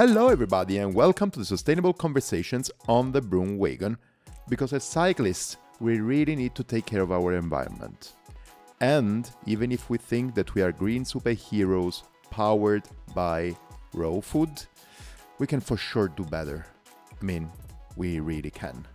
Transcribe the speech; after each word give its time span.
Hello, 0.00 0.28
everybody, 0.28 0.78
and 0.78 0.94
welcome 0.94 1.30
to 1.30 1.40
the 1.40 1.44
Sustainable 1.44 1.92
Conversations 1.92 2.70
on 2.88 3.12
the 3.12 3.20
Broom 3.20 3.58
Wagon. 3.58 3.98
Because 4.48 4.72
as 4.72 4.82
cyclists, 4.82 5.58
we 5.78 6.00
really 6.00 6.34
need 6.34 6.54
to 6.54 6.64
take 6.64 6.86
care 6.86 7.02
of 7.02 7.12
our 7.12 7.34
environment. 7.34 8.14
And 8.80 9.30
even 9.44 9.70
if 9.70 9.90
we 9.90 9.98
think 9.98 10.34
that 10.36 10.54
we 10.54 10.62
are 10.62 10.72
green 10.72 11.04
superheroes 11.04 12.04
powered 12.30 12.84
by 13.14 13.54
raw 13.92 14.22
food, 14.22 14.48
we 15.38 15.46
can 15.46 15.60
for 15.60 15.76
sure 15.76 16.08
do 16.08 16.24
better. 16.24 16.64
I 17.20 17.22
mean, 17.22 17.50
we 17.94 18.20
really 18.20 18.50
can. 18.50 18.86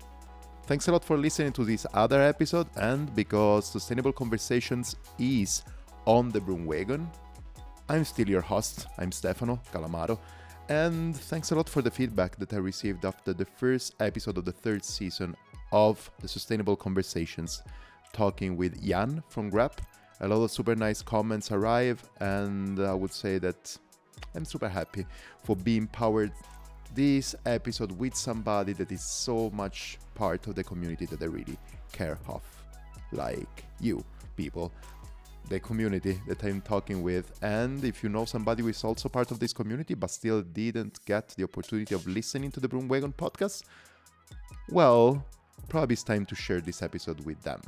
Thanks 0.63 0.87
a 0.87 0.91
lot 0.91 1.05
for 1.05 1.17
listening 1.19 1.51
to 1.51 1.65
this 1.65 1.85
other 1.93 2.19
episode, 2.19 2.65
and 2.77 3.13
because 3.13 3.67
Sustainable 3.67 4.11
Conversations 4.11 4.95
is 5.19 5.65
on 6.05 6.29
the 6.29 6.41
Broom 6.41 6.65
Wagon, 6.65 7.07
I'm 7.89 8.05
still 8.05 8.27
your 8.27 8.41
host. 8.41 8.87
I'm 8.97 9.11
Stefano 9.11 9.61
Calamaro, 9.71 10.17
and 10.69 11.15
thanks 11.15 11.51
a 11.51 11.55
lot 11.55 11.69
for 11.69 11.81
the 11.81 11.91
feedback 11.91 12.37
that 12.37 12.53
I 12.53 12.57
received 12.57 13.05
after 13.05 13.33
the 13.33 13.45
first 13.45 13.95
episode 13.99 14.37
of 14.37 14.45
the 14.45 14.51
third 14.51 14.83
season 14.83 15.35
of 15.71 16.09
the 16.19 16.27
Sustainable 16.27 16.75
Conversations, 16.75 17.61
talking 18.13 18.57
with 18.57 18.83
Jan 18.83 19.21
from 19.29 19.51
Grep. 19.51 19.73
A 20.21 20.27
lot 20.27 20.43
of 20.43 20.51
super 20.51 20.75
nice 20.75 21.01
comments 21.01 21.51
arrive, 21.51 22.03
and 22.19 22.79
I 22.79 22.93
would 22.93 23.11
say 23.13 23.37
that 23.39 23.77
I'm 24.33 24.45
super 24.45 24.69
happy 24.69 25.05
for 25.43 25.55
being 25.55 25.87
powered 25.87 26.31
this 26.93 27.35
episode 27.45 27.91
with 27.91 28.15
somebody 28.15 28.73
that 28.73 28.91
is 28.91 29.03
so 29.03 29.49
much 29.51 29.99
part 30.15 30.47
of 30.47 30.55
the 30.55 30.63
community 30.63 31.05
that 31.07 31.21
I 31.21 31.25
really 31.25 31.57
care 31.91 32.17
of, 32.27 32.41
like 33.11 33.65
you 33.79 34.03
people 34.35 34.71
the 35.49 35.59
community 35.59 36.19
that 36.27 36.43
I'm 36.43 36.61
talking 36.61 37.01
with. 37.01 37.31
And 37.41 37.83
if 37.83 38.03
you 38.03 38.09
know 38.09 38.25
somebody 38.25 38.63
who 38.63 38.69
is 38.69 38.83
also 38.83 39.09
part 39.09 39.31
of 39.31 39.39
this 39.39 39.53
community 39.53 39.93
but 39.93 40.09
still 40.09 40.41
didn't 40.41 40.99
get 41.05 41.29
the 41.29 41.43
opportunity 41.43 41.93
of 41.95 42.05
listening 42.07 42.51
to 42.51 42.59
the 42.59 42.67
Broom 42.67 42.87
Wagon 42.87 43.13
podcast, 43.13 43.63
well, 44.69 45.23
probably 45.69 45.93
it's 45.93 46.03
time 46.03 46.25
to 46.25 46.35
share 46.35 46.61
this 46.61 46.81
episode 46.81 47.23
with 47.25 47.41
them. 47.43 47.61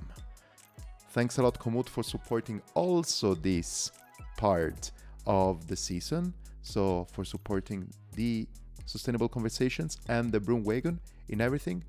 Thanks 1.12 1.38
a 1.38 1.44
lot, 1.44 1.60
Komoot, 1.60 1.90
for 1.90 2.04
supporting 2.04 2.62
also 2.74 3.34
this 3.34 3.92
part 4.38 4.92
of 5.26 5.68
the 5.68 5.76
season. 5.76 6.34
So, 6.62 7.08
for 7.14 7.24
supporting 7.24 7.88
the 8.16 8.48
Sustainable 8.86 9.30
Conversations 9.30 9.98
and 10.10 10.32
the 10.32 10.40
Broom 10.40 10.64
Wagon 10.64 11.00
in 11.30 11.42
everything 11.42 11.84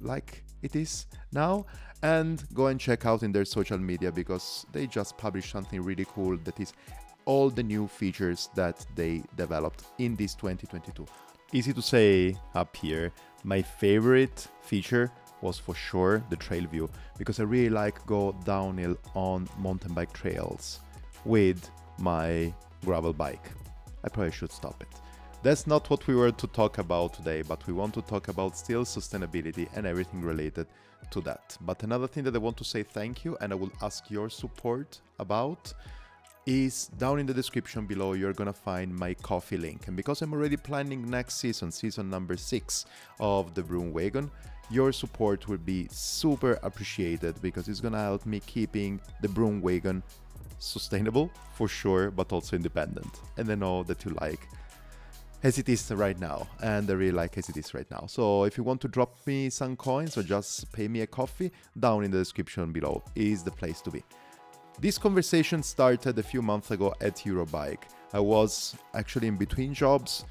like 0.00 0.42
it 0.62 0.76
is 0.76 1.06
now 1.32 1.64
and 2.02 2.44
go 2.54 2.68
and 2.68 2.80
check 2.80 3.06
out 3.06 3.22
in 3.22 3.32
their 3.32 3.44
social 3.44 3.78
media 3.78 4.10
because 4.10 4.66
they 4.72 4.86
just 4.86 5.16
published 5.18 5.50
something 5.50 5.82
really 5.82 6.06
cool 6.14 6.36
that 6.44 6.58
is 6.60 6.72
all 7.26 7.50
the 7.50 7.62
new 7.62 7.86
features 7.86 8.48
that 8.54 8.84
they 8.96 9.22
developed 9.36 9.84
in 9.98 10.16
this 10.16 10.34
2022 10.34 11.06
easy 11.52 11.72
to 11.72 11.82
say 11.82 12.36
up 12.54 12.76
here 12.76 13.12
my 13.44 13.60
favorite 13.60 14.48
feature 14.62 15.10
was 15.42 15.58
for 15.58 15.74
sure 15.74 16.22
the 16.30 16.36
trail 16.36 16.66
view 16.66 16.88
because 17.18 17.40
i 17.40 17.42
really 17.42 17.70
like 17.70 18.04
go 18.06 18.34
downhill 18.44 18.96
on 19.14 19.48
mountain 19.58 19.92
bike 19.94 20.12
trails 20.12 20.80
with 21.24 21.70
my 21.98 22.52
gravel 22.84 23.12
bike. 23.12 23.50
I 24.02 24.08
probably 24.08 24.32
should 24.32 24.52
stop 24.52 24.82
it 24.82 24.88
that's 25.42 25.66
not 25.66 25.88
what 25.88 26.06
we 26.06 26.14
were 26.14 26.32
to 26.32 26.46
talk 26.48 26.78
about 26.78 27.14
today, 27.14 27.42
but 27.42 27.66
we 27.66 27.72
want 27.72 27.94
to 27.94 28.02
talk 28.02 28.28
about 28.28 28.56
still 28.56 28.84
sustainability 28.84 29.68
and 29.74 29.86
everything 29.86 30.20
related 30.20 30.66
to 31.10 31.20
that. 31.22 31.56
But 31.62 31.82
another 31.82 32.06
thing 32.06 32.24
that 32.24 32.34
I 32.34 32.38
want 32.38 32.58
to 32.58 32.64
say 32.64 32.82
thank 32.82 33.24
you 33.24 33.38
and 33.40 33.52
I 33.52 33.56
will 33.56 33.72
ask 33.80 34.10
your 34.10 34.28
support 34.28 35.00
about 35.18 35.72
is 36.46 36.88
down 36.98 37.18
in 37.18 37.26
the 37.26 37.34
description 37.34 37.86
below 37.86 38.12
you're 38.14 38.32
gonna 38.32 38.52
find 38.52 38.94
my 38.94 39.14
Ko-fi 39.14 39.56
link. 39.56 39.88
And 39.88 39.96
because 39.96 40.22
i'm 40.22 40.32
already 40.32 40.56
planning 40.56 41.08
next 41.08 41.36
season 41.36 41.70
season 41.70 42.08
number 42.08 42.36
six 42.36 42.86
of 43.20 43.54
the 43.54 43.62
broom 43.62 43.92
wagon 43.92 44.30
your 44.70 44.90
support 44.90 45.48
will 45.48 45.58
be 45.58 45.86
super 45.90 46.58
appreciated 46.62 47.40
because 47.42 47.68
it's 47.68 47.80
gonna 47.80 48.00
help 48.00 48.24
me 48.24 48.40
keeping 48.40 49.00
the 49.20 49.28
broom 49.28 49.60
wagon 49.60 50.02
sustainable 50.58 51.30
for 51.54 51.68
sure 51.68 52.10
but 52.10 52.32
also 52.32 52.56
independent. 52.56 53.20
And 53.36 53.50
i 53.50 53.54
know 53.54 53.82
that 53.82 54.04
you 54.04 54.12
like 54.20 54.40
as 55.42 55.58
it 55.58 55.68
is 55.68 55.90
right 55.90 56.18
now 56.18 56.46
and 56.62 56.90
I 56.90 56.92
really 56.94 57.12
like 57.12 57.38
as 57.38 57.48
it 57.48 57.56
is 57.56 57.72
right 57.72 57.90
now. 57.90 58.04
So 58.06 58.44
if 58.44 58.58
you 58.58 58.64
want 58.64 58.80
to 58.82 58.88
drop 58.88 59.26
me 59.26 59.50
some 59.50 59.76
coins 59.76 60.18
or 60.18 60.22
just 60.22 60.70
pay 60.72 60.86
me 60.88 61.00
a 61.00 61.06
coffee, 61.06 61.50
down 61.78 62.04
in 62.04 62.10
the 62.10 62.18
description 62.18 62.72
below 62.72 63.02
is 63.14 63.42
the 63.42 63.50
place 63.50 63.80
to 63.82 63.90
be. 63.90 64.02
This 64.80 64.98
conversation 64.98 65.62
started 65.62 66.18
a 66.18 66.22
few 66.22 66.42
months 66.42 66.70
ago 66.70 66.94
at 67.00 67.16
Eurobike. 67.16 67.82
I 68.12 68.20
was 68.20 68.76
actually 68.94 69.28
in 69.28 69.36
between 69.36 69.72
jobs, 69.74 70.24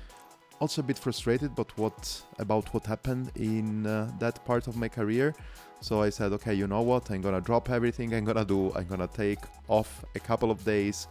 also 0.60 0.82
a 0.82 0.84
bit 0.84 1.00
frustrated 1.00 1.56
but 1.56 1.76
what 1.78 2.22
about 2.38 2.72
what 2.74 2.86
happened 2.86 3.32
in 3.36 3.86
uh, 3.88 4.12
that 4.20 4.44
part 4.46 4.68
of 4.68 4.76
my 4.76 4.88
career. 4.90 5.34
So 5.82 6.02
I 6.02 6.10
said, 6.10 6.34
okay, 6.34 6.54
you 6.54 6.68
know 6.68 6.82
what? 6.82 7.10
I'm 7.10 7.22
gonna 7.22 7.42
drop 7.42 7.70
everything 7.70 8.14
I'm 8.14 8.26
gonna 8.26 8.46
do. 8.46 8.72
I'm 8.74 8.88
gonna 8.88 9.08
take 9.08 9.40
off 9.70 10.04
a 10.16 10.20
couple 10.20 10.52
of 10.52 10.64
days 10.66 11.08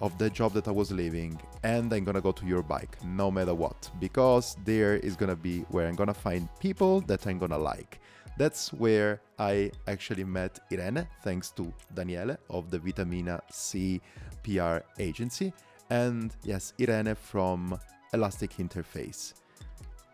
of 0.00 0.16
the 0.18 0.30
job 0.30 0.52
that 0.54 0.66
I 0.68 0.70
was 0.70 0.90
leaving 0.90 1.38
and 1.62 1.92
I'm 1.92 2.04
gonna 2.04 2.20
go 2.20 2.32
to 2.32 2.44
Eurobike 2.44 3.02
no 3.04 3.30
matter 3.30 3.54
what 3.54 3.90
because 4.00 4.56
there 4.64 4.96
is 4.96 5.16
gonna 5.16 5.36
be 5.36 5.60
where 5.70 5.86
I'm 5.86 5.94
gonna 5.94 6.14
find 6.14 6.48
people 6.58 7.00
that 7.02 7.26
I'm 7.26 7.38
gonna 7.38 7.58
like. 7.58 8.00
That's 8.38 8.72
where 8.72 9.20
I 9.38 9.70
actually 9.86 10.24
met 10.24 10.58
Irene 10.72 11.06
thanks 11.22 11.50
to 11.52 11.72
Daniele 11.94 12.38
of 12.48 12.70
the 12.70 12.78
Vitamina 12.78 13.42
C 13.50 14.00
PR 14.42 14.78
agency 14.98 15.52
and 15.90 16.34
yes, 16.44 16.72
Irene 16.80 17.14
from 17.14 17.78
Elastic 18.14 18.56
Interface. 18.56 19.34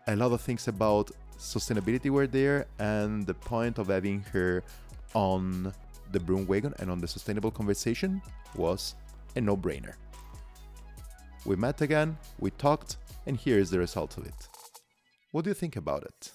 A 0.07 0.15
lot 0.15 0.31
of 0.31 0.41
things 0.41 0.67
about 0.67 1.11
sustainability 1.37 2.09
were 2.09 2.27
there 2.27 2.65
and 2.79 3.25
the 3.25 3.33
point 3.33 3.77
of 3.77 3.87
having 3.87 4.21
her 4.33 4.63
on 5.13 5.71
the 6.11 6.19
broom 6.19 6.45
wagon 6.47 6.73
and 6.79 6.89
on 6.89 6.99
the 6.99 7.07
sustainable 7.07 7.51
conversation 7.51 8.21
was 8.55 8.95
a 9.37 9.41
no 9.41 9.55
brainer. 9.55 9.93
We 11.45 11.55
met 11.55 11.81
again, 11.81 12.17
we 12.39 12.51
talked, 12.51 12.97
and 13.25 13.37
here 13.37 13.59
is 13.59 13.69
the 13.69 13.79
result 13.79 14.17
of 14.17 14.25
it. 14.25 14.47
What 15.31 15.43
do 15.45 15.51
you 15.51 15.53
think 15.53 15.75
about 15.75 16.03
it? 16.03 16.31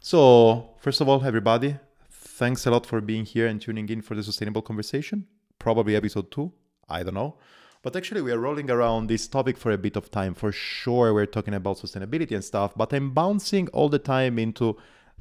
So, 0.00 0.70
first 0.78 1.00
of 1.00 1.08
all, 1.08 1.24
everybody, 1.24 1.78
thanks 2.10 2.66
a 2.66 2.70
lot 2.70 2.86
for 2.86 3.00
being 3.00 3.24
here 3.24 3.46
and 3.48 3.60
tuning 3.60 3.88
in 3.88 4.02
for 4.02 4.14
the 4.14 4.22
sustainable 4.22 4.62
conversation. 4.62 5.26
Probably 5.58 5.96
episode 5.96 6.30
two, 6.30 6.52
I 6.88 7.02
don't 7.02 7.14
know. 7.14 7.38
But 7.82 7.96
actually, 7.96 8.22
we 8.22 8.32
are 8.32 8.38
rolling 8.38 8.70
around 8.70 9.06
this 9.06 9.26
topic 9.26 9.56
for 9.56 9.72
a 9.72 9.78
bit 9.78 9.96
of 9.96 10.10
time. 10.10 10.34
For 10.34 10.52
sure, 10.52 11.14
we're 11.14 11.26
talking 11.26 11.54
about 11.54 11.78
sustainability 11.78 12.32
and 12.32 12.44
stuff, 12.44 12.72
but 12.76 12.92
I'm 12.92 13.12
bouncing 13.12 13.68
all 13.68 13.88
the 13.88 13.98
time 13.98 14.38
into 14.38 14.76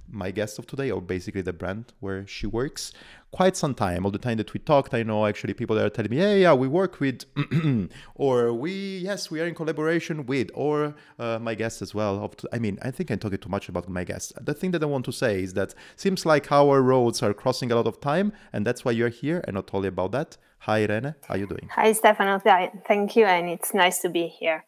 my 0.10 0.32
guest 0.32 0.60
of 0.60 0.68
today, 0.68 0.92
or 0.92 1.02
basically 1.02 1.42
the 1.42 1.54
brand 1.54 1.94
where 2.00 2.26
she 2.28 2.48
works, 2.48 2.92
quite 3.32 3.58
some 3.58 3.74
time. 3.74 4.06
All 4.06 4.12
the 4.12 4.18
time 4.18 4.38
that 4.38 4.54
we 4.54 4.60
talked, 4.60 4.94
I 4.94 5.04
know 5.04 5.26
actually 5.26 5.54
people 5.54 5.76
that 5.76 5.86
are 5.86 5.90
telling 5.90 6.12
me, 6.12 6.18
yeah, 6.18 6.36
yeah, 6.36 6.54
we 6.54 6.68
work 6.68 7.00
with," 7.00 7.26
or 8.16 8.54
"We, 8.54 9.00
yes, 9.00 9.30
we 9.32 9.42
are 9.42 9.48
in 9.48 9.56
collaboration 9.56 10.26
with," 10.26 10.50
or 10.54 10.96
uh, 11.20 11.40
my 11.40 11.56
guest 11.56 11.82
as 11.82 11.94
well. 11.94 12.32
I 12.54 12.60
mean, 12.60 12.80
I 12.82 12.92
think 12.92 13.12
I'm 13.12 13.20
talking 13.20 13.40
too 13.40 13.50
much 13.50 13.70
about 13.70 13.90
my 13.90 14.04
guest. 14.04 14.34
The 14.44 14.54
thing 14.54 14.72
that 14.72 14.84
I 14.84 14.86
want 14.86 15.06
to 15.06 15.12
say 15.12 15.44
is 15.44 15.54
that 15.54 15.76
seems 15.96 16.26
like 16.26 16.52
our 16.52 16.82
roads 16.82 17.22
are 17.24 17.34
crossing 17.34 17.72
a 17.72 17.76
lot 17.76 17.88
of 17.88 18.00
time, 18.00 18.34
and 18.54 18.66
that's 18.66 18.86
why 18.86 18.92
you're 18.92 19.10
here, 19.10 19.44
and 19.46 19.56
not 19.56 19.70
only 19.74 19.90
about 19.90 20.12
that. 20.14 20.38
Hi, 20.60 20.82
Irene. 20.84 21.14
How 21.28 21.36
are 21.36 21.38
you 21.38 21.48
doing? 21.48 21.70
Hi, 21.74 21.92
Stefano. 21.92 22.40
Thank 22.88 23.16
you, 23.16 23.26
and 23.26 23.50
it's 23.50 23.74
nice 23.74 24.00
to 24.00 24.10
be 24.10 24.28
here. 24.28 24.66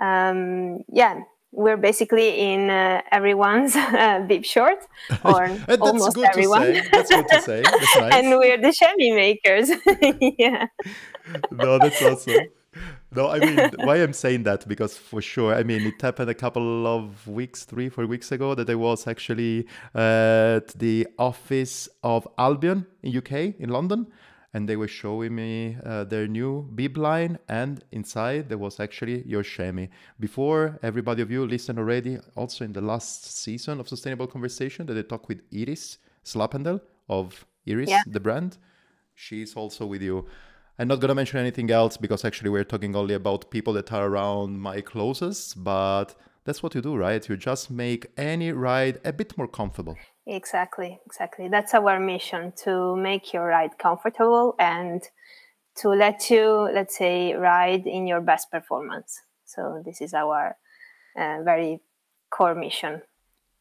Um, 0.00 0.84
yeah, 0.92 1.20
we're 1.52 1.76
basically 1.76 2.40
in 2.52 2.70
uh, 2.70 3.02
everyone's 3.10 3.74
uh, 3.76 4.24
bib 4.28 4.44
short, 4.44 4.78
or 5.24 5.50
almost 5.80 6.18
everyone. 6.18 6.74
That's 6.92 7.10
good 7.10 7.28
to 7.28 7.40
say. 7.42 7.62
Nice. 7.98 8.14
and 8.14 8.38
we're 8.38 8.58
the 8.60 8.72
chamois 8.72 9.14
makers. 9.14 9.70
yeah. 10.38 10.66
No, 11.50 11.78
that's 11.78 12.00
awesome. 12.02 12.46
No, 13.14 13.28
I 13.28 13.38
mean, 13.38 13.58
why 13.84 13.96
I'm 13.96 14.12
saying 14.12 14.44
that 14.44 14.68
because 14.68 14.96
for 14.96 15.22
sure, 15.22 15.54
I 15.54 15.62
mean, 15.62 15.82
it 15.82 16.00
happened 16.00 16.30
a 16.30 16.34
couple 16.34 16.86
of 16.86 17.26
weeks, 17.26 17.64
three, 17.64 17.88
four 17.88 18.06
weeks 18.06 18.30
ago, 18.30 18.54
that 18.54 18.68
I 18.68 18.74
was 18.74 19.06
actually 19.06 19.66
at 19.94 20.68
the 20.76 21.08
office 21.18 21.88
of 22.02 22.28
Albion 22.38 22.86
in 23.02 23.16
UK 23.16 23.32
in 23.58 23.70
London, 23.70 24.06
and 24.54 24.68
they 24.68 24.76
were 24.76 24.88
showing 24.88 25.34
me 25.34 25.76
uh, 25.84 26.04
their 26.04 26.26
new 26.26 26.62
bib 26.74 26.96
line 26.96 27.38
and 27.48 27.84
inside 27.92 28.48
there 28.48 28.58
was 28.58 28.80
actually 28.80 29.22
your 29.26 29.42
chamois 29.42 29.88
before 30.18 30.78
everybody 30.82 31.20
of 31.22 31.30
you 31.30 31.46
listened 31.46 31.78
already 31.78 32.18
also 32.34 32.64
in 32.64 32.72
the 32.72 32.80
last 32.80 33.36
season 33.36 33.78
of 33.78 33.88
sustainable 33.88 34.26
conversation 34.26 34.86
that 34.86 34.96
i 34.96 35.02
talked 35.02 35.28
with 35.28 35.42
iris 35.52 35.98
slappendel 36.24 36.80
of 37.08 37.44
iris 37.66 37.90
yeah. 37.90 38.02
the 38.06 38.20
brand. 38.20 38.58
She's 39.14 39.54
also 39.56 39.84
with 39.84 40.02
you. 40.02 40.26
I'm 40.78 40.86
not 40.86 41.00
going 41.00 41.08
to 41.08 41.14
mention 41.14 41.40
anything 41.40 41.72
else 41.72 41.96
because 41.96 42.24
actually 42.24 42.50
we're 42.50 42.62
talking 42.64 42.94
only 42.94 43.14
about 43.14 43.50
people 43.50 43.72
that 43.72 43.92
are 43.92 44.06
around 44.06 44.60
my 44.60 44.80
closest 44.80 45.62
but 45.64 46.14
that's 46.44 46.62
what 46.62 46.74
you 46.74 46.80
do 46.80 46.96
right? 46.96 47.28
You 47.28 47.36
just 47.36 47.70
make 47.70 48.06
any 48.16 48.52
ride 48.52 49.00
a 49.04 49.12
bit 49.12 49.36
more 49.36 49.48
comfortable 49.48 49.96
Exactly, 50.28 51.00
exactly. 51.06 51.48
That's 51.48 51.72
our 51.72 51.98
mission 51.98 52.52
to 52.64 52.94
make 52.94 53.32
your 53.32 53.46
ride 53.46 53.78
comfortable 53.78 54.54
and 54.58 55.02
to 55.76 55.88
let 55.88 56.28
you, 56.28 56.68
let's 56.74 56.98
say, 56.98 57.32
ride 57.32 57.86
in 57.86 58.06
your 58.06 58.20
best 58.20 58.50
performance. 58.50 59.22
So 59.46 59.82
this 59.86 60.02
is 60.02 60.12
our 60.12 60.56
uh, 61.16 61.38
very 61.42 61.80
core 62.30 62.54
mission. 62.54 63.00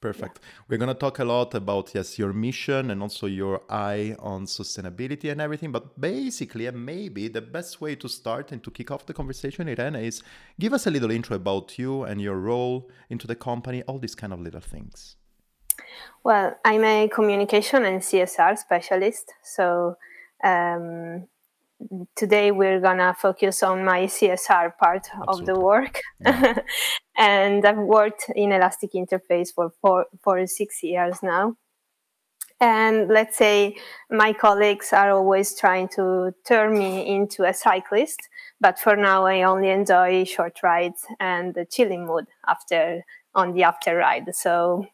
Perfect. 0.02 0.40
Yeah. 0.42 0.50
We're 0.68 0.78
going 0.78 0.90
to 0.90 0.94
talk 0.94 1.20
a 1.20 1.26
lot 1.26 1.56
about 1.56 1.96
yes 1.96 2.20
your 2.20 2.34
mission 2.34 2.92
and 2.92 3.02
also 3.02 3.28
your 3.28 3.62
eye 3.70 4.18
on 4.20 4.46
sustainability 4.46 5.32
and 5.32 5.40
everything. 5.40 5.72
But 5.72 6.00
basically, 6.00 6.66
and 6.66 6.86
maybe 6.86 7.30
the 7.30 7.42
best 7.42 7.80
way 7.80 7.96
to 7.96 8.10
start 8.10 8.52
and 8.52 8.62
to 8.66 8.72
kick 8.72 8.92
off 8.92 9.06
the 9.06 9.14
conversation, 9.14 9.70
Irene, 9.70 9.96
is 9.96 10.22
give 10.60 10.74
us 10.74 10.86
a 10.86 10.92
little 10.92 11.12
intro 11.12 11.38
about 11.38 11.80
you 11.80 12.04
and 12.04 12.22
your 12.22 12.36
role 12.36 12.90
into 13.10 13.26
the 13.26 13.36
company, 13.36 13.84
all 13.84 14.00
these 14.00 14.16
kind 14.16 14.34
of 14.34 14.42
little 14.42 14.60
things. 14.60 15.16
Well, 16.24 16.58
I'm 16.66 16.84
a 16.84 17.08
communication 17.08 17.86
and 17.86 18.02
CSR 18.02 18.58
specialist. 18.58 19.34
So 19.44 19.98
um, 20.44 21.28
today 22.16 22.52
we're 22.52 22.80
gonna 22.80 23.16
focus 23.18 23.64
on 23.64 23.86
my 23.86 24.06
CSR 24.06 24.78
part 24.78 25.08
Absolutely. 25.14 25.40
of 25.40 25.46
the 25.46 25.60
work. 25.60 26.02
Yeah. 26.20 26.60
and 27.18 27.66
I've 27.66 27.78
worked 27.78 28.26
in 28.36 28.52
Elastic 28.52 28.92
Interface 28.94 29.54
for 29.54 29.72
four, 29.82 30.06
four 30.24 30.40
or 30.40 30.48
six 30.48 30.84
years 30.84 31.24
now. 31.24 31.56
And 32.60 33.08
let's 33.08 33.38
say 33.38 33.76
my 34.10 34.34
colleagues 34.34 34.92
are 34.92 35.12
always 35.12 35.58
trying 35.58 35.90
to 35.90 36.34
turn 36.44 36.78
me 36.78 37.06
into 37.08 37.44
a 37.44 37.54
cyclist, 37.54 38.20
but 38.60 38.80
for 38.80 38.96
now 38.96 39.26
I 39.26 39.44
only 39.44 39.70
enjoy 39.70 40.24
short 40.24 40.64
rides 40.64 41.06
and 41.20 41.54
the 41.54 41.66
chilling 41.66 42.08
mood 42.08 42.26
after 42.48 43.04
on 43.36 43.54
the 43.54 43.64
after 43.64 43.96
ride. 43.96 44.34
So 44.34 44.88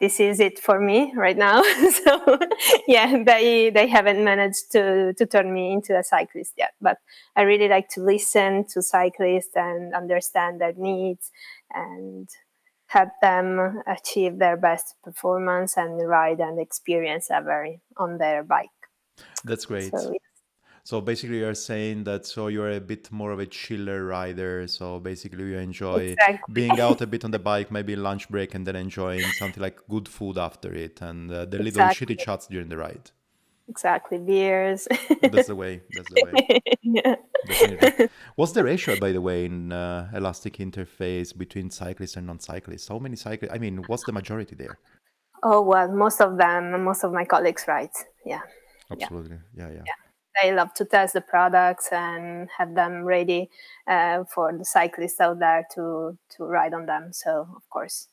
this 0.00 0.20
is 0.20 0.40
it 0.40 0.58
for 0.58 0.80
me 0.80 1.12
right 1.16 1.36
now. 1.36 1.62
so 2.04 2.38
yeah, 2.86 3.22
they 3.24 3.70
they 3.70 3.86
haven't 3.86 4.22
managed 4.24 4.72
to 4.72 5.14
to 5.14 5.26
turn 5.26 5.52
me 5.52 5.72
into 5.72 5.96
a 5.98 6.02
cyclist 6.02 6.54
yet. 6.56 6.72
But 6.80 6.98
I 7.36 7.42
really 7.42 7.68
like 7.68 7.88
to 7.90 8.00
listen 8.02 8.66
to 8.72 8.82
cyclists 8.82 9.56
and 9.56 9.94
understand 9.94 10.60
their 10.60 10.74
needs 10.76 11.30
and 11.72 12.28
help 12.86 13.10
them 13.22 13.82
achieve 13.86 14.38
their 14.38 14.56
best 14.56 14.94
performance 15.02 15.76
and 15.76 16.06
ride 16.06 16.40
and 16.40 16.60
experience 16.60 17.30
ever 17.30 17.66
on 17.96 18.18
their 18.18 18.44
bike. 18.44 18.68
That's 19.44 19.64
great. 19.64 19.90
So, 19.90 20.10
yeah. 20.12 20.33
So 20.84 21.00
basically, 21.00 21.38
you're 21.38 21.54
saying 21.54 22.04
that 22.04 22.26
so 22.26 22.48
you're 22.48 22.72
a 22.72 22.80
bit 22.80 23.10
more 23.10 23.32
of 23.32 23.38
a 23.38 23.46
chiller 23.46 24.04
rider. 24.04 24.66
So 24.68 25.00
basically, 25.00 25.44
you 25.44 25.56
enjoy 25.56 26.12
exactly. 26.12 26.52
being 26.52 26.78
out 26.78 27.00
a 27.00 27.06
bit 27.14 27.24
on 27.24 27.30
the 27.30 27.38
bike, 27.38 27.70
maybe 27.70 27.96
lunch 27.96 28.28
break, 28.28 28.54
and 28.54 28.66
then 28.66 28.76
enjoying 28.76 29.22
something 29.38 29.62
like 29.62 29.78
good 29.88 30.06
food 30.06 30.36
after 30.36 30.74
it, 30.74 31.00
and 31.00 31.32
uh, 31.32 31.46
the 31.46 31.58
little 31.58 31.86
shitty 31.86 32.18
chats 32.18 32.48
during 32.48 32.68
the 32.68 32.76
ride. 32.76 33.10
Exactly, 33.66 34.18
beers. 34.18 34.86
That's 35.22 35.48
the 35.48 35.56
way. 35.56 35.80
That's 35.90 36.10
the 36.10 36.22
way. 36.26 36.62
yeah. 36.82 38.06
What's 38.36 38.52
the 38.52 38.62
ratio, 38.62 39.00
by 39.00 39.12
the 39.12 39.22
way, 39.22 39.46
in 39.46 39.72
uh, 39.72 40.10
elastic 40.12 40.58
interface 40.58 41.34
between 41.34 41.70
cyclists 41.70 42.16
and 42.16 42.26
non-cyclists? 42.26 42.88
How 42.88 42.98
many 42.98 43.16
cyclists? 43.16 43.52
I 43.54 43.56
mean, 43.56 43.82
what's 43.86 44.04
the 44.04 44.12
majority 44.12 44.54
there? 44.54 44.78
Oh 45.42 45.62
well, 45.62 45.88
most 45.88 46.20
of 46.20 46.36
them, 46.36 46.84
most 46.84 47.04
of 47.04 47.12
my 47.14 47.24
colleagues 47.24 47.64
ride. 47.66 47.88
Yeah. 48.26 48.42
Absolutely. 48.90 49.38
yeah. 49.56 49.70
yeah. 49.70 49.82
yeah 49.86 50.03
they 50.42 50.52
love 50.52 50.74
to 50.74 50.84
test 50.84 51.14
the 51.14 51.20
products 51.20 51.88
and 51.92 52.48
have 52.58 52.74
them 52.74 53.04
ready 53.04 53.50
uh, 53.86 54.24
for 54.24 54.52
the 54.52 54.64
cyclists 54.64 55.20
out 55.20 55.38
there 55.38 55.66
to 55.74 56.16
to 56.36 56.44
ride 56.44 56.74
on 56.74 56.86
them. 56.86 57.12
So 57.12 57.48
of 57.56 57.68
course, 57.70 58.08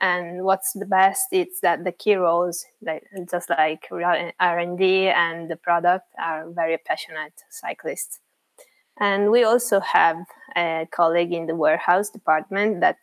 and 0.00 0.44
what's 0.44 0.72
the 0.72 0.86
best 0.86 1.26
is 1.30 1.60
that 1.60 1.84
the 1.84 1.92
key 1.92 2.14
roles, 2.14 2.64
like, 2.80 3.06
just 3.30 3.50
like 3.50 3.86
R 3.90 4.58
and 4.58 4.78
D 4.78 5.08
and 5.08 5.50
the 5.50 5.56
product, 5.56 6.06
are 6.18 6.48
very 6.48 6.78
passionate 6.78 7.34
cyclists. 7.50 8.18
And 8.98 9.30
we 9.30 9.44
also 9.44 9.80
have 9.80 10.16
a 10.56 10.88
colleague 10.90 11.32
in 11.32 11.46
the 11.46 11.54
warehouse 11.54 12.08
department 12.08 12.80
that 12.80 12.96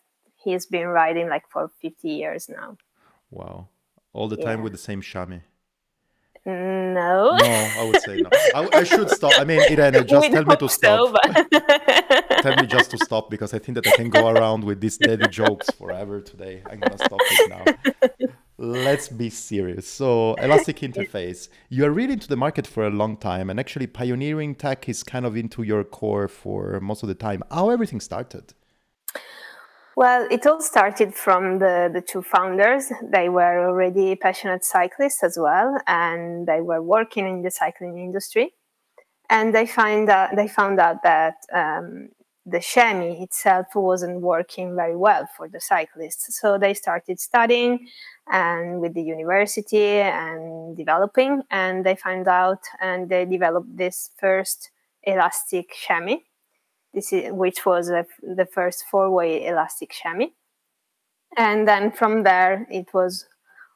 he's 0.44 0.66
been 0.66 0.88
riding 0.88 1.30
like 1.30 1.48
for 1.50 1.69
50 1.81 2.10
years 2.10 2.50
now. 2.50 2.78
Wow. 3.30 3.68
All 4.14 4.28
the 4.28 4.38
time 4.38 4.64
with 4.64 4.72
the 4.72 4.78
same 4.80 5.02
chamois. 5.02 5.42
No. 6.47 7.35
No, 7.35 7.71
I 7.77 7.83
would 7.83 8.01
say 8.01 8.21
no. 8.21 8.29
I, 8.55 8.69
I 8.79 8.83
should 8.85 9.09
stop. 9.09 9.33
I 9.38 9.44
mean, 9.44 9.59
Irene, 9.69 10.07
just 10.07 10.31
tell 10.31 10.45
me 10.45 10.55
to 10.55 10.69
stop. 10.69 11.13
So, 11.13 12.39
tell 12.41 12.55
me 12.55 12.65
just 12.65 12.89
to 12.91 12.97
stop 12.97 13.29
because 13.29 13.53
I 13.53 13.59
think 13.59 13.75
that 13.75 13.85
I 13.85 13.91
can 13.91 14.09
go 14.09 14.29
around 14.29 14.63
with 14.63 14.79
these 14.79 14.97
daddy 14.97 15.27
jokes 15.27 15.69
forever 15.71 16.21
today. 16.21 16.63
I'm 16.69 16.79
gonna 16.79 16.97
stop 16.97 17.19
it 17.21 17.49
now. 17.49 18.29
Let's 18.57 19.09
be 19.09 19.29
serious. 19.29 19.88
So, 19.88 20.35
Elastic 20.35 20.77
Interface, 20.77 21.49
you 21.67 21.83
are 21.83 21.91
really 21.91 22.13
into 22.13 22.29
the 22.29 22.38
market 22.38 22.65
for 22.65 22.88
a 22.88 22.89
long 22.89 23.17
time, 23.17 23.49
and 23.49 23.59
actually, 23.59 23.88
pioneering 23.88 24.55
tech 24.55 24.88
is 24.88 25.03
kind 25.03 25.25
of 25.25 25.35
into 25.35 25.63
your 25.63 25.83
core 25.83 26.29
for 26.29 26.79
most 26.79 27.03
of 27.03 27.09
the 27.09 27.15
time. 27.15 27.44
How 27.51 27.69
everything 27.69 27.99
started? 27.99 28.53
Well, 29.97 30.27
it 30.29 30.45
all 30.45 30.61
started 30.61 31.15
from 31.15 31.57
the, 31.57 31.89
the 31.91 32.01
two 32.01 32.21
founders. 32.21 32.91
They 33.01 33.29
were 33.29 33.67
already 33.67 34.15
passionate 34.15 34.63
cyclists 34.63 35.23
as 35.23 35.39
well, 35.41 35.75
and 35.88 36.45
they 36.45 36.61
were 36.61 36.83
working 36.83 37.27
in 37.27 37.41
the 37.41 37.49
cycling 37.49 37.97
industry. 37.97 38.53
And 39.31 39.55
they 39.55 39.65
find 39.65 40.07
that 40.07 40.35
they 40.35 40.47
found 40.47 40.79
out 40.79 41.01
that 41.01 41.38
um, 41.51 42.09
the 42.45 42.59
chamois 42.59 43.23
itself 43.23 43.65
wasn't 43.73 44.21
working 44.21 44.75
very 44.75 44.95
well 44.95 45.27
for 45.35 45.49
the 45.49 45.59
cyclists. 45.59 46.39
So 46.39 46.59
they 46.59 46.75
started 46.75 47.19
studying 47.19 47.88
and 48.31 48.79
with 48.79 48.94
the 48.94 49.01
university 49.01 49.94
and 49.97 50.77
developing, 50.77 51.41
and 51.49 51.83
they 51.83 51.95
found 51.95 52.27
out 52.27 52.61
and 52.79 53.09
they 53.09 53.25
developed 53.25 53.75
this 53.75 54.11
first 54.19 54.69
elastic 55.01 55.71
chamois 55.73 56.19
this 56.94 57.13
is, 57.13 57.31
which 57.31 57.66
was 57.66 57.89
a, 57.89 58.06
the 58.22 58.45
first 58.45 58.86
four-way 58.89 59.45
elastic 59.45 59.92
chamois. 59.92 60.30
And 61.36 61.68
then 61.68 61.92
from 61.92 62.24
there, 62.24 62.68
it 62.72 62.94
was 62.94 63.25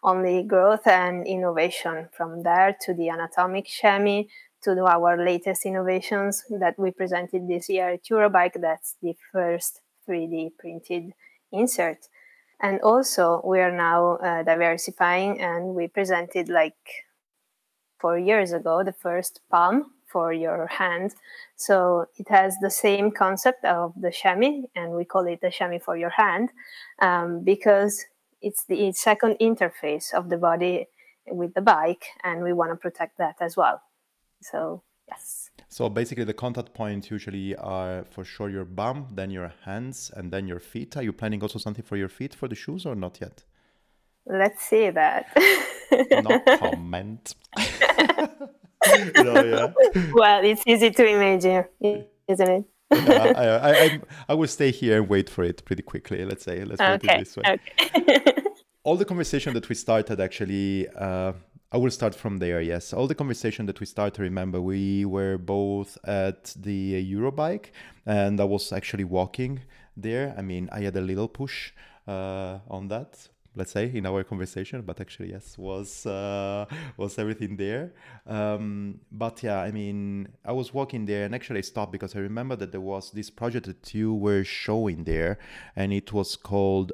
only 0.04 0.44
growth 0.44 0.88
and 0.88 1.28
innovation 1.28 2.10
from 2.12 2.44
there 2.44 2.75
to 2.81 2.94
the 2.94 3.10
anatomic 3.10 3.66
chamois 3.66 4.24
to 4.63 4.86
our 4.86 5.24
latest 5.24 5.66
innovations 5.66 6.44
that 6.50 6.78
we 6.78 6.92
presented 6.92 7.48
this 7.48 7.69
year 7.69 7.90
at 7.90 8.04
Eurobike. 8.06 8.62
That's 8.62 8.96
the 9.02 9.16
first 9.31 9.81
3D 10.07 10.52
printed 10.57 11.14
insert. 11.52 12.07
And 12.60 12.80
also, 12.81 13.42
we 13.44 13.60
are 13.60 13.72
now 13.72 14.18
uh, 14.18 14.44
diversifying, 14.44 15.42
and 15.42 15.74
we 15.74 15.88
presented 15.88 16.48
like 16.48 16.75
four 18.00 18.19
years 18.19 18.52
ago 18.52 18.83
the 18.83 18.94
first 18.94 19.42
palm 19.50 19.94
for 20.11 20.33
your 20.33 20.68
hand. 20.68 21.15
So 21.56 22.06
it 22.18 22.27
has 22.30 22.56
the 22.61 22.69
same 22.69 23.11
concept 23.11 23.63
of 23.65 23.94
the 23.99 24.11
chamois, 24.11 24.63
and 24.75 24.91
we 24.94 25.06
call 25.06 25.27
it 25.27 25.41
the 25.41 25.51
chamois 25.51 25.80
for 25.80 25.97
your 25.97 26.09
hand 26.09 26.49
um, 26.99 27.44
because 27.44 28.06
it's 28.41 28.65
the 28.65 28.91
second 28.94 29.37
interface 29.39 30.13
of 30.13 30.30
the 30.30 30.37
body 30.37 30.87
with 31.27 31.53
the 31.53 31.61
bike, 31.61 32.06
and 32.23 32.44
we 32.44 32.53
want 32.53 32.71
to 32.71 32.75
protect 32.75 33.18
that 33.18 33.35
as 33.39 33.56
well. 33.56 33.81
So, 34.41 34.83
yes. 35.07 35.51
So 35.68 35.87
basically, 35.89 36.25
the 36.25 36.33
contact 36.33 36.73
points 36.73 37.11
usually 37.11 37.56
are 37.56 38.03
for 38.09 38.25
sure 38.25 38.49
your 38.49 38.65
bum, 38.65 39.07
then 39.13 39.30
your 39.30 39.53
hands, 39.63 40.11
and 40.15 40.31
then 40.31 40.47
your 40.47 40.59
feet. 40.59 40.97
Are 40.97 41.03
you 41.03 41.13
planning 41.13 41.41
also 41.41 41.59
something 41.59 41.83
for 41.83 41.95
your 41.95 42.09
feet 42.09 42.33
for 42.35 42.47
the 42.47 42.56
shoes 42.56 42.85
or 42.85 42.95
not 42.95 43.19
yet? 43.21 43.44
Let's 44.25 44.63
see 44.63 44.89
that. 44.89 45.25
no 46.23 46.39
comment. 46.57 47.35
yeah. 49.16 49.71
Well, 50.14 50.44
it's 50.44 50.64
easy 50.66 50.92
to 50.92 51.06
imagine, 51.06 51.66
isn't 52.28 52.50
it? 52.50 52.66
yeah, 52.92 53.33
I, 53.36 53.45
I, 53.45 53.71
I, 53.71 54.02
I, 54.30 54.33
will 54.33 54.48
stay 54.48 54.71
here 54.71 54.98
and 54.98 55.07
wait 55.07 55.30
for 55.30 55.44
it 55.44 55.64
pretty 55.64 55.81
quickly. 55.81 56.26
Let's 56.26 56.44
say, 56.44 56.66
let's 56.66 56.81
okay. 56.81 56.98
put 56.98 57.10
it 57.10 57.19
this 57.19 57.38
way. 57.38 57.44
Okay. 57.95 58.44
All 58.83 58.98
the 58.98 59.06
conversation 59.06 59.54
that 59.54 59.69
we 59.69 59.76
started, 59.76 60.19
actually, 60.19 60.88
uh, 60.90 61.33
I 61.71 61.78
will 61.78 61.92
start 61.92 62.16
from 62.16 62.40
there. 62.40 62.60
Yes, 62.60 62.92
all 62.92 63.07
the 63.07 63.16
conversation 63.16 63.66
that 63.68 63.80
we 63.80 63.86
started. 63.86 64.19
Remember, 64.21 64.60
we 64.60 65.06
were 65.06 65.38
both 65.38 65.98
at 66.04 66.54
the 66.60 67.14
Eurobike, 67.14 67.68
and 68.06 68.42
I 68.42 68.44
was 68.44 68.74
actually 68.74 69.06
walking 69.06 69.62
there. 69.95 70.36
I 70.38 70.42
mean, 70.42 70.68
I 70.71 70.81
had 70.81 70.98
a 70.98 71.02
little 71.02 71.30
push 71.30 71.71
uh, 72.07 72.57
on 72.69 72.90
that 72.90 73.30
let's 73.56 73.72
say 73.72 73.92
in 73.94 74.06
our 74.06 74.24
conversation 74.24 74.81
but 74.81 75.02
actually 75.02 75.31
yes 75.31 75.58
was 75.58 76.06
uh, 76.06 76.66
was 76.98 77.20
everything 77.20 77.58
there. 77.58 77.94
Um, 78.26 79.02
but 79.12 79.44
yeah 79.44 79.60
i 79.60 79.72
mean 79.72 80.28
i 80.46 80.52
was 80.52 80.74
walking 80.74 81.06
there 81.06 81.26
and 81.26 81.36
actually 81.36 81.60
I 81.60 81.62
stopped 81.62 81.92
because 81.92 82.16
i 82.16 82.20
remember 82.20 82.56
that 82.56 82.72
there 82.72 82.81
was 82.81 83.12
this 83.12 83.30
project 83.30 83.66
that 83.66 83.94
you 83.94 84.14
were 84.14 84.44
showing 84.44 85.04
there 85.04 85.38
and 85.76 85.92
it 85.92 86.14
was 86.14 86.36
called 86.36 86.92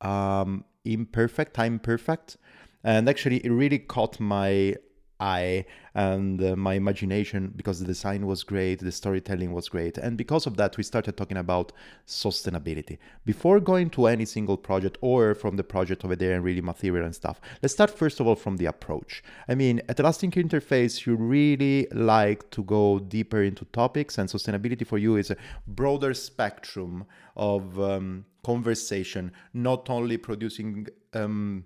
um, 0.00 0.64
imperfect 0.84 1.54
time 1.54 1.78
perfect. 1.78 2.36
And 2.84 3.08
actually 3.08 3.38
it 3.38 3.50
really 3.50 3.78
caught 3.78 4.20
my 4.20 4.76
eye 5.20 5.64
and 5.94 6.42
uh, 6.42 6.54
my 6.56 6.74
imagination 6.74 7.52
because 7.56 7.80
the 7.80 7.86
design 7.86 8.26
was 8.26 8.42
great, 8.42 8.80
the 8.80 8.92
storytelling 8.92 9.52
was 9.52 9.68
great. 9.68 9.96
And 9.96 10.16
because 10.16 10.46
of 10.46 10.56
that, 10.58 10.76
we 10.76 10.82
started 10.82 11.16
talking 11.16 11.38
about 11.38 11.72
sustainability. 12.06 12.98
Before 13.24 13.60
going 13.60 13.90
to 13.90 14.06
any 14.06 14.26
single 14.26 14.56
project 14.56 14.98
or 15.00 15.34
from 15.34 15.56
the 15.56 15.64
project 15.64 16.04
over 16.04 16.16
there 16.16 16.34
and 16.34 16.44
really 16.44 16.60
material 16.60 17.04
and 17.04 17.14
stuff, 17.14 17.40
let's 17.62 17.74
start 17.74 17.90
first 17.90 18.20
of 18.20 18.26
all 18.26 18.36
from 18.36 18.58
the 18.58 18.66
approach. 18.66 19.22
I 19.48 19.54
mean, 19.54 19.80
at 19.88 19.98
Elastic 19.98 20.32
Interface, 20.32 21.06
you 21.06 21.16
really 21.16 21.88
like 21.92 22.50
to 22.50 22.62
go 22.62 22.98
deeper 22.98 23.42
into 23.42 23.64
topics, 23.66 24.18
and 24.18 24.28
sustainability 24.28 24.86
for 24.86 24.98
you 24.98 25.16
is 25.16 25.30
a 25.30 25.36
broader 25.66 26.12
spectrum 26.12 27.06
of 27.36 27.80
um, 27.80 28.24
conversation, 28.44 29.32
not 29.54 29.88
only 29.88 30.16
producing. 30.16 30.88
Um, 31.14 31.64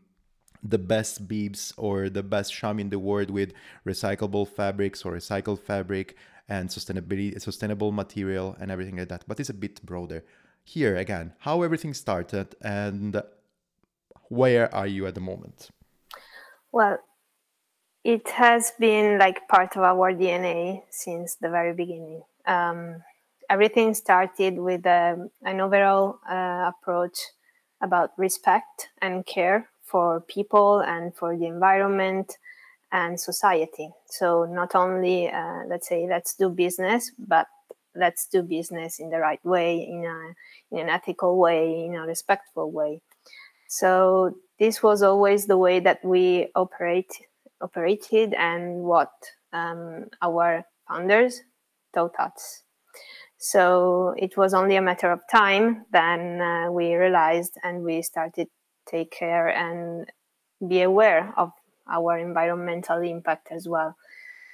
the 0.62 0.78
best 0.78 1.26
bibs 1.26 1.72
or 1.76 2.08
the 2.08 2.22
best 2.22 2.52
sham 2.52 2.78
in 2.78 2.90
the 2.90 2.98
world 2.98 3.30
with 3.30 3.52
recyclable 3.86 4.46
fabrics 4.46 5.04
or 5.04 5.12
recycled 5.12 5.60
fabric 5.60 6.16
and 6.48 6.68
sustainability 6.68 7.40
sustainable 7.40 7.92
material 7.92 8.56
and 8.60 8.70
everything 8.70 8.96
like 8.96 9.08
that. 9.08 9.24
But 9.26 9.40
it's 9.40 9.50
a 9.50 9.54
bit 9.54 9.84
broader. 9.84 10.24
Here 10.64 10.96
again 10.96 11.32
how 11.38 11.62
everything 11.62 11.94
started 11.94 12.54
and 12.60 13.22
where 14.28 14.72
are 14.74 14.86
you 14.86 15.06
at 15.06 15.14
the 15.14 15.20
moment? 15.20 15.70
Well 16.72 16.98
it 18.04 18.28
has 18.30 18.72
been 18.78 19.18
like 19.18 19.46
part 19.48 19.76
of 19.76 19.82
our 19.82 20.12
dna 20.12 20.82
since 20.90 21.36
the 21.36 21.50
very 21.50 21.74
beginning. 21.74 22.22
Um, 22.46 23.02
everything 23.48 23.94
started 23.94 24.58
with 24.58 24.86
um, 24.86 25.30
an 25.42 25.60
overall 25.60 26.18
uh, 26.28 26.70
approach 26.72 27.18
about 27.82 28.10
respect 28.16 28.88
and 29.00 29.24
care 29.24 29.69
for 29.90 30.20
people 30.22 30.80
and 30.80 31.14
for 31.14 31.36
the 31.36 31.46
environment 31.46 32.36
and 32.92 33.18
society. 33.18 33.90
So 34.06 34.44
not 34.44 34.74
only 34.74 35.30
uh, 35.30 35.64
let's 35.68 35.88
say 35.88 36.06
let's 36.08 36.34
do 36.34 36.48
business, 36.48 37.12
but 37.18 37.46
let's 37.94 38.26
do 38.26 38.42
business 38.42 39.00
in 39.00 39.10
the 39.10 39.18
right 39.18 39.44
way, 39.44 39.78
in 39.78 40.04
a 40.04 40.34
in 40.74 40.86
an 40.86 40.88
ethical 40.88 41.38
way, 41.38 41.84
in 41.84 41.94
a 41.94 42.06
respectful 42.06 42.70
way. 42.70 43.00
So 43.68 44.34
this 44.58 44.82
was 44.82 45.02
always 45.02 45.46
the 45.46 45.58
way 45.58 45.80
that 45.80 46.04
we 46.04 46.48
operate 46.54 47.12
operated 47.60 48.34
and 48.34 48.82
what 48.82 49.12
um, 49.52 50.06
our 50.22 50.64
founders 50.88 51.40
taught 51.94 52.14
us. 52.18 52.62
So 53.38 54.14
it 54.18 54.36
was 54.36 54.52
only 54.54 54.76
a 54.76 54.82
matter 54.82 55.10
of 55.10 55.20
time. 55.30 55.86
Then 55.92 56.40
uh, 56.40 56.70
we 56.70 56.94
realized 56.94 57.54
and 57.62 57.82
we 57.82 58.02
started 58.02 58.48
take 58.90 59.10
care 59.10 59.48
and 59.48 60.10
be 60.66 60.82
aware 60.82 61.32
of 61.36 61.52
our 61.90 62.18
environmental 62.18 62.98
impact 62.98 63.48
as 63.50 63.66
well. 63.68 63.96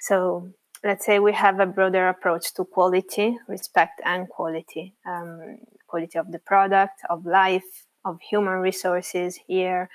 So 0.00 0.50
let's 0.84 1.04
say 1.04 1.18
we 1.18 1.32
have 1.32 1.60
a 1.60 1.66
broader 1.66 2.08
approach 2.08 2.54
to 2.54 2.64
quality, 2.64 3.38
respect, 3.48 4.00
and 4.04 4.28
quality 4.28 4.94
um, 5.06 5.58
quality 5.86 6.18
of 6.18 6.32
the 6.32 6.38
product, 6.38 7.00
of 7.10 7.24
life, 7.24 7.86
of 8.04 8.20
human 8.20 8.58
resources 8.70 9.38
here. 9.46 9.88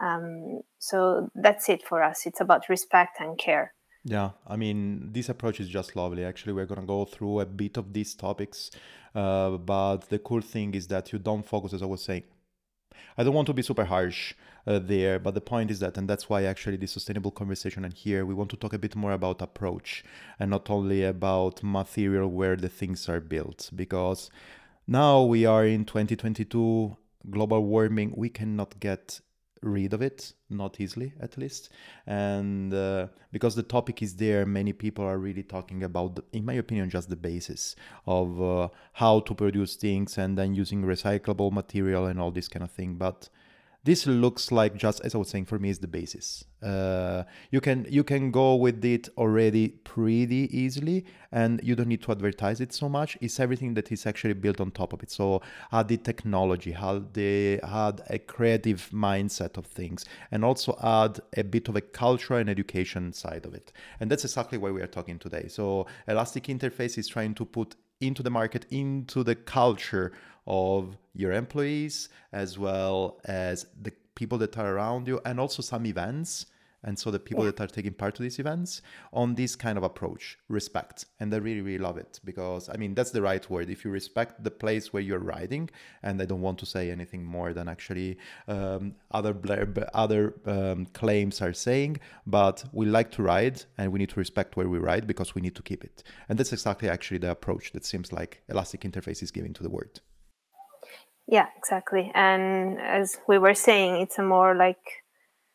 Um, 0.00 0.60
so 0.78 1.30
that's 1.34 1.68
it 1.68 1.82
for 1.86 2.02
us. 2.02 2.26
It's 2.26 2.40
about 2.40 2.68
respect 2.68 3.20
and 3.20 3.38
care. 3.38 3.72
Yeah, 4.04 4.30
I 4.46 4.56
mean, 4.56 5.12
this 5.12 5.28
approach 5.28 5.58
is 5.58 5.68
just 5.68 5.96
lovely. 5.96 6.24
Actually, 6.24 6.52
we're 6.52 6.66
going 6.66 6.80
to 6.80 6.86
go 6.86 7.04
through 7.04 7.40
a 7.40 7.46
bit 7.46 7.76
of 7.76 7.92
these 7.92 8.14
topics. 8.14 8.70
Uh, 9.14 9.50
but 9.56 10.08
the 10.08 10.18
cool 10.18 10.42
thing 10.42 10.74
is 10.74 10.86
that 10.88 11.12
you 11.12 11.18
don't 11.18 11.44
focus, 11.44 11.72
as 11.72 11.82
I 11.82 11.86
was 11.86 12.04
saying, 12.04 12.22
I 13.16 13.24
don't 13.24 13.34
want 13.34 13.46
to 13.46 13.54
be 13.54 13.62
super 13.62 13.84
harsh 13.84 14.34
uh, 14.66 14.78
there, 14.78 15.18
but 15.18 15.34
the 15.34 15.40
point 15.40 15.70
is 15.70 15.78
that, 15.80 15.96
and 15.96 16.08
that's 16.08 16.28
why 16.28 16.44
actually 16.44 16.76
the 16.76 16.86
sustainable 16.86 17.30
conversation 17.30 17.84
and 17.84 17.94
here 17.94 18.26
we 18.26 18.34
want 18.34 18.50
to 18.50 18.56
talk 18.56 18.72
a 18.72 18.78
bit 18.78 18.96
more 18.96 19.12
about 19.12 19.42
approach 19.42 20.04
and 20.38 20.50
not 20.50 20.68
only 20.70 21.04
about 21.04 21.62
material 21.62 22.28
where 22.28 22.56
the 22.56 22.68
things 22.68 23.08
are 23.08 23.20
built, 23.20 23.70
because 23.74 24.30
now 24.86 25.22
we 25.22 25.44
are 25.44 25.66
in 25.66 25.84
2022 25.84 26.96
global 27.30 27.64
warming 27.64 28.12
we 28.16 28.28
cannot 28.28 28.78
get 28.78 29.20
rid 29.62 29.94
of 29.94 30.02
it, 30.02 30.32
not 30.50 30.80
easily 30.80 31.12
at 31.20 31.36
least. 31.38 31.70
And 32.06 32.72
uh, 32.72 33.08
because 33.32 33.54
the 33.54 33.62
topic 33.62 34.02
is 34.02 34.16
there, 34.16 34.46
many 34.46 34.72
people 34.72 35.04
are 35.04 35.18
really 35.18 35.42
talking 35.42 35.82
about, 35.82 36.16
the, 36.16 36.24
in 36.32 36.44
my 36.44 36.54
opinion, 36.54 36.90
just 36.90 37.08
the 37.08 37.16
basis 37.16 37.76
of 38.06 38.40
uh, 38.40 38.68
how 38.92 39.20
to 39.20 39.34
produce 39.34 39.76
things 39.76 40.18
and 40.18 40.36
then 40.36 40.54
using 40.54 40.82
recyclable 40.82 41.52
material 41.52 42.06
and 42.06 42.20
all 42.20 42.30
this 42.30 42.48
kind 42.48 42.62
of 42.62 42.70
thing. 42.70 42.94
But 42.94 43.28
this 43.86 44.06
looks 44.06 44.50
like 44.50 44.76
just 44.76 45.00
as 45.04 45.14
I 45.14 45.18
was 45.18 45.28
saying 45.28 45.46
for 45.46 45.58
me 45.58 45.70
is 45.70 45.78
the 45.78 45.86
basis. 45.86 46.44
Uh, 46.60 47.22
you 47.52 47.60
can 47.60 47.86
you 47.88 48.02
can 48.02 48.32
go 48.32 48.56
with 48.56 48.84
it 48.84 49.08
already 49.16 49.68
pretty 49.68 50.48
easily, 50.50 51.04
and 51.30 51.60
you 51.62 51.76
don't 51.76 51.86
need 51.86 52.02
to 52.02 52.10
advertise 52.10 52.60
it 52.60 52.72
so 52.72 52.88
much. 52.88 53.16
It's 53.20 53.38
everything 53.38 53.74
that 53.74 53.92
is 53.92 54.04
actually 54.04 54.34
built 54.34 54.60
on 54.60 54.72
top 54.72 54.92
of 54.92 55.02
it. 55.04 55.10
So 55.12 55.40
add 55.72 55.86
the 55.86 55.98
technology, 55.98 56.72
how 56.72 57.04
they 57.12 57.60
add 57.60 58.02
a 58.10 58.18
creative 58.18 58.90
mindset 58.92 59.56
of 59.56 59.66
things, 59.66 60.04
and 60.32 60.44
also 60.44 60.76
add 60.82 61.20
a 61.36 61.44
bit 61.44 61.68
of 61.68 61.76
a 61.76 61.80
culture 61.80 62.34
and 62.34 62.50
education 62.50 63.12
side 63.12 63.46
of 63.46 63.54
it. 63.54 63.72
And 64.00 64.10
that's 64.10 64.24
exactly 64.24 64.58
why 64.58 64.72
we 64.72 64.82
are 64.82 64.88
talking 64.88 65.20
today. 65.20 65.46
So 65.46 65.86
Elastic 66.08 66.44
Interface 66.44 66.98
is 66.98 67.06
trying 67.06 67.34
to 67.34 67.44
put 67.44 67.76
into 68.00 68.22
the 68.22 68.30
market, 68.30 68.66
into 68.70 69.22
the 69.22 69.34
culture 69.34 70.12
of 70.46 70.96
your 71.14 71.32
employees 71.32 72.08
as 72.32 72.58
well 72.58 73.18
as 73.24 73.66
the 73.80 73.92
people 74.14 74.38
that 74.38 74.56
are 74.56 74.74
around 74.74 75.08
you 75.08 75.20
and 75.24 75.40
also 75.40 75.62
some 75.62 75.86
events 75.86 76.46
and 76.86 76.98
so 76.98 77.10
the 77.10 77.18
people 77.18 77.44
yeah. 77.44 77.50
that 77.50 77.60
are 77.60 77.66
taking 77.66 77.92
part 77.92 78.14
to 78.14 78.22
these 78.22 78.38
events 78.38 78.80
on 79.12 79.34
this 79.34 79.54
kind 79.54 79.76
of 79.76 79.84
approach 79.84 80.38
respect 80.48 81.04
and 81.20 81.34
i 81.34 81.36
really 81.36 81.60
really 81.60 81.78
love 81.78 81.98
it 81.98 82.20
because 82.24 82.70
i 82.70 82.76
mean 82.76 82.94
that's 82.94 83.10
the 83.10 83.20
right 83.20 83.50
word 83.50 83.68
if 83.68 83.84
you 83.84 83.90
respect 83.90 84.42
the 84.42 84.50
place 84.50 84.92
where 84.92 85.02
you're 85.02 85.18
riding 85.18 85.68
and 86.02 86.22
i 86.22 86.24
don't 86.24 86.40
want 86.40 86.58
to 86.58 86.64
say 86.64 86.90
anything 86.90 87.22
more 87.22 87.52
than 87.52 87.68
actually 87.68 88.16
um, 88.48 88.94
other 89.10 89.36
other 89.92 90.34
um, 90.46 90.86
claims 90.86 91.42
are 91.42 91.52
saying 91.52 91.98
but 92.26 92.64
we 92.72 92.86
like 92.86 93.10
to 93.10 93.22
ride 93.22 93.62
and 93.76 93.92
we 93.92 93.98
need 93.98 94.08
to 94.08 94.20
respect 94.20 94.56
where 94.56 94.68
we 94.68 94.78
ride 94.78 95.06
because 95.06 95.34
we 95.34 95.42
need 95.42 95.54
to 95.54 95.62
keep 95.62 95.84
it 95.84 96.02
and 96.28 96.38
that's 96.38 96.52
exactly 96.52 96.88
actually 96.88 97.18
the 97.18 97.30
approach 97.30 97.72
that 97.72 97.84
seems 97.84 98.12
like 98.12 98.42
elastic 98.48 98.80
interface 98.82 99.22
is 99.22 99.30
giving 99.30 99.52
to 99.52 99.62
the 99.62 99.70
world 99.70 100.00
yeah, 101.28 101.46
exactly. 101.56 102.12
And 102.14 102.80
as 102.80 103.18
we 103.26 103.38
were 103.38 103.54
saying, 103.54 103.96
it's 103.96 104.16
a 104.16 104.22
more 104.22 104.54
like 104.54 104.78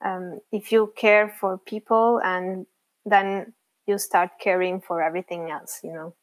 um, 0.03 0.39
if 0.51 0.71
you 0.71 0.93
care 0.95 1.29
for 1.39 1.57
people 1.57 2.19
and 2.23 2.65
then 3.05 3.53
you 3.87 3.97
start 3.97 4.31
caring 4.39 4.81
for 4.81 5.01
everything 5.01 5.49
else, 5.49 5.79
you 5.83 5.93
know, 5.93 6.13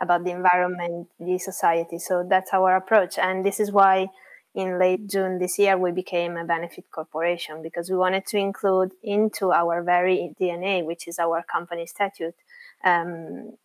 about 0.00 0.24
the 0.24 0.30
environment, 0.30 1.08
the 1.18 1.38
society. 1.38 1.98
So 1.98 2.26
that's 2.28 2.52
our 2.52 2.76
approach. 2.76 3.18
And 3.18 3.44
this 3.44 3.60
is 3.60 3.70
why 3.70 4.08
in 4.54 4.78
late 4.78 5.08
June 5.08 5.38
this 5.38 5.58
year 5.58 5.76
we 5.76 5.92
became 5.92 6.36
a 6.36 6.44
benefit 6.44 6.84
corporation 6.90 7.62
because 7.62 7.90
we 7.90 7.96
wanted 7.96 8.26
to 8.26 8.38
include 8.38 8.92
into 9.02 9.52
our 9.52 9.82
very 9.82 10.32
DNA, 10.40 10.84
which 10.84 11.08
is 11.08 11.18
our 11.18 11.42
company 11.42 11.86
statute, 11.86 12.34
um, 12.84 13.56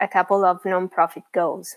a 0.00 0.08
couple 0.08 0.44
of 0.44 0.64
non-profit 0.64 1.24
goals 1.32 1.76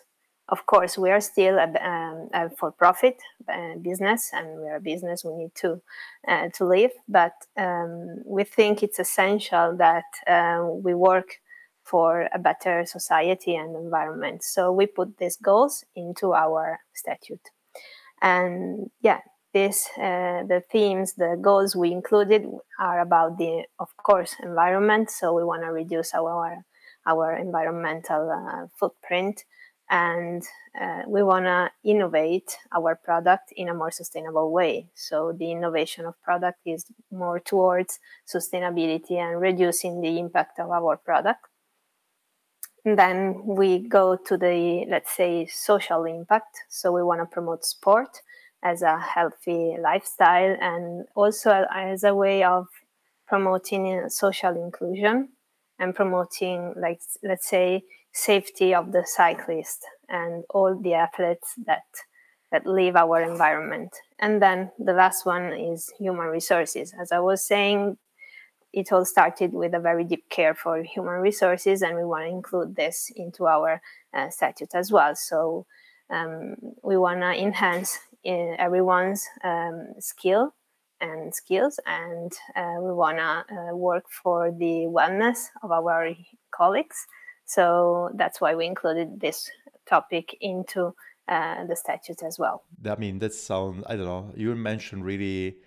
of 0.52 0.66
course, 0.66 0.98
we 0.98 1.12
are 1.12 1.22
still 1.22 1.58
a, 1.58 1.68
um, 1.88 2.30
a 2.34 2.50
for-profit 2.50 3.18
uh, 3.48 3.76
business, 3.82 4.32
and 4.34 4.48
we're 4.60 4.78
a 4.78 4.82
business. 4.82 5.24
We 5.24 5.36
need 5.36 5.56
to 5.56 5.82
uh, 6.28 6.50
to 6.56 6.66
live, 6.66 6.92
but 7.08 7.34
um, 7.58 8.24
we 8.26 8.44
think 8.44 8.84
it's 8.84 9.00
essential 9.00 9.78
that 9.78 10.06
uh, 10.28 10.66
we 10.66 10.94
work 10.94 11.40
for 11.84 12.30
a 12.34 12.40
better 12.40 12.86
society 12.86 13.56
and 13.56 13.76
environment. 13.76 14.44
So 14.44 14.72
we 14.72 14.86
put 14.86 15.18
these 15.18 15.38
goals 15.38 15.86
into 15.96 16.34
our 16.34 16.80
statute, 16.94 17.50
and 18.22 18.90
yeah, 19.02 19.20
this 19.54 19.88
uh, 19.98 20.44
the 20.48 20.64
themes, 20.72 21.14
the 21.14 21.38
goals 21.42 21.76
we 21.76 21.92
included 21.92 22.46
are 22.80 23.02
about 23.02 23.38
the, 23.38 23.64
of 23.80 23.90
course, 23.98 24.36
environment. 24.42 25.10
So 25.12 25.34
we 25.34 25.44
want 25.44 25.64
to 25.64 25.72
reduce 25.72 26.14
our 26.14 26.66
our 27.06 27.36
environmental 27.38 28.30
uh, 28.30 28.68
footprint 28.80 29.46
and 29.90 30.44
uh, 30.80 31.02
we 31.08 31.24
want 31.24 31.46
to 31.46 31.72
innovate 31.84 32.58
our 32.76 32.96
product 32.96 33.52
in 33.56 33.70
a 33.70 33.74
more 33.74 33.92
sustainable 33.92 34.52
way. 34.52 34.88
So 34.94 35.34
the 35.38 35.52
innovation 35.52 36.06
of 36.06 36.22
product 36.22 36.60
is 36.66 36.86
more 37.12 37.40
towards 37.40 38.00
sustainability 38.28 39.14
and 39.14 39.42
reducing 39.42 40.02
the 40.02 40.20
impact 40.20 40.60
of 40.60 40.70
our 40.70 40.98
product. 40.98 41.46
And 42.86 42.98
then 42.98 43.42
we 43.46 43.80
go 43.80 44.16
to 44.16 44.38
the 44.38 44.86
let's 44.88 45.12
say 45.12 45.48
social 45.48 46.06
impact. 46.06 46.58
So 46.70 46.92
we 46.92 47.04
want 47.04 47.22
to 47.22 47.26
promote 47.26 47.66
sport 47.66 48.22
as 48.64 48.82
a 48.82 49.00
healthy 49.00 49.76
lifestyle 49.82 50.56
and 50.62 51.06
also 51.16 51.66
as 51.74 52.04
a 52.04 52.14
way 52.14 52.44
of 52.44 52.68
promoting 53.28 54.08
social 54.10 54.56
inclusion 54.56 55.30
and 55.80 55.96
promoting 55.96 56.74
like 56.78 57.00
let's 57.24 57.48
say 57.48 57.84
safety 58.14 58.74
of 58.74 58.92
the 58.92 59.04
cyclist 59.06 59.86
and 60.08 60.44
all 60.50 60.80
the 60.80 60.94
athletes 60.94 61.54
that 61.66 61.84
that 62.52 62.66
leave 62.66 62.96
our 62.96 63.22
environment. 63.22 63.92
And 64.18 64.42
then 64.42 64.72
the 64.80 64.94
last 64.94 65.26
one 65.26 65.54
is 65.54 65.94
human 66.00 66.28
resources. 66.28 66.94
As 67.00 67.12
I 67.12 67.20
was 67.20 67.46
saying, 67.46 67.98
it 68.74 68.92
all 68.92 69.06
started 69.06 69.54
with 69.54 69.74
a 69.74 69.80
very 69.80 70.04
deep 70.04 70.30
care 70.30 70.54
for 70.54 70.82
human 70.84 71.22
resources, 71.22 71.82
and 71.82 71.96
we 71.96 72.06
want 72.06 72.26
to 72.26 72.30
include 72.30 72.76
this 72.76 73.12
into 73.16 73.48
our 73.48 73.82
uh, 74.14 74.30
statute 74.30 74.74
as 74.74 74.92
well. 74.92 75.16
So 75.16 75.66
um, 76.10 76.56
we 76.84 76.98
want 76.98 77.22
to 77.22 77.34
enhance 77.34 78.00
uh, 78.26 78.56
everyone's 78.58 79.28
um, 79.44 79.94
skill 80.00 80.54
and 81.02 81.34
skills, 81.34 81.80
and 81.86 82.32
uh, 82.56 82.78
we 82.82 82.92
want 82.92 83.18
to 83.18 83.46
uh, 83.56 83.76
work 83.76 84.06
for 84.24 84.52
the 84.52 84.88
wellness 84.88 85.48
of 85.64 85.72
our 85.72 86.14
colleagues. 86.52 87.08
So 87.50 88.12
that's 88.14 88.40
why 88.40 88.54
we 88.54 88.68
included 88.68 89.20
this 89.20 89.50
topic 89.88 90.38
into 90.40 90.94
uh, 91.28 91.66
the 91.66 91.76
statute 91.76 92.22
as 92.22 92.38
well. 92.38 92.64
I 92.86 92.96
mean, 92.96 93.18
that 93.20 93.34
sounds, 93.34 93.84
I 93.88 93.96
don't 93.96 94.06
know, 94.06 94.32
you 94.36 94.56
mentioned 94.56 95.04
really 95.04 95.58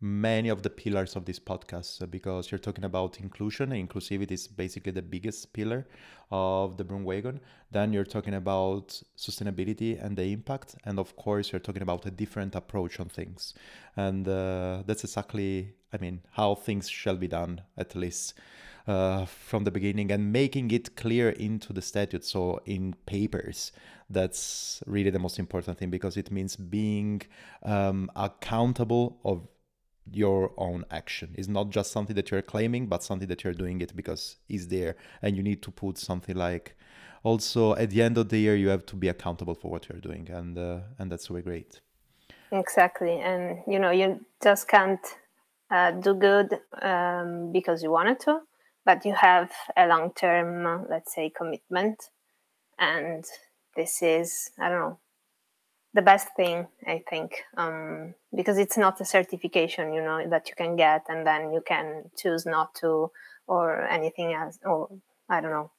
many 0.00 0.48
of 0.48 0.62
the 0.62 0.70
pillars 0.70 1.16
of 1.16 1.24
this 1.24 1.40
podcast 1.40 2.08
because 2.08 2.52
you're 2.52 2.58
talking 2.58 2.84
about 2.84 3.18
inclusion 3.20 3.70
inclusivity 3.70 4.32
is 4.32 4.46
basically 4.46 4.92
the 4.92 5.00
biggest 5.00 5.50
pillar 5.54 5.86
of 6.30 6.76
the 6.76 6.84
broom 6.84 7.04
wagon 7.04 7.40
then 7.70 7.90
you're 7.90 8.04
talking 8.04 8.34
about 8.34 9.00
sustainability 9.16 10.04
and 10.04 10.14
the 10.16 10.24
impact 10.24 10.74
and 10.84 10.98
of 10.98 11.16
course 11.16 11.52
you're 11.52 11.60
talking 11.60 11.80
about 11.80 12.04
a 12.04 12.10
different 12.10 12.54
approach 12.54 13.00
on 13.00 13.08
things. 13.08 13.54
And 13.96 14.28
uh, 14.28 14.82
that's 14.86 15.04
exactly 15.04 15.74
i 15.92 15.96
mean 15.96 16.20
how 16.32 16.54
things 16.54 16.88
shall 16.88 17.16
be 17.16 17.28
done 17.28 17.62
at 17.78 17.94
least 17.94 18.34
uh, 18.86 19.24
from 19.24 19.64
the 19.64 19.70
beginning 19.70 20.10
and 20.10 20.32
making 20.32 20.70
it 20.70 20.96
clear 20.96 21.30
into 21.30 21.72
the 21.72 21.82
statute 21.82 22.24
so 22.24 22.60
in 22.66 22.94
papers 23.06 23.72
that's 24.10 24.82
really 24.86 25.10
the 25.10 25.18
most 25.18 25.38
important 25.38 25.78
thing 25.78 25.90
because 25.90 26.16
it 26.16 26.30
means 26.30 26.56
being 26.56 27.22
um, 27.62 28.10
accountable 28.14 29.18
of 29.24 29.48
your 30.10 30.52
own 30.58 30.84
action. 30.90 31.34
It's 31.36 31.48
not 31.48 31.70
just 31.70 31.90
something 31.90 32.14
that 32.16 32.30
you're 32.30 32.42
claiming, 32.42 32.86
but 32.86 33.02
something 33.02 33.28
that 33.28 33.42
you're 33.42 33.54
doing 33.54 33.80
it 33.80 33.96
because 33.96 34.36
it's 34.48 34.66
there. 34.66 34.96
And 35.22 35.36
you 35.36 35.42
need 35.42 35.62
to 35.62 35.70
put 35.70 35.98
something 35.98 36.36
like 36.36 36.76
also 37.22 37.74
at 37.76 37.90
the 37.90 38.02
end 38.02 38.18
of 38.18 38.28
the 38.28 38.38
year 38.38 38.54
you 38.54 38.68
have 38.68 38.84
to 38.84 38.96
be 38.96 39.08
accountable 39.08 39.54
for 39.54 39.70
what 39.70 39.88
you're 39.88 40.00
doing 40.00 40.28
and 40.30 40.58
uh, 40.58 40.80
and 40.98 41.10
that's 41.10 41.30
really 41.30 41.42
great. 41.42 41.80
Exactly. 42.52 43.18
And 43.20 43.60
you 43.66 43.78
know, 43.78 43.90
you 43.90 44.24
just 44.42 44.68
can't 44.68 45.04
uh, 45.70 45.92
do 45.92 46.14
good 46.14 46.60
um, 46.82 47.50
because 47.52 47.82
you 47.82 47.90
wanted 47.90 48.20
to, 48.20 48.40
but 48.84 49.04
you 49.04 49.14
have 49.14 49.50
a 49.76 49.86
long 49.86 50.12
term, 50.12 50.86
let's 50.88 51.14
say, 51.14 51.30
commitment. 51.30 52.10
And 52.78 53.24
this 53.76 54.02
is, 54.02 54.50
I 54.58 54.68
don't 54.68 54.80
know, 54.80 54.98
the 55.94 56.02
best 56.02 56.26
thing 56.34 56.66
i 56.88 57.00
think 57.08 57.44
um, 57.56 58.14
because 58.34 58.58
it's 58.58 58.76
not 58.76 59.00
a 59.00 59.04
certification 59.04 59.92
you 59.92 60.02
know 60.02 60.28
that 60.28 60.48
you 60.48 60.54
can 60.56 60.74
get 60.74 61.04
and 61.08 61.24
then 61.24 61.52
you 61.52 61.62
can 61.64 62.10
choose 62.16 62.44
not 62.44 62.74
to 62.74 63.12
or 63.46 63.82
anything 63.86 64.34
else 64.34 64.58
or 64.64 64.88
i 65.28 65.40
don't 65.40 65.52
know 65.52 65.70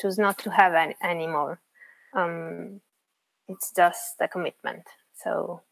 choose 0.00 0.18
not 0.18 0.38
to 0.38 0.50
have 0.50 0.74
any 0.74 0.96
anymore. 1.02 1.60
Um, 2.14 2.80
it's 3.48 3.72
just 3.76 4.14
a 4.20 4.28
commitment. 4.28 4.84
So 5.14 5.62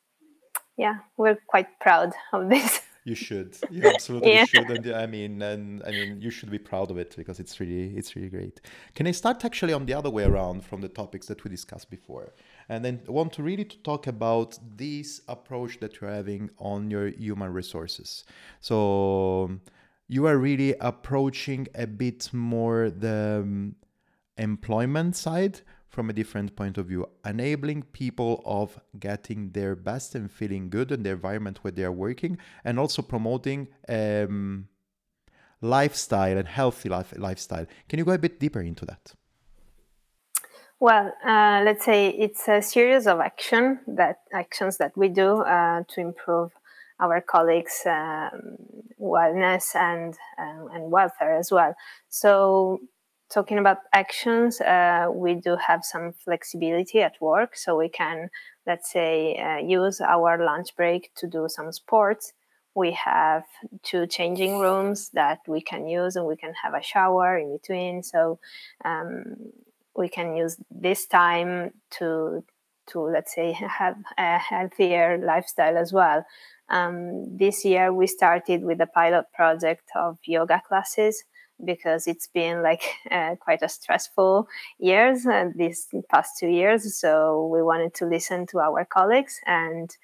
yeah 0.77 0.99
we're 1.17 1.39
quite 1.47 1.81
proud 1.81 2.13
of 2.33 2.49
this 2.55 2.81
you 3.09 3.15
should 3.15 3.51
you 3.71 3.83
absolutely 3.95 4.33
yeah. 4.33 4.45
should 4.45 4.69
and 4.71 4.87
i 5.05 5.07
mean 5.07 5.41
and 5.43 5.83
i 5.89 5.91
mean 5.91 6.21
you 6.21 6.31
should 6.31 6.51
be 6.51 6.59
proud 6.59 6.91
of 6.91 6.97
it 6.99 7.11
because 7.17 7.39
it's 7.43 7.59
really 7.61 7.97
it's 7.99 8.15
really 8.17 8.29
great 8.29 8.61
can 8.95 9.07
i 9.07 9.15
start 9.23 9.45
actually 9.45 9.73
on 9.73 9.87
the 9.87 9.95
other 9.95 10.11
way 10.11 10.25
around 10.25 10.59
from 10.69 10.81
the 10.81 10.89
topics 10.89 11.27
that 11.27 11.43
we 11.45 11.49
discussed 11.51 11.91
before 11.91 12.33
and 12.69 12.85
then 12.85 13.01
I 13.09 13.11
want 13.11 13.33
to 13.35 13.43
really 13.43 13.65
to 13.65 13.79
talk 13.79 14.07
about 14.07 14.59
this 14.77 15.23
approach 15.27 15.81
that 15.81 16.01
you're 16.01 16.11
having 16.11 16.51
on 16.59 16.91
your 16.91 17.09
human 17.09 17.53
resources. 17.53 18.25
So 18.61 19.59
you 20.07 20.27
are 20.27 20.37
really 20.37 20.75
approaching 20.81 21.67
a 21.75 21.87
bit 21.87 22.29
more 22.33 22.91
the 22.91 23.41
um, 23.43 23.77
employment 24.37 25.17
side 25.17 25.63
from 25.99 26.11
a 26.11 26.13
different 26.13 26.55
point 26.55 26.79
of 26.79 26.87
view, 26.87 27.05
enabling 27.27 27.83
people 27.83 28.41
of 28.47 28.81
getting 29.01 29.51
their 29.51 29.75
best 29.75 30.15
and 30.15 30.31
feeling 30.31 30.71
good 30.71 30.93
in 30.93 31.03
the 31.03 31.11
environment 31.11 31.59
where 31.63 31.73
they 31.73 31.83
are 31.83 31.91
working, 31.91 32.39
and 32.65 32.79
also 32.79 33.03
promoting 33.03 33.67
um, 33.89 34.69
lifestyle 35.61 36.39
and 36.39 36.47
healthy 36.47 36.89
life, 36.89 37.13
lifestyle. 37.17 37.67
Can 37.89 37.99
you 37.99 38.05
go 38.05 38.13
a 38.13 38.19
bit 38.19 38.39
deeper 38.39 38.61
into 38.61 38.87
that? 38.87 39.13
Well, 40.79 41.13
uh, 41.27 41.63
let's 41.65 41.85
say 41.85 42.11
it's 42.11 42.47
a 42.47 42.63
series 42.63 43.09
of 43.09 43.19
action 43.19 43.81
that 43.89 44.19
actions 44.33 44.77
that 44.77 44.97
we 44.97 45.09
do 45.09 45.43
uh, 45.43 45.83
to 45.89 46.01
improve 46.01 46.53
our 47.01 47.21
colleagues' 47.21 47.83
um, 47.87 48.57
wellness 49.01 49.75
and 49.75 50.15
um, 50.39 50.69
and 50.73 50.93
welfare 50.93 51.37
as 51.37 51.51
well. 51.51 51.75
So, 52.09 52.79
talking 53.31 53.59
about 53.59 53.79
actions, 53.93 54.61
uh, 54.61 55.09
we 55.13 55.35
do 55.35 55.57
have 55.57 55.85
some 55.85 56.13
flexibility 56.13 57.01
at 57.03 57.21
work, 57.21 57.57
so 57.57 57.77
we 57.77 57.89
can, 57.89 58.31
let's 58.67 58.91
say, 58.93 59.37
uh, 59.37 59.59
use 59.59 60.01
our 60.01 60.43
lunch 60.45 60.75
break 60.77 61.11
to 61.17 61.27
do 61.27 61.47
some 61.49 61.73
sports. 61.73 62.33
We 62.75 62.93
have 62.93 63.45
two 63.83 64.07
changing 64.07 64.59
rooms 64.59 65.11
that 65.15 65.41
we 65.47 65.61
can 65.61 65.89
use, 65.89 66.17
and 66.17 66.27
we 66.27 66.37
can 66.37 66.55
have 66.63 66.75
a 66.75 66.83
shower 66.83 67.39
in 67.39 67.53
between. 67.53 68.03
So. 68.03 68.39
Um, 68.85 69.53
we 69.99 70.09
can 70.09 70.37
use 70.37 70.57
this 70.71 71.07
time 71.07 71.73
to 71.99 72.45
to 72.87 73.01
let's 73.01 73.35
say 73.35 73.53
have 73.53 73.97
a 74.17 74.39
healthier 74.39 75.19
lifestyle 75.23 75.77
as 75.77 75.93
well. 75.93 76.25
Um, 76.71 77.37
this 77.37 77.65
year 77.65 77.93
we 77.93 78.07
started 78.07 78.63
with 78.63 78.81
a 78.81 78.87
pilot 78.87 79.27
project 79.35 79.91
of 79.95 80.19
yoga 80.25 80.63
classes 80.67 81.25
because 81.65 82.07
it's 82.07 82.27
been 82.29 82.63
like 82.63 82.83
uh, 83.11 83.37
quite 83.41 83.63
a 83.63 83.69
stressful 83.69 84.49
years 84.79 85.27
uh, 85.27 85.47
these 85.55 85.89
past 86.11 86.39
two 86.39 86.49
years. 86.49 86.99
So 86.99 87.47
we 87.53 87.63
wanted 87.63 87.95
to 87.95 88.07
listen 88.07 88.47
to 88.49 88.61
our 88.61 88.85
colleagues 88.85 89.41
and 89.47 89.95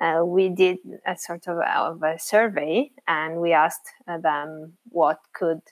uh, 0.00 0.22
we 0.24 0.48
did 0.48 0.78
a 1.06 1.16
sort 1.16 1.46
of, 1.48 1.58
of 1.58 2.02
a 2.02 2.18
survey 2.18 2.90
and 3.08 3.40
we 3.40 3.52
asked 3.52 3.88
them 4.06 4.74
what 4.90 5.18
could 5.32 5.62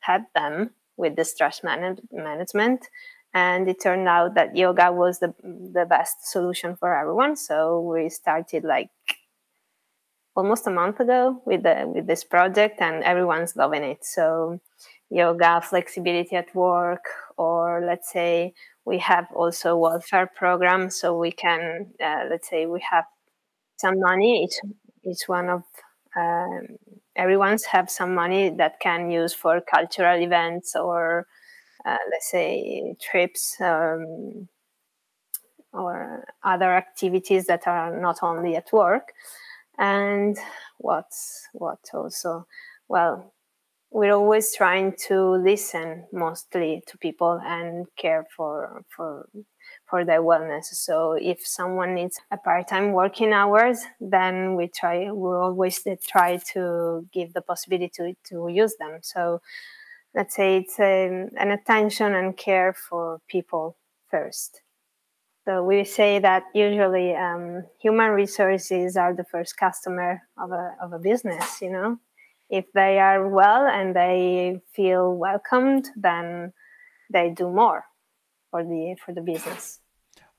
help 0.00 0.24
them 0.34 0.70
with 0.96 1.16
the 1.16 1.24
stress 1.24 1.62
man- 1.62 2.00
management 2.10 2.88
and 3.34 3.68
it 3.68 3.80
turned 3.80 4.08
out 4.08 4.34
that 4.34 4.56
yoga 4.56 4.90
was 4.90 5.18
the 5.18 5.34
the 5.42 5.86
best 5.88 6.30
solution 6.30 6.76
for 6.76 6.94
everyone 6.94 7.36
so 7.36 7.80
we 7.80 8.08
started 8.08 8.64
like 8.64 8.90
almost 10.38 10.68
a 10.68 10.70
month 10.70 11.00
ago 11.00 11.42
with 11.44 11.64
the 11.64 11.76
with 11.92 12.06
this 12.06 12.22
project 12.22 12.80
and 12.80 13.02
everyone's 13.02 13.56
loving 13.56 13.82
it. 13.82 14.04
So 14.04 14.60
yoga 15.10 15.60
flexibility 15.60 16.36
at 16.36 16.54
work 16.54 17.04
or 17.36 17.82
let's 17.84 18.12
say 18.12 18.52
we 18.84 18.98
have 18.98 19.26
also 19.34 19.76
welfare 19.76 20.30
programs 20.42 20.94
so 21.00 21.18
we 21.18 21.32
can 21.32 21.86
uh, 22.00 22.24
let's 22.30 22.48
say 22.48 22.66
we 22.66 22.80
have 22.88 23.04
some 23.78 23.96
money 23.98 24.44
each 24.44 24.58
each 25.10 25.24
one 25.26 25.48
of 25.48 25.62
um, 26.16 26.62
everyone's 27.16 27.64
have 27.64 27.90
some 27.90 28.14
money 28.14 28.50
that 28.50 28.78
can 28.80 29.10
use 29.10 29.34
for 29.34 29.60
cultural 29.60 30.20
events 30.20 30.76
or 30.76 31.26
uh, 31.86 32.04
let's 32.12 32.30
say 32.30 32.94
trips 33.00 33.56
um, 33.60 34.48
or 35.72 36.24
other 36.44 36.70
activities 36.74 37.46
that 37.46 37.66
are 37.66 37.98
not 37.98 38.18
only 38.22 38.56
at 38.56 38.72
work 38.72 39.12
and 39.78 40.36
what's 40.78 41.48
what 41.52 41.78
also? 41.94 42.46
Well 42.88 43.34
we're 43.90 44.12
always 44.12 44.54
trying 44.54 44.92
to 45.08 45.30
listen 45.42 46.04
mostly 46.12 46.82
to 46.86 46.98
people 46.98 47.40
and 47.44 47.86
care 47.96 48.26
for 48.36 48.82
for 48.88 49.28
for 49.86 50.04
their 50.04 50.22
wellness. 50.22 50.64
So 50.64 51.12
if 51.12 51.46
someone 51.46 51.94
needs 51.94 52.20
a 52.30 52.36
part-time 52.36 52.92
working 52.92 53.32
hours 53.32 53.84
then 54.00 54.56
we 54.56 54.68
try 54.68 55.10
we 55.10 55.30
always 55.30 55.82
try 56.06 56.38
to 56.52 57.06
give 57.12 57.32
the 57.32 57.42
possibility 57.42 57.90
to, 57.94 58.14
to 58.30 58.48
use 58.48 58.76
them. 58.78 58.98
So 59.02 59.40
let's 60.14 60.34
say 60.36 60.58
it's 60.58 60.78
a, 60.78 61.08
um, 61.08 61.30
an 61.38 61.50
attention 61.50 62.14
and 62.14 62.36
care 62.36 62.72
for 62.72 63.20
people 63.28 63.76
first. 64.10 64.62
So 65.48 65.62
we 65.62 65.84
say 65.84 66.18
that 66.18 66.42
usually 66.52 67.14
um, 67.14 67.64
human 67.80 68.10
resources 68.10 68.98
are 68.98 69.14
the 69.14 69.24
first 69.24 69.56
customer 69.56 70.20
of 70.36 70.52
a, 70.52 70.76
of 70.82 70.92
a 70.92 70.98
business, 70.98 71.62
you 71.62 71.70
know. 71.70 71.98
If 72.50 72.66
they 72.74 72.98
are 72.98 73.26
well 73.26 73.66
and 73.66 73.96
they 73.96 74.60
feel 74.74 75.14
welcomed, 75.14 75.88
then 75.96 76.52
they 77.10 77.30
do 77.30 77.48
more 77.48 77.86
for 78.50 78.62
the 78.62 78.96
for 79.02 79.14
the 79.14 79.22
business. 79.22 79.80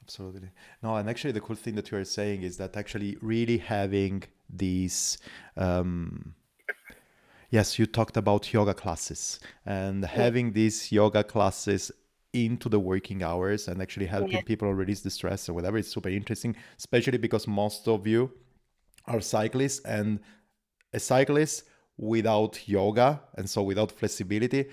Absolutely. 0.04 0.52
No, 0.84 0.96
and 0.96 1.10
actually 1.10 1.32
the 1.32 1.42
cool 1.42 1.56
thing 1.56 1.74
that 1.74 1.90
you 1.90 1.98
are 1.98 2.06
saying 2.06 2.44
is 2.44 2.58
that 2.58 2.78
actually 2.78 3.18
really 3.20 3.58
having 3.58 4.26
these 4.48 5.18
um, 5.58 6.36
yes, 7.50 7.80
you 7.80 7.88
talked 7.88 8.16
about 8.16 8.54
yoga 8.54 8.76
classes 8.76 9.40
and 9.66 10.06
having 10.06 10.54
these 10.54 10.92
yoga 10.92 11.24
classes 11.24 11.92
into 12.34 12.70
the 12.70 12.80
working 12.80 13.24
hours 13.24 13.68
and 13.68 13.82
actually 13.82 14.06
helping 14.06 14.32
yeah. 14.32 14.42
people 14.42 14.74
release 14.74 15.02
the 15.02 15.10
stress 15.10 15.50
or 15.50 15.54
whatever 15.54 15.78
it's 15.78 15.92
super 15.92 16.10
interesting, 16.10 16.56
especially 16.78 17.18
because 17.18 17.48
most 17.48 17.88
of 17.88 18.06
you 18.06 18.32
are 19.06 19.22
cyclists 19.22 19.80
and 19.86 20.20
a 20.94 21.00
cyclist 21.00 21.64
without 21.98 22.68
yoga 22.68 23.22
and 23.36 23.50
so 23.50 23.64
without 23.64 23.92
flexibility, 23.92 24.66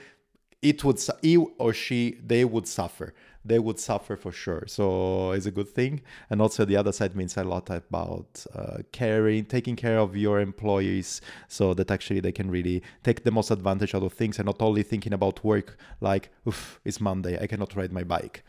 it 0.62 0.84
would 0.84 1.00
he 1.22 1.36
or 1.36 1.72
she 1.72 2.18
they 2.24 2.44
would 2.44 2.66
suffer 2.66 3.14
they 3.46 3.58
would 3.58 3.78
suffer 3.78 4.16
for 4.16 4.32
sure. 4.32 4.64
So 4.66 5.32
it's 5.32 5.46
a 5.46 5.50
good 5.50 5.68
thing. 5.68 6.02
And 6.30 6.40
also 6.42 6.64
the 6.64 6.76
other 6.76 6.92
side 6.92 7.14
means 7.14 7.36
a 7.36 7.44
lot 7.44 7.70
about 7.70 8.44
uh, 8.54 8.78
caring 8.92 9.44
taking 9.44 9.76
care 9.76 9.98
of 9.98 10.16
your 10.16 10.40
employees 10.40 11.20
so 11.48 11.74
that 11.74 11.90
actually 11.90 12.20
they 12.20 12.32
can 12.32 12.50
really 12.50 12.82
take 13.02 13.24
the 13.24 13.30
most 13.30 13.50
advantage 13.50 13.94
out 13.94 14.02
of 14.02 14.12
things 14.12 14.38
and 14.38 14.46
not 14.46 14.60
only 14.60 14.82
thinking 14.82 15.12
about 15.12 15.44
work 15.44 15.78
like 16.00 16.30
oof 16.46 16.80
it's 16.84 17.00
monday 17.00 17.38
i 17.40 17.46
cannot 17.46 17.74
ride 17.76 17.92
my 17.92 18.04
bike 18.04 18.42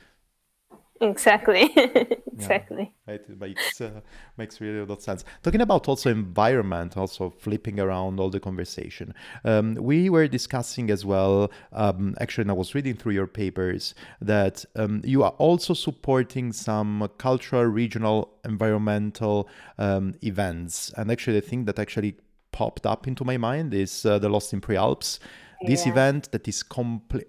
Exactly. 1.01 1.71
exactly. 2.33 2.91
Yeah, 3.07 3.15
it 3.15 3.39
makes 3.39 3.81
uh, 3.81 4.01
makes 4.37 4.59
really 4.61 4.79
a 4.79 4.85
lot 4.85 4.97
of 4.97 5.03
sense. 5.03 5.23
Talking 5.43 5.61
about 5.61 5.87
also 5.87 6.09
environment, 6.09 6.97
also 6.97 7.29
flipping 7.29 7.79
around 7.79 8.19
all 8.19 8.29
the 8.29 8.39
conversation. 8.39 9.13
Um, 9.43 9.75
we 9.75 10.09
were 10.09 10.27
discussing 10.27 10.89
as 10.89 11.05
well. 11.05 11.51
Um, 11.73 12.15
actually, 12.19 12.49
I 12.49 12.53
was 12.53 12.73
reading 12.73 12.95
through 12.95 13.13
your 13.13 13.27
papers 13.27 13.95
that 14.21 14.65
um, 14.75 15.01
you 15.03 15.23
are 15.23 15.35
also 15.37 15.73
supporting 15.73 16.51
some 16.51 17.09
cultural, 17.17 17.65
regional, 17.65 18.31
environmental 18.45 19.49
um, 19.77 20.15
events. 20.23 20.91
And 20.97 21.11
actually, 21.11 21.39
the 21.39 21.47
thing 21.47 21.65
that 21.65 21.79
actually 21.79 22.17
popped 22.51 22.85
up 22.85 23.07
into 23.07 23.23
my 23.23 23.37
mind 23.37 23.73
is 23.73 24.05
uh, 24.05 24.19
the 24.19 24.29
Lost 24.29 24.53
in 24.53 24.61
Prealps. 24.61 25.19
This 25.65 25.85
yeah. 25.85 25.91
event 25.91 26.31
that 26.31 26.47
is 26.47 26.61
complete 26.63 27.27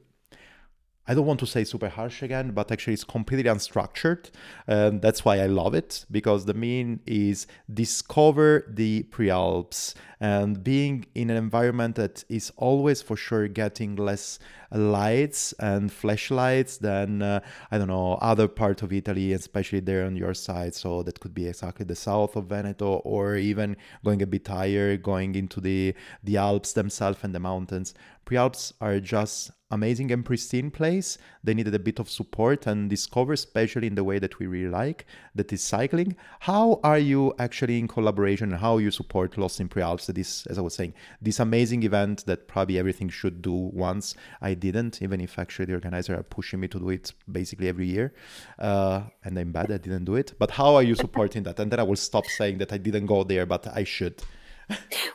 I 1.09 1.15
don't 1.15 1.25
want 1.25 1.41
to 1.41 1.47
say 1.47 1.65
super 1.65 1.89
harsh 1.89 2.23
again, 2.23 2.51
but 2.53 2.71
actually 2.71 2.93
it's 2.93 3.05
completely 3.05 3.51
unstructured. 3.51 4.31
And 4.67 5.01
that's 5.01 5.25
why 5.25 5.39
I 5.39 5.47
love 5.47 5.75
it 5.75 6.05
because 6.11 6.45
the 6.45 6.55
mean 6.55 7.01
is 7.07 7.47
discover 7.73 8.67
the 8.69 9.05
pre-Alps 9.05 9.95
and 10.21 10.63
being 10.63 11.07
in 11.15 11.31
an 11.31 11.37
environment 11.37 11.95
that 11.97 12.25
is 12.29 12.53
always 12.57 13.01
for 13.03 13.17
sure 13.17 13.49
getting 13.49 13.97
less 13.97 14.39
lights 14.71 15.55
and 15.61 15.91
flashlights 15.91 16.79
than 16.79 17.23
uh, 17.23 17.41
I 17.71 17.79
don't 17.79 17.89
know 17.89 18.15
other 18.15 18.49
part 18.49 18.83
of 18.83 18.93
Italy, 18.93 19.33
especially 19.33 19.81
there 19.81 20.05
on 20.05 20.17
your 20.17 20.35
side. 20.35 20.75
So 20.75 21.03
that 21.05 21.21
could 21.21 21.35
be 21.35 21.47
exactly 21.47 21.87
the 21.87 21.95
south 21.95 22.37
of 22.37 22.47
Veneto, 22.47 22.97
or 23.05 23.37
even 23.37 23.77
going 24.05 24.21
a 24.23 24.27
bit 24.27 24.47
higher, 24.47 24.97
going 24.97 25.35
into 25.35 25.61
the 25.61 25.95
the 26.23 26.37
Alps 26.37 26.73
themselves 26.73 27.21
and 27.23 27.35
the 27.35 27.41
mountains. 27.41 27.95
Prealps 28.29 28.75
are 28.83 29.01
just 29.01 29.53
amazing 29.71 30.13
and 30.13 30.23
pristine 30.23 30.71
place. 30.71 31.17
They 31.43 31.55
needed 31.55 31.75
a 31.75 31.79
bit 31.79 31.99
of 31.99 32.11
support 32.11 32.67
and 32.67 32.91
discover, 32.91 33.33
especially 33.33 33.87
in 33.87 33.95
the 33.95 34.05
way 34.05 34.19
that 34.19 34.39
we 34.39 34.47
really 34.47 34.71
like, 34.71 35.07
that 35.35 35.51
is 35.51 35.63
cycling. 35.63 36.15
How 36.41 36.79
are 36.85 36.99
you 36.99 37.33
actually 37.39 37.79
in 37.79 37.89
collaboration 37.89 38.53
and 38.53 38.61
how 38.61 38.77
you 38.79 38.91
support 38.91 39.39
Lost 39.39 39.61
in 39.61 39.69
Prealps? 39.71 40.13
This, 40.13 40.45
as 40.47 40.59
I 40.59 40.61
was 40.61 40.75
saying, 40.75 40.93
this 41.23 41.41
amazing 41.41 41.85
event 41.85 42.27
that 42.27 42.49
probably 42.49 42.79
everything 42.79 43.09
should 43.09 43.41
do 43.41 43.53
once. 43.53 44.15
I 44.43 44.53
didn't, 44.53 45.01
even 45.01 45.23
if 45.23 45.39
actually 45.39 45.65
the 45.65 45.75
organizer 45.75 46.15
are 46.15 46.23
pushing 46.23 46.61
me 46.61 46.69
to 46.69 46.79
do 46.79 46.91
it 46.91 47.15
basically 47.33 47.69
every 47.69 47.87
year. 47.87 48.13
Uh, 48.59 49.05
and 49.25 49.39
I'm 49.39 49.53
bad 49.53 49.73
I 49.73 49.79
didn't 49.79 50.05
do 50.05 50.17
it. 50.17 50.35
But 50.39 50.51
how 50.51 50.75
are 50.75 50.83
you 50.83 50.97
supporting 50.97 51.45
that? 51.45 51.59
And 51.61 51.71
then 51.71 51.81
I 51.81 51.85
will 51.85 51.97
stop 51.97 52.27
saying 52.27 52.59
that 52.59 52.75
I 52.75 52.77
didn't 52.77 53.07
go 53.07 53.25
there, 53.25 53.47
but 53.47 53.67
I 53.75 53.85
should. 53.85 54.23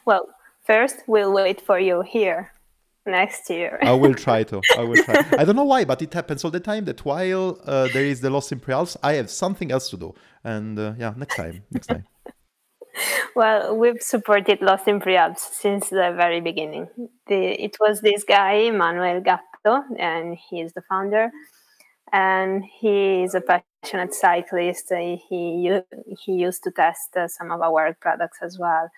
well, 0.06 0.30
first 0.66 1.04
we'll 1.06 1.32
wait 1.32 1.62
for 1.62 1.80
you 1.80 2.02
here 2.02 2.52
next 3.06 3.50
year. 3.50 3.80
I 3.82 3.94
will 3.94 4.14
try 4.26 4.44
to. 4.44 4.62
I 4.78 4.84
will 4.84 5.04
try. 5.04 5.26
I 5.38 5.44
don't 5.44 5.56
know 5.56 5.64
why, 5.64 5.86
but 5.86 6.02
it 6.02 6.14
happens 6.14 6.44
all 6.44 6.52
the 6.52 6.60
time 6.60 6.86
that 6.86 7.04
while 7.06 7.60
uh, 7.66 7.88
there 7.94 8.06
is 8.06 8.22
the 8.22 8.30
Lost 8.30 8.52
in 8.52 8.60
Prealps, 8.60 8.96
I 9.04 9.14
have 9.14 9.30
something 9.30 9.72
else 9.72 9.90
to 9.90 9.98
do. 9.98 10.14
And 10.44 10.78
uh, 10.78 10.94
yeah, 10.98 11.14
next 11.16 11.36
time. 11.36 11.64
Next 11.72 11.88
time. 11.88 12.06
well, 13.36 13.76
we've 13.76 14.02
supported 14.02 14.62
Lost 14.62 14.88
in 14.88 15.00
Prealps 15.00 15.40
since 15.40 15.90
the 15.90 16.14
very 16.16 16.42
beginning. 16.42 16.88
The, 17.28 17.64
it 17.64 17.78
was 17.80 18.02
this 18.02 18.24
guy, 18.24 18.70
Manuel 18.72 19.22
Gatto, 19.22 19.84
and 19.98 20.38
he 20.50 20.62
is 20.62 20.74
the 20.74 20.84
founder. 20.90 21.32
And 22.12 22.64
he 22.64 23.24
is 23.24 23.34
a 23.34 23.42
passionate 23.84 24.14
cyclist. 24.14 24.92
He 24.92 25.82
he 26.20 26.32
used 26.34 26.64
to 26.64 26.72
test 26.72 27.16
uh, 27.18 27.28
some 27.28 27.52
of 27.52 27.62
our 27.62 27.96
products 28.00 28.40
as 28.42 28.58
well 28.60 28.90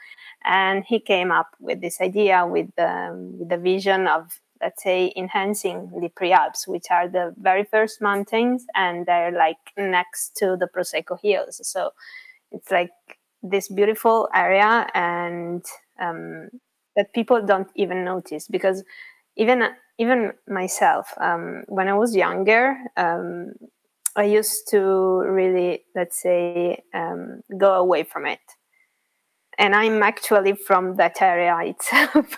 and 0.44 0.84
he 0.86 1.00
came 1.00 1.32
up 1.32 1.50
with 1.60 1.82
this 1.82 2.00
idea 2.02 2.46
with 2.46 2.68
the, 2.78 3.34
with 3.38 3.50
the 3.50 3.58
vision 3.58 4.08
of 4.08 4.40
let's 4.62 4.84
say 4.84 5.12
enhancing 5.18 5.92
the 6.02 6.10
prealps 6.10 6.68
which 6.68 6.86
are 6.90 7.08
the 7.08 7.34
very 7.40 7.64
first 7.64 8.02
mountains 8.02 8.66
and 8.76 9.06
they're 9.06 9.32
like 9.32 9.58
next 9.78 10.36
to 10.38 10.56
the 10.60 10.68
prosecco 10.68 11.20
hills 11.22 11.60
so 11.68 11.92
it's 12.52 12.72
like 12.72 12.92
this 13.44 13.68
beautiful 13.70 14.30
area 14.34 14.88
and 14.94 15.66
um, 16.00 16.50
that 16.96 17.14
people 17.14 17.46
don't 17.46 17.70
even 17.76 18.06
notice 18.06 18.48
because 18.48 18.84
even 19.36 19.64
even 19.98 20.32
myself 20.48 21.14
um, 21.20 21.64
when 21.68 21.88
i 21.88 21.94
was 21.94 22.16
younger 22.16 22.78
um, 22.98 23.54
i 24.16 24.24
used 24.24 24.68
to 24.68 24.80
really 25.28 25.84
let's 25.96 26.22
say 26.22 26.84
um, 26.94 27.42
go 27.58 27.74
away 27.74 28.04
from 28.04 28.26
it 28.26 28.40
and 29.58 29.76
I'm 29.76 30.04
actually 30.04 30.54
from 30.54 30.96
that 30.96 31.22
area 31.22 31.58
itself. 31.64 32.38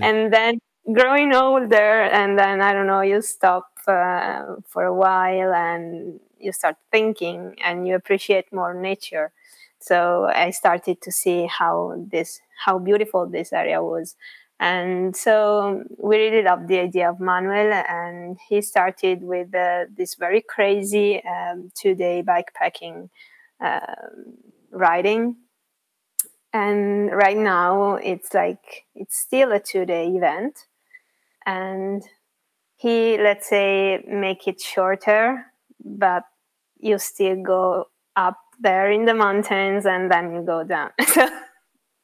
and 0.00 0.32
then 0.32 0.60
growing 0.92 1.34
older, 1.34 2.02
and 2.02 2.38
then 2.38 2.60
I 2.60 2.72
don't 2.72 2.86
know, 2.86 3.02
you 3.02 3.20
stop 3.22 3.68
uh, 3.86 4.56
for 4.66 4.84
a 4.84 4.94
while 4.94 5.52
and 5.52 6.20
you 6.38 6.52
start 6.52 6.76
thinking 6.92 7.56
and 7.64 7.86
you 7.86 7.94
appreciate 7.94 8.52
more 8.52 8.74
nature. 8.74 9.32
So 9.80 10.30
I 10.34 10.50
started 10.50 11.00
to 11.02 11.12
see 11.12 11.46
how 11.46 11.94
this, 12.10 12.40
how 12.64 12.78
beautiful 12.78 13.26
this 13.26 13.52
area 13.52 13.82
was. 13.82 14.16
And 14.60 15.16
so 15.16 15.84
we 15.96 16.16
really 16.16 16.42
loved 16.42 16.68
the 16.68 16.80
idea 16.80 17.08
of 17.10 17.20
Manuel, 17.20 17.72
and 17.88 18.38
he 18.48 18.60
started 18.60 19.22
with 19.22 19.54
uh, 19.54 19.84
this 19.96 20.16
very 20.16 20.42
crazy 20.42 21.22
um, 21.24 21.70
two 21.74 21.94
day 21.94 22.24
bikepacking 22.26 23.08
um, 23.60 24.34
riding. 24.70 25.36
And 26.52 27.12
right 27.12 27.36
now 27.36 27.94
it's 27.96 28.34
like 28.34 28.86
it's 28.94 29.16
still 29.16 29.52
a 29.52 29.60
two 29.60 29.84
day 29.84 30.08
event. 30.08 30.66
And 31.46 32.02
he 32.78 33.18
let's 33.18 33.48
say 33.48 34.02
make 34.06 34.46
it 34.48 34.60
shorter 34.60 35.44
but 35.84 36.22
you 36.78 36.98
still 36.98 37.42
go 37.42 37.84
up 38.16 38.38
there 38.60 38.90
in 38.90 39.04
the 39.04 39.14
mountains 39.14 39.84
and 39.84 40.10
then 40.10 40.32
you 40.32 40.42
go 40.42 40.64
down 40.64 40.90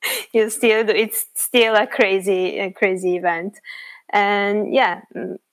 you 0.33 0.51
still 0.51 0.85
do 0.85 0.93
it's 0.93 1.27
still 1.35 1.75
a 1.75 1.87
crazy 1.87 2.59
a 2.59 2.73
crazy 2.73 3.17
event. 3.17 3.59
And 4.11 4.73
yeah 4.73 5.03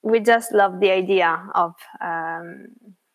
we 0.01 0.19
just 0.19 0.51
love 0.51 0.79
the 0.79 0.91
idea 0.91 1.41
of 1.55 1.73
um, 2.01 2.67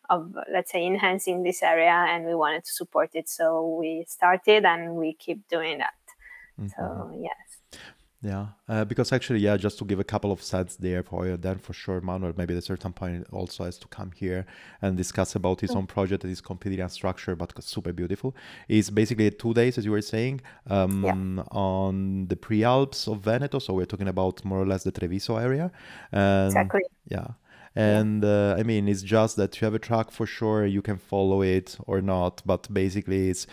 of 0.09 0.33
let's 0.51 0.71
say 0.71 0.85
enhancing 0.85 1.43
this 1.43 1.61
area 1.61 2.05
and 2.09 2.25
we 2.25 2.35
wanted 2.35 2.63
to 2.65 2.71
support 2.71 3.11
it. 3.13 3.27
So 3.29 3.77
we 3.79 4.05
started 4.07 4.65
and 4.65 4.95
we 4.95 5.13
keep 5.13 5.47
doing 5.47 5.79
that. 5.79 5.93
Mm-hmm. 6.59 6.69
so 6.69 7.11
yes 7.21 7.46
yeah. 8.21 8.47
Uh, 8.67 8.83
because 8.83 9.11
actually 9.11 9.39
yeah 9.39 9.55
just 9.55 9.77
to 9.77 9.85
give 9.85 9.99
a 9.99 10.03
couple 10.03 10.31
of 10.31 10.41
sets 10.41 10.75
there 10.75 11.03
for 11.03 11.27
you 11.27 11.37
then 11.37 11.57
for 11.59 11.73
sure 11.73 12.01
manuel 12.01 12.33
maybe 12.35 12.53
at 12.53 12.57
a 12.57 12.61
certain 12.61 12.91
point 12.91 13.25
also 13.31 13.63
has 13.63 13.77
to 13.77 13.87
come 13.87 14.11
here 14.11 14.45
and 14.81 14.97
discuss 14.97 15.35
about 15.35 15.61
his 15.61 15.71
own 15.71 15.85
project 15.85 16.23
that 16.23 16.29
is 16.29 16.41
completely 16.41 16.83
unstructured 16.83 17.37
but 17.37 17.53
super 17.63 17.93
beautiful. 17.93 18.35
It's 18.67 18.89
basically 18.89 19.29
two 19.31 19.53
days 19.53 19.77
as 19.77 19.85
you 19.85 19.91
were 19.91 20.01
saying 20.01 20.41
um, 20.67 21.03
yeah. 21.03 21.43
on 21.51 22.27
the 22.27 22.35
pre-alps 22.35 23.07
of 23.07 23.21
veneto. 23.21 23.59
So 23.59 23.73
we're 23.73 23.85
talking 23.85 24.07
about 24.07 24.43
more 24.43 24.59
or 24.59 24.65
less 24.65 24.83
the 24.83 24.91
treviso 24.91 25.37
area. 25.37 25.71
And 26.11 26.47
exactly. 26.47 26.81
yeah. 27.07 27.27
And 27.75 28.25
uh, 28.25 28.55
i 28.57 28.63
mean 28.63 28.87
it's 28.87 29.03
just 29.03 29.35
that 29.35 29.61
you 29.61 29.65
have 29.65 29.75
a 29.75 29.79
track 29.79 30.09
for 30.09 30.25
sure 30.25 30.65
you 30.65 30.81
can 30.81 30.97
follow 30.97 31.43
it 31.43 31.77
or 31.85 32.01
not. 32.01 32.41
But 32.45 32.71
basically 32.73 33.29
it's 33.29 33.45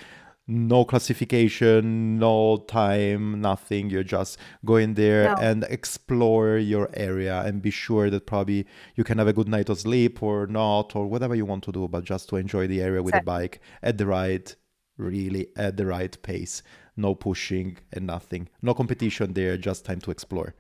no 0.46 0.85
classification 0.85 2.18
no 2.18 2.59
time 2.68 3.40
nothing. 3.40 3.90
You're 3.90 4.02
just 4.02 4.38
going 4.64 4.94
there 4.94 5.35
no. 5.35 5.37
and 5.40 5.64
explore 5.64 6.59
your 6.59 6.90
area 6.94 7.42
and 7.42 7.62
be 7.62 7.70
sure 7.70 8.11
that 8.11 8.26
probably 8.26 8.66
you 8.94 9.04
can 9.04 9.18
have 9.18 9.28
a 9.28 9.33
good 9.33 9.48
night 9.48 9.68
of 9.68 9.80
sleep 9.80 10.22
or 10.22 10.46
not 10.46 10.94
or 10.94 11.07
whatever 11.07 11.35
you 11.35 11.46
want 11.46 11.64
to 11.64 11.72
do 11.72 11.88
but 11.88 12.04
just 12.04 12.28
to 12.28 12.37
enjoy 12.37 12.66
the 12.66 12.83
area 12.83 13.02
with 13.02 13.14
the 13.14 13.22
bike 13.22 13.61
at 13.83 13.96
the 13.96 14.07
right 14.07 14.54
really 14.98 15.48
at 15.57 15.76
the 15.76 15.87
right 15.87 16.20
pace. 16.22 16.62
No 16.96 17.14
pushing 17.14 17.78
and 17.92 18.07
nothing. 18.07 18.48
No 18.62 18.74
competition 18.74 19.33
there 19.33 19.57
just 19.57 19.85
time 19.85 20.00
to 20.02 20.11
explore. 20.11 20.54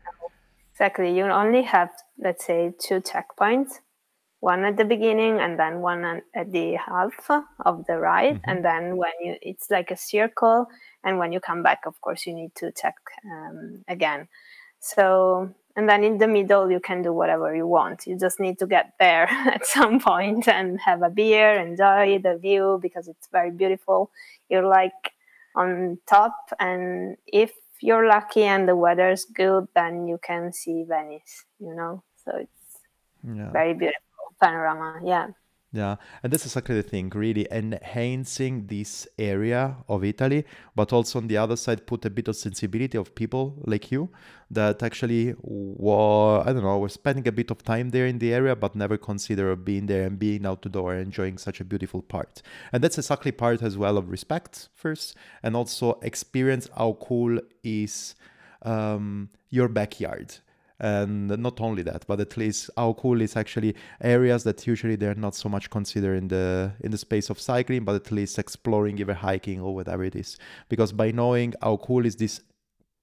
Exactly. 0.72 1.16
You 1.16 1.24
only 1.26 1.62
have, 1.62 1.90
let's 2.18 2.44
say, 2.44 2.74
two 2.80 3.00
checkpoints 3.00 3.78
one 4.44 4.62
at 4.64 4.76
the 4.76 4.84
beginning 4.84 5.40
and 5.40 5.58
then 5.58 5.80
one 5.80 6.04
at 6.34 6.52
the 6.52 6.74
half 6.74 7.30
of 7.64 7.86
the 7.86 7.96
ride 7.96 8.34
mm-hmm. 8.34 8.50
and 8.50 8.64
then 8.64 8.96
when 8.96 9.12
you 9.22 9.34
it's 9.40 9.70
like 9.70 9.90
a 9.90 9.96
circle 9.96 10.66
and 11.02 11.18
when 11.18 11.32
you 11.32 11.40
come 11.40 11.62
back 11.62 11.80
of 11.86 11.98
course 12.02 12.26
you 12.26 12.34
need 12.34 12.54
to 12.54 12.70
check 12.72 12.96
um, 13.32 13.82
again 13.88 14.28
so 14.80 15.48
and 15.76 15.88
then 15.88 16.04
in 16.04 16.18
the 16.18 16.28
middle 16.28 16.70
you 16.70 16.78
can 16.78 17.00
do 17.00 17.12
whatever 17.12 17.56
you 17.56 17.66
want 17.66 18.06
you 18.06 18.18
just 18.18 18.38
need 18.38 18.58
to 18.58 18.66
get 18.66 18.92
there 19.00 19.26
at 19.56 19.64
some 19.64 19.98
point 19.98 20.46
and 20.46 20.78
have 20.78 21.02
a 21.02 21.08
beer 21.08 21.54
enjoy 21.68 22.18
the 22.22 22.36
view 22.36 22.78
because 22.82 23.08
it's 23.08 23.28
very 23.32 23.50
beautiful 23.50 24.10
you're 24.50 24.68
like 24.68 25.12
on 25.56 25.98
top 26.06 26.36
and 26.60 27.16
if 27.26 27.52
you're 27.80 28.08
lucky 28.08 28.44
and 28.44 28.66
the 28.66 28.74
weather's 28.74 29.26
good, 29.26 29.66
then 29.74 30.08
you 30.08 30.18
can 30.18 30.52
see 30.54 30.84
Venice. 30.88 31.44
You 31.60 31.74
know, 31.74 32.02
so 32.24 32.32
it's 32.36 32.78
yeah. 33.22 33.50
very 33.50 33.74
beautiful 33.74 34.03
panorama. 34.40 35.00
Yeah. 35.04 35.28
Yeah, 35.74 35.96
and 36.22 36.32
that's 36.32 36.44
exactly 36.44 36.76
the 36.76 36.84
thing, 36.84 37.10
really 37.10 37.48
enhancing 37.50 38.68
this 38.68 39.08
area 39.18 39.78
of 39.88 40.04
Italy, 40.04 40.44
but 40.76 40.92
also 40.92 41.18
on 41.18 41.26
the 41.26 41.36
other 41.36 41.56
side, 41.56 41.84
put 41.84 42.04
a 42.04 42.10
bit 42.10 42.28
of 42.28 42.36
sensibility 42.36 42.96
of 42.96 43.16
people 43.16 43.60
like 43.66 43.90
you 43.90 44.08
that 44.52 44.84
actually 44.84 45.34
were, 45.40 46.42
I 46.46 46.52
don't 46.52 46.62
know, 46.62 46.78
were 46.78 46.88
spending 46.88 47.26
a 47.26 47.32
bit 47.32 47.50
of 47.50 47.64
time 47.64 47.90
there 47.90 48.06
in 48.06 48.20
the 48.20 48.32
area, 48.32 48.54
but 48.54 48.76
never 48.76 48.96
consider 48.96 49.56
being 49.56 49.86
there 49.86 50.06
and 50.06 50.16
being 50.16 50.46
out 50.46 50.62
the 50.62 50.68
door 50.68 50.94
enjoying 50.94 51.38
such 51.38 51.60
a 51.60 51.64
beautiful 51.64 52.02
part. 52.02 52.40
And 52.72 52.84
that's 52.84 52.96
exactly 52.96 53.32
part 53.32 53.60
as 53.60 53.76
well 53.76 53.98
of 53.98 54.10
respect 54.10 54.68
first, 54.74 55.16
and 55.42 55.56
also 55.56 55.98
experience 56.02 56.68
how 56.76 56.98
cool 57.02 57.40
is 57.64 58.14
um, 58.62 59.28
your 59.50 59.66
backyard 59.66 60.36
and 60.80 61.28
not 61.28 61.60
only 61.60 61.82
that 61.82 62.04
but 62.08 62.18
at 62.20 62.36
least 62.36 62.68
how 62.76 62.92
cool 62.94 63.20
is 63.20 63.36
actually 63.36 63.74
areas 64.00 64.42
that 64.42 64.66
usually 64.66 64.96
they're 64.96 65.14
not 65.14 65.34
so 65.34 65.48
much 65.48 65.70
considered 65.70 66.16
in 66.16 66.28
the 66.28 66.72
in 66.80 66.90
the 66.90 66.98
space 66.98 67.30
of 67.30 67.38
cycling 67.38 67.84
but 67.84 67.94
at 67.94 68.10
least 68.10 68.38
exploring 68.38 68.98
either 68.98 69.14
hiking 69.14 69.60
or 69.60 69.74
whatever 69.74 70.04
it 70.04 70.16
is. 70.16 70.36
Because 70.68 70.92
by 70.92 71.12
knowing 71.12 71.54
how 71.62 71.76
cool 71.76 72.04
is 72.04 72.16
this 72.16 72.40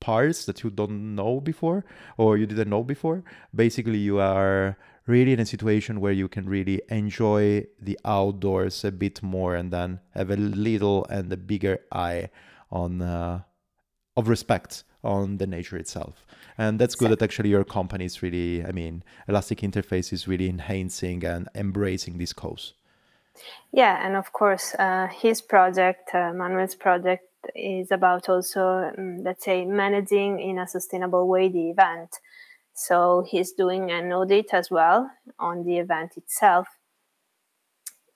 parts 0.01 0.45
that 0.45 0.63
you 0.63 0.69
don't 0.69 1.15
know 1.15 1.39
before 1.39 1.85
or 2.17 2.37
you 2.37 2.45
didn't 2.45 2.69
know 2.69 2.83
before 2.83 3.23
basically 3.55 3.99
you 3.99 4.19
are 4.19 4.77
really 5.05 5.31
in 5.31 5.39
a 5.39 5.45
situation 5.45 6.01
where 6.01 6.11
you 6.11 6.27
can 6.27 6.47
really 6.49 6.81
enjoy 6.89 7.65
the 7.79 7.97
outdoors 8.03 8.83
a 8.83 8.91
bit 8.91 9.21
more 9.23 9.55
and 9.55 9.71
then 9.71 9.99
have 10.13 10.29
a 10.29 10.35
little 10.35 11.05
and 11.05 11.31
a 11.31 11.37
bigger 11.37 11.79
eye 11.91 12.29
on 12.71 13.01
uh, 13.01 13.39
of 14.17 14.27
respect 14.27 14.83
on 15.03 15.37
the 15.37 15.47
nature 15.47 15.77
itself 15.77 16.25
and 16.57 16.79
that's 16.79 16.95
good 16.95 17.11
that 17.11 17.21
actually 17.21 17.49
your 17.49 17.63
company 17.63 18.05
is 18.05 18.21
really 18.21 18.63
i 18.65 18.71
mean 18.71 19.03
elastic 19.27 19.59
interface 19.59 20.11
is 20.13 20.27
really 20.27 20.49
enhancing 20.49 21.23
and 21.25 21.47
embracing 21.55 22.17
this 22.17 22.33
cause. 22.33 22.73
Yeah 23.71 24.05
and 24.05 24.15
of 24.15 24.33
course 24.33 24.75
uh, 24.77 25.07
his 25.07 25.41
project 25.41 26.13
uh, 26.13 26.33
manuel's 26.33 26.75
project 26.75 27.23
is 27.55 27.91
about 27.91 28.29
also 28.29 28.91
um, 28.97 29.23
let's 29.23 29.45
say 29.45 29.65
managing 29.65 30.39
in 30.39 30.59
a 30.59 30.67
sustainable 30.67 31.27
way 31.27 31.49
the 31.49 31.69
event. 31.69 32.19
So 32.73 33.25
he's 33.27 33.51
doing 33.51 33.91
an 33.91 34.11
audit 34.11 34.53
as 34.53 34.71
well 34.71 35.11
on 35.39 35.63
the 35.63 35.77
event 35.77 36.13
itself. 36.17 36.67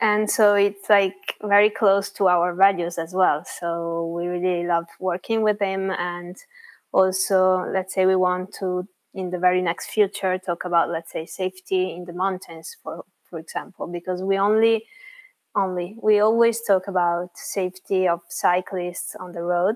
And 0.01 0.29
so 0.29 0.55
it's 0.55 0.89
like 0.89 1.35
very 1.41 1.69
close 1.69 2.09
to 2.11 2.27
our 2.27 2.53
values 2.53 2.97
as 2.97 3.13
well. 3.13 3.43
So 3.45 4.13
we 4.15 4.27
really 4.27 4.65
love 4.65 4.87
working 4.99 5.41
with 5.41 5.59
him 5.59 5.89
and 5.91 6.35
also 6.95 7.65
let's 7.73 7.93
say 7.93 8.05
we 8.05 8.15
want 8.15 8.53
to 8.53 8.87
in 9.13 9.29
the 9.29 9.37
very 9.37 9.61
next 9.61 9.87
future 9.87 10.37
talk 10.37 10.63
about 10.63 10.89
let's 10.89 11.11
say 11.11 11.25
safety 11.25 11.93
in 11.93 12.05
the 12.05 12.13
mountains 12.13 12.77
for 12.81 13.03
for 13.29 13.37
example 13.37 13.85
because 13.85 14.23
we 14.23 14.37
only 14.37 14.85
only 15.55 15.97
we 16.01 16.19
always 16.19 16.61
talk 16.61 16.87
about 16.87 17.29
safety 17.35 18.07
of 18.07 18.21
cyclists 18.29 19.13
on 19.19 19.33
the 19.33 19.41
road 19.41 19.75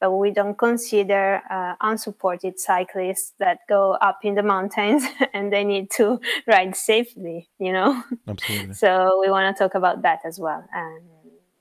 but 0.00 0.10
we 0.10 0.32
don't 0.32 0.58
consider 0.58 1.40
uh, 1.48 1.74
unsupported 1.80 2.58
cyclists 2.58 3.34
that 3.38 3.58
go 3.68 3.92
up 4.00 4.18
in 4.24 4.34
the 4.34 4.42
mountains 4.42 5.04
and 5.32 5.52
they 5.52 5.62
need 5.62 5.88
to 5.92 6.20
ride 6.48 6.74
safely 6.74 7.48
you 7.60 7.72
know? 7.72 8.02
Absolutely. 8.26 8.74
So 8.74 9.20
we 9.20 9.30
want 9.30 9.56
to 9.56 9.62
talk 9.62 9.76
about 9.76 10.02
that 10.02 10.18
as 10.24 10.40
well 10.40 10.64
and 10.72 11.04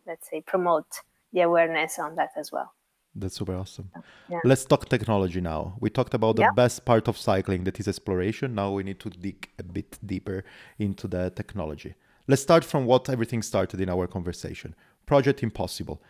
let's 0.08 0.28
say 0.28 0.42
promote 0.42 0.88
the 1.34 1.42
awareness 1.42 2.00
on 2.00 2.16
that 2.16 2.32
as 2.36 2.52
well 2.52 2.74
that's 3.16 3.36
super 3.36 3.56
awesome. 3.56 3.90
Yeah. 4.30 4.40
Let's 4.44 4.66
talk 4.66 4.88
technology 4.88 5.42
now. 5.42 5.76
We 5.80 5.90
talked 5.90 6.14
about 6.14 6.36
the 6.36 6.44
yeah. 6.44 6.52
best 6.56 6.86
part 6.86 7.08
of 7.08 7.18
cycling, 7.18 7.64
that 7.66 7.80
is 7.80 7.88
exploration. 7.88 8.56
Now 8.56 8.72
we 8.72 8.84
need 8.84 9.00
to 9.02 9.10
dig 9.10 9.50
a 9.60 9.64
bit 9.64 10.00
deeper 10.06 10.44
into 10.80 11.08
the 11.08 11.30
technology. 11.32 11.96
Let's 12.28 12.42
start 12.42 12.64
from 12.64 12.86
what 12.86 13.10
everything 13.10 13.42
started 13.42 13.82
in 13.82 13.90
our 13.90 14.08
conversation 14.08 14.76
Project 15.06 15.44
Impossible 15.44 16.02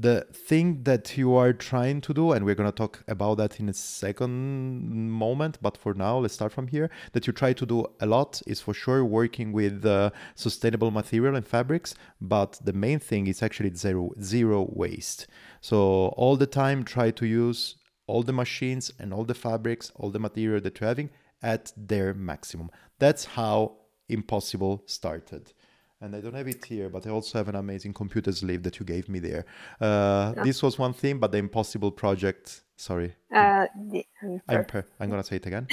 the 0.00 0.26
thing 0.32 0.82
that 0.84 1.18
you 1.18 1.34
are 1.34 1.52
trying 1.52 2.00
to 2.00 2.14
do 2.14 2.32
and 2.32 2.44
we're 2.44 2.54
going 2.54 2.70
to 2.70 2.74
talk 2.74 3.04
about 3.06 3.36
that 3.36 3.60
in 3.60 3.68
a 3.68 3.74
second 3.74 5.10
moment 5.10 5.58
but 5.60 5.76
for 5.76 5.92
now 5.92 6.18
let's 6.18 6.32
start 6.32 6.52
from 6.52 6.68
here 6.68 6.88
that 7.12 7.26
you 7.26 7.32
try 7.32 7.52
to 7.52 7.66
do 7.66 7.86
a 8.00 8.06
lot 8.06 8.40
is 8.46 8.60
for 8.60 8.72
sure 8.72 9.04
working 9.04 9.52
with 9.52 9.84
uh, 9.84 10.10
sustainable 10.34 10.90
material 10.90 11.36
and 11.36 11.46
fabrics 11.46 11.94
but 12.20 12.58
the 12.64 12.72
main 12.72 12.98
thing 12.98 13.26
is 13.26 13.42
actually 13.42 13.74
zero 13.74 14.10
zero 14.22 14.68
waste. 14.72 15.26
So 15.60 15.78
all 16.16 16.36
the 16.36 16.46
time 16.46 16.84
try 16.84 17.10
to 17.10 17.26
use 17.26 17.76
all 18.06 18.22
the 18.22 18.32
machines 18.32 18.90
and 18.98 19.12
all 19.12 19.24
the 19.24 19.34
fabrics 19.34 19.92
all 19.96 20.10
the 20.10 20.18
material 20.18 20.60
that 20.62 20.80
you're 20.80 20.88
having 20.88 21.10
at 21.42 21.72
their 21.76 22.14
maximum. 22.14 22.70
That's 22.98 23.24
how 23.24 23.76
impossible 24.08 24.82
started 24.86 25.52
and 26.00 26.16
I 26.16 26.20
don't 26.20 26.34
have 26.34 26.48
it 26.48 26.64
here, 26.64 26.88
but 26.88 27.06
I 27.06 27.10
also 27.10 27.38
have 27.38 27.48
an 27.48 27.56
amazing 27.56 27.94
computer 27.94 28.32
sleeve 28.32 28.62
that 28.62 28.78
you 28.78 28.86
gave 28.86 29.08
me 29.08 29.18
there. 29.18 29.44
Uh, 29.80 30.32
yeah. 30.36 30.42
This 30.44 30.62
was 30.62 30.78
one 30.78 30.92
thing, 30.92 31.18
but 31.18 31.32
the 31.32 31.38
Impossible 31.38 31.90
project. 31.90 32.62
Sorry. 32.76 33.14
Uh, 33.34 33.66
the, 33.90 34.06
I'm, 34.48 34.64
per- 34.64 34.86
I'm 34.98 35.10
gonna 35.10 35.22
say 35.22 35.36
it 35.36 35.46
again 35.46 35.68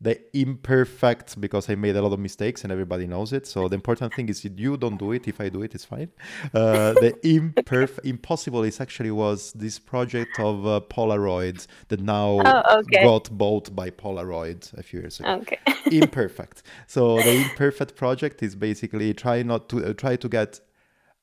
the 0.00 0.20
imperfect 0.36 1.40
because 1.40 1.70
I 1.70 1.74
made 1.74 1.96
a 1.96 2.02
lot 2.02 2.12
of 2.12 2.18
mistakes 2.18 2.64
and 2.64 2.72
everybody 2.72 3.06
knows 3.06 3.32
it. 3.32 3.46
So 3.46 3.66
the 3.66 3.74
important 3.74 4.12
thing 4.14 4.28
is 4.28 4.44
you 4.44 4.76
don't 4.76 4.98
do 4.98 5.12
it. 5.12 5.26
If 5.26 5.40
I 5.40 5.48
do 5.48 5.62
it, 5.62 5.74
it's 5.74 5.86
fine. 5.86 6.10
Uh, 6.52 6.92
the 6.92 7.16
imperfect, 7.22 8.06
impossible 8.06 8.62
is 8.64 8.80
actually 8.80 9.10
was 9.10 9.52
this 9.52 9.78
project 9.78 10.38
of 10.38 10.66
uh, 10.66 10.80
Polaroid 10.90 11.66
that 11.88 12.00
now 12.00 12.40
oh, 12.44 12.78
okay. 12.80 13.04
got 13.04 13.30
bought 13.36 13.74
by 13.74 13.88
Polaroid 13.88 14.76
a 14.78 14.82
few 14.82 15.00
years 15.00 15.18
ago. 15.20 15.30
Okay. 15.36 15.58
imperfect. 15.90 16.62
So 16.86 17.16
the 17.16 17.42
imperfect 17.42 17.96
project 17.96 18.42
is 18.42 18.54
basically 18.54 19.14
try 19.14 19.42
not 19.42 19.68
to 19.70 19.84
uh, 19.84 19.92
try 19.94 20.16
to 20.16 20.28
get 20.28 20.60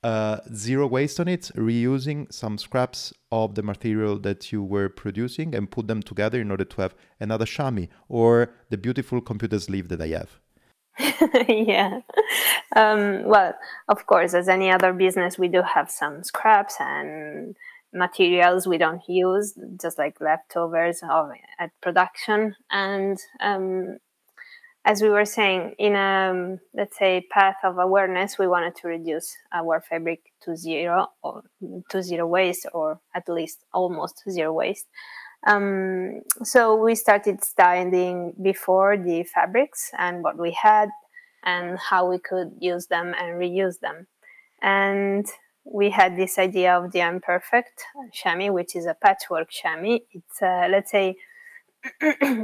uh, 0.03 0.37
zero 0.53 0.87
waste 0.87 1.19
on 1.19 1.27
it, 1.27 1.51
reusing 1.55 2.31
some 2.31 2.57
scraps 2.57 3.13
of 3.31 3.55
the 3.55 3.63
material 3.63 4.19
that 4.19 4.51
you 4.51 4.63
were 4.63 4.89
producing 4.89 5.55
and 5.55 5.71
put 5.71 5.87
them 5.87 6.01
together 6.01 6.39
in 6.39 6.51
order 6.51 6.65
to 6.65 6.81
have 6.81 6.95
another 7.19 7.45
chamois 7.45 7.87
or 8.09 8.53
the 8.69 8.77
beautiful 8.77 9.21
computer 9.21 9.59
sleeve 9.59 9.87
that 9.89 10.01
I 10.01 10.07
have. 10.07 10.39
yeah. 11.49 12.01
Um, 12.75 13.23
well, 13.23 13.53
of 13.87 14.05
course, 14.05 14.33
as 14.33 14.47
any 14.47 14.69
other 14.69 14.93
business, 14.93 15.39
we 15.39 15.47
do 15.47 15.61
have 15.61 15.89
some 15.89 16.23
scraps 16.23 16.75
and 16.79 17.55
materials 17.93 18.67
we 18.67 18.77
don't 18.77 19.01
use, 19.07 19.57
just 19.81 19.97
like 19.97 20.19
leftovers 20.19 21.01
of 21.09 21.29
at 21.59 21.71
production. 21.81 22.55
And 22.71 23.17
um, 23.39 23.97
as 24.85 25.01
we 25.01 25.09
were 25.09 25.25
saying, 25.25 25.75
in 25.79 25.95
a 25.95 26.31
um, 26.31 26.59
let's 26.73 26.97
say 26.97 27.25
path 27.31 27.55
of 27.63 27.77
awareness, 27.77 28.37
we 28.37 28.47
wanted 28.47 28.75
to 28.75 28.87
reduce 28.87 29.37
our 29.53 29.81
fabric 29.81 30.21
to 30.41 30.55
zero 30.55 31.07
or 31.21 31.43
to 31.89 32.03
zero 32.03 32.27
waste, 32.27 32.67
or 32.73 32.99
at 33.15 33.29
least 33.29 33.63
almost 33.73 34.23
zero 34.29 34.51
waste. 34.51 34.87
Um, 35.47 36.21
so 36.43 36.75
we 36.75 36.95
started 36.95 37.43
studying 37.43 38.33
before 38.41 38.97
the 38.97 39.23
fabrics 39.23 39.91
and 39.97 40.23
what 40.23 40.37
we 40.37 40.51
had 40.51 40.89
and 41.43 41.77
how 41.77 42.09
we 42.09 42.17
could 42.17 42.51
use 42.59 42.87
them 42.87 43.13
and 43.17 43.39
reuse 43.39 43.79
them. 43.79 44.07
And 44.61 45.25
we 45.65 45.89
had 45.89 46.17
this 46.17 46.37
idea 46.37 46.77
of 46.77 46.91
the 46.91 46.99
imperfect 46.99 47.83
chamois, 48.11 48.51
which 48.51 48.75
is 48.75 48.85
a 48.85 48.93
patchwork 48.93 49.49
chamois. 49.49 49.99
It's 50.11 50.41
uh, 50.41 50.67
let's 50.69 50.91
say 50.91 51.15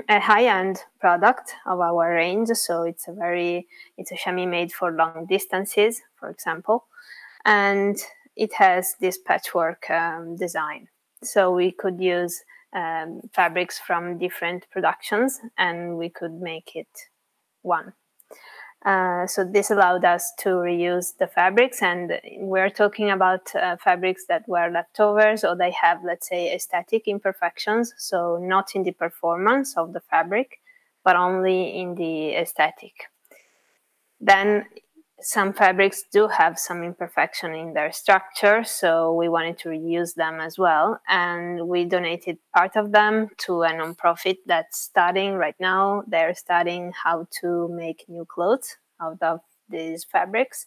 a 0.10 0.20
high-end 0.20 0.84
product 1.00 1.54
of 1.66 1.80
our 1.80 2.14
range 2.14 2.50
so 2.50 2.84
it's 2.84 3.08
a 3.08 3.14
very 3.14 3.68
it's 3.98 4.12
a 4.12 4.16
chamois 4.16 4.46
made 4.46 4.72
for 4.72 4.92
long 4.92 5.26
distances 5.30 6.02
for 6.20 6.30
example 6.30 6.86
and 7.46 7.98
it 8.40 8.54
has 8.54 8.96
this 9.00 9.18
patchwork 9.18 9.90
um, 9.90 10.36
design. 10.36 10.88
So 11.22 11.52
we 11.52 11.72
could 11.72 12.00
use 12.00 12.42
um, 12.74 13.22
fabrics 13.34 13.78
from 13.80 14.18
different 14.18 14.66
productions 14.72 15.40
and 15.58 15.98
we 15.98 16.10
could 16.10 16.34
make 16.34 16.72
it 16.76 16.88
one 17.62 17.94
uh, 18.86 19.28
so 19.28 19.44
this 19.44 19.70
allowed 19.70 20.06
us 20.06 20.32
to 20.40 20.50
reuse 20.50 21.18
the 21.18 21.28
fabrics, 21.28 21.82
and 21.82 22.14
we're 22.38 22.70
talking 22.70 23.12
about 23.12 23.54
uh, 23.54 23.76
fabrics 23.76 24.26
that 24.28 24.48
were 24.48 24.70
leftovers 24.72 25.44
or 25.44 25.56
they 25.56 25.72
have, 25.72 26.00
let's 26.06 26.30
say, 26.30 26.54
aesthetic 26.54 27.08
imperfections. 27.08 27.94
So 27.98 28.38
not 28.42 28.76
in 28.76 28.84
the 28.84 28.92
performance 28.92 29.76
of 29.76 29.92
the 29.92 30.00
fabric, 30.00 30.62
but 31.04 31.18
only 31.18 31.78
in 31.78 31.96
the 31.96 32.36
aesthetic. 32.36 33.10
Then 34.22 34.66
some 35.22 35.54
fabrics 35.54 36.04
do 36.12 36.28
have 36.28 36.58
some 36.58 36.84
imperfection 36.84 37.54
in 37.54 37.74
their 37.74 37.92
structure, 37.92 38.64
so 38.64 39.14
we 39.14 39.30
wanted 39.30 39.58
to 39.60 39.70
reuse 39.70 40.16
them 40.16 40.40
as 40.40 40.58
well. 40.58 41.00
And 41.08 41.68
we 41.68 41.86
donated 41.86 42.38
part 42.56 42.76
of 42.76 42.92
them 42.92 43.30
to 43.46 43.64
a 43.64 43.70
nonprofit 43.70 44.38
that's 44.46 44.80
studying 44.80 45.36
right 45.36 45.56
now. 45.60 46.04
They're 46.08 46.36
studying 46.36 46.94
how 47.04 47.28
to 47.42 47.68
make 47.70 48.06
new 48.08 48.26
clothes 48.26 48.78
out 49.02 49.18
of 49.22 49.42
these 49.70 50.04
fabrics. 50.04 50.66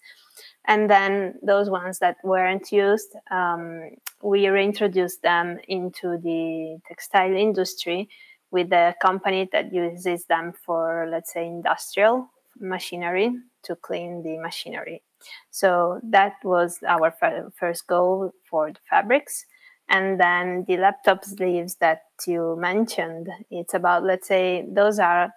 And 0.66 0.88
then 0.88 1.34
those 1.42 1.68
ones 1.68 1.98
that 1.98 2.16
weren't 2.22 2.70
used, 2.70 3.14
um, 3.30 3.90
we 4.22 4.46
reintroduced 4.48 5.22
them 5.22 5.58
into 5.66 6.18
the 6.18 6.78
textile 6.86 7.34
industry 7.34 8.08
with 8.50 8.72
a 8.72 8.94
company 9.00 9.48
that 9.52 9.72
uses 9.72 10.26
them 10.26 10.52
for, 10.52 11.08
let's 11.10 11.32
say, 11.32 11.46
industrial 11.46 12.28
machinery 12.58 13.32
to 13.64 13.76
clean 13.76 14.22
the 14.22 14.38
machinery. 14.38 15.02
So 15.50 16.00
that 16.02 16.34
was 16.42 16.78
our 16.86 17.14
first 17.54 17.86
goal 17.86 18.32
for 18.48 18.72
the 18.72 18.80
fabrics. 18.88 19.46
And 19.88 20.18
then 20.18 20.64
the 20.66 20.78
laptop 20.78 21.24
sleeves 21.24 21.76
that 21.76 22.02
you 22.26 22.56
mentioned, 22.58 23.28
it's 23.50 23.74
about, 23.74 24.04
let's 24.04 24.28
say, 24.28 24.64
those 24.68 24.98
are 24.98 25.32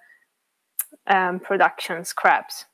um, 1.08 1.40
production 1.40 2.06
scraps 2.06 2.66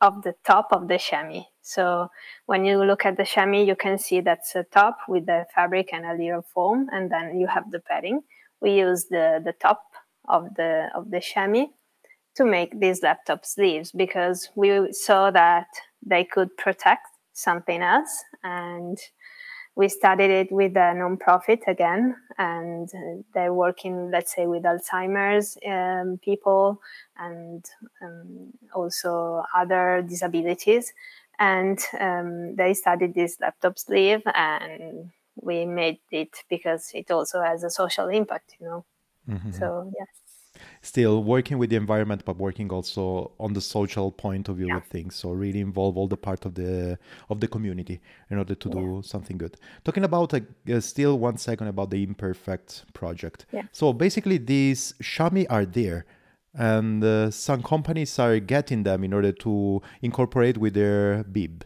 of 0.00 0.22
the 0.22 0.34
top 0.44 0.68
of 0.72 0.88
the 0.88 0.98
chamois. 0.98 1.44
So 1.62 2.08
when 2.46 2.64
you 2.64 2.82
look 2.82 3.04
at 3.04 3.16
the 3.16 3.24
chamois, 3.24 3.64
you 3.64 3.76
can 3.76 3.98
see 3.98 4.20
that's 4.20 4.54
a 4.56 4.64
top 4.64 4.98
with 5.08 5.26
the 5.26 5.46
fabric 5.54 5.90
and 5.92 6.04
a 6.04 6.14
little 6.14 6.42
foam, 6.42 6.88
and 6.92 7.10
then 7.10 7.38
you 7.38 7.46
have 7.46 7.70
the 7.70 7.80
padding. 7.80 8.22
We 8.60 8.72
use 8.72 9.06
the, 9.06 9.40
the 9.44 9.52
top 9.52 9.82
of 10.28 10.54
the 10.54 10.88
of 10.94 11.10
the 11.10 11.20
chamois 11.20 11.66
to 12.34 12.44
make 12.44 12.78
these 12.80 13.02
laptop 13.02 13.44
sleeves 13.44 13.92
because 13.92 14.50
we 14.54 14.92
saw 14.92 15.30
that 15.30 15.66
they 16.04 16.24
could 16.24 16.56
protect 16.56 17.06
something 17.32 17.82
else 17.82 18.24
and 18.42 18.98
we 19.74 19.88
studied 19.88 20.30
it 20.30 20.52
with 20.52 20.76
a 20.76 20.92
nonprofit 20.94 21.66
again, 21.66 22.14
and 22.36 22.90
they're 23.32 23.54
working, 23.54 24.10
let's 24.10 24.34
say, 24.34 24.46
with 24.46 24.64
Alzheimer's 24.64 25.56
um, 25.66 26.18
people 26.22 26.78
and 27.16 27.64
um, 28.02 28.52
also 28.74 29.42
other 29.56 30.04
disabilities. 30.06 30.92
And 31.38 31.78
um, 31.98 32.54
they 32.56 32.74
studied 32.74 33.14
this 33.14 33.38
laptop 33.40 33.78
sleeve, 33.78 34.20
and 34.34 35.10
we 35.36 35.64
made 35.64 36.00
it 36.10 36.44
because 36.50 36.90
it 36.92 37.10
also 37.10 37.40
has 37.40 37.64
a 37.64 37.70
social 37.70 38.08
impact, 38.08 38.56
you 38.60 38.66
know. 38.66 38.84
Mm-hmm. 39.26 39.52
So, 39.52 39.90
yes 39.98 40.21
still 40.80 41.22
working 41.22 41.58
with 41.58 41.70
the 41.70 41.76
environment 41.76 42.22
but 42.24 42.36
working 42.36 42.70
also 42.70 43.32
on 43.38 43.52
the 43.52 43.60
social 43.60 44.10
point 44.10 44.48
of 44.48 44.56
view 44.56 44.68
yeah. 44.68 44.76
of 44.76 44.84
things 44.84 45.14
so 45.14 45.30
really 45.30 45.60
involve 45.60 45.96
all 45.96 46.08
the 46.08 46.16
part 46.16 46.44
of 46.44 46.54
the 46.54 46.98
of 47.30 47.40
the 47.40 47.48
community 47.48 48.00
in 48.30 48.38
order 48.38 48.54
to 48.54 48.68
yeah. 48.68 48.74
do 48.74 49.02
something 49.04 49.38
good 49.38 49.56
talking 49.84 50.04
about 50.04 50.34
uh, 50.34 50.80
still 50.80 51.18
one 51.18 51.36
second 51.36 51.68
about 51.68 51.90
the 51.90 52.02
imperfect 52.02 52.84
project 52.92 53.46
yeah. 53.52 53.62
so 53.72 53.92
basically 53.92 54.38
these 54.38 54.94
chamois 55.00 55.46
are 55.50 55.64
there 55.64 56.04
and 56.54 57.02
uh, 57.02 57.30
some 57.30 57.62
companies 57.62 58.18
are 58.18 58.38
getting 58.38 58.82
them 58.82 59.04
in 59.04 59.12
order 59.12 59.32
to 59.32 59.80
incorporate 60.02 60.58
with 60.58 60.74
their 60.74 61.24
bib 61.24 61.64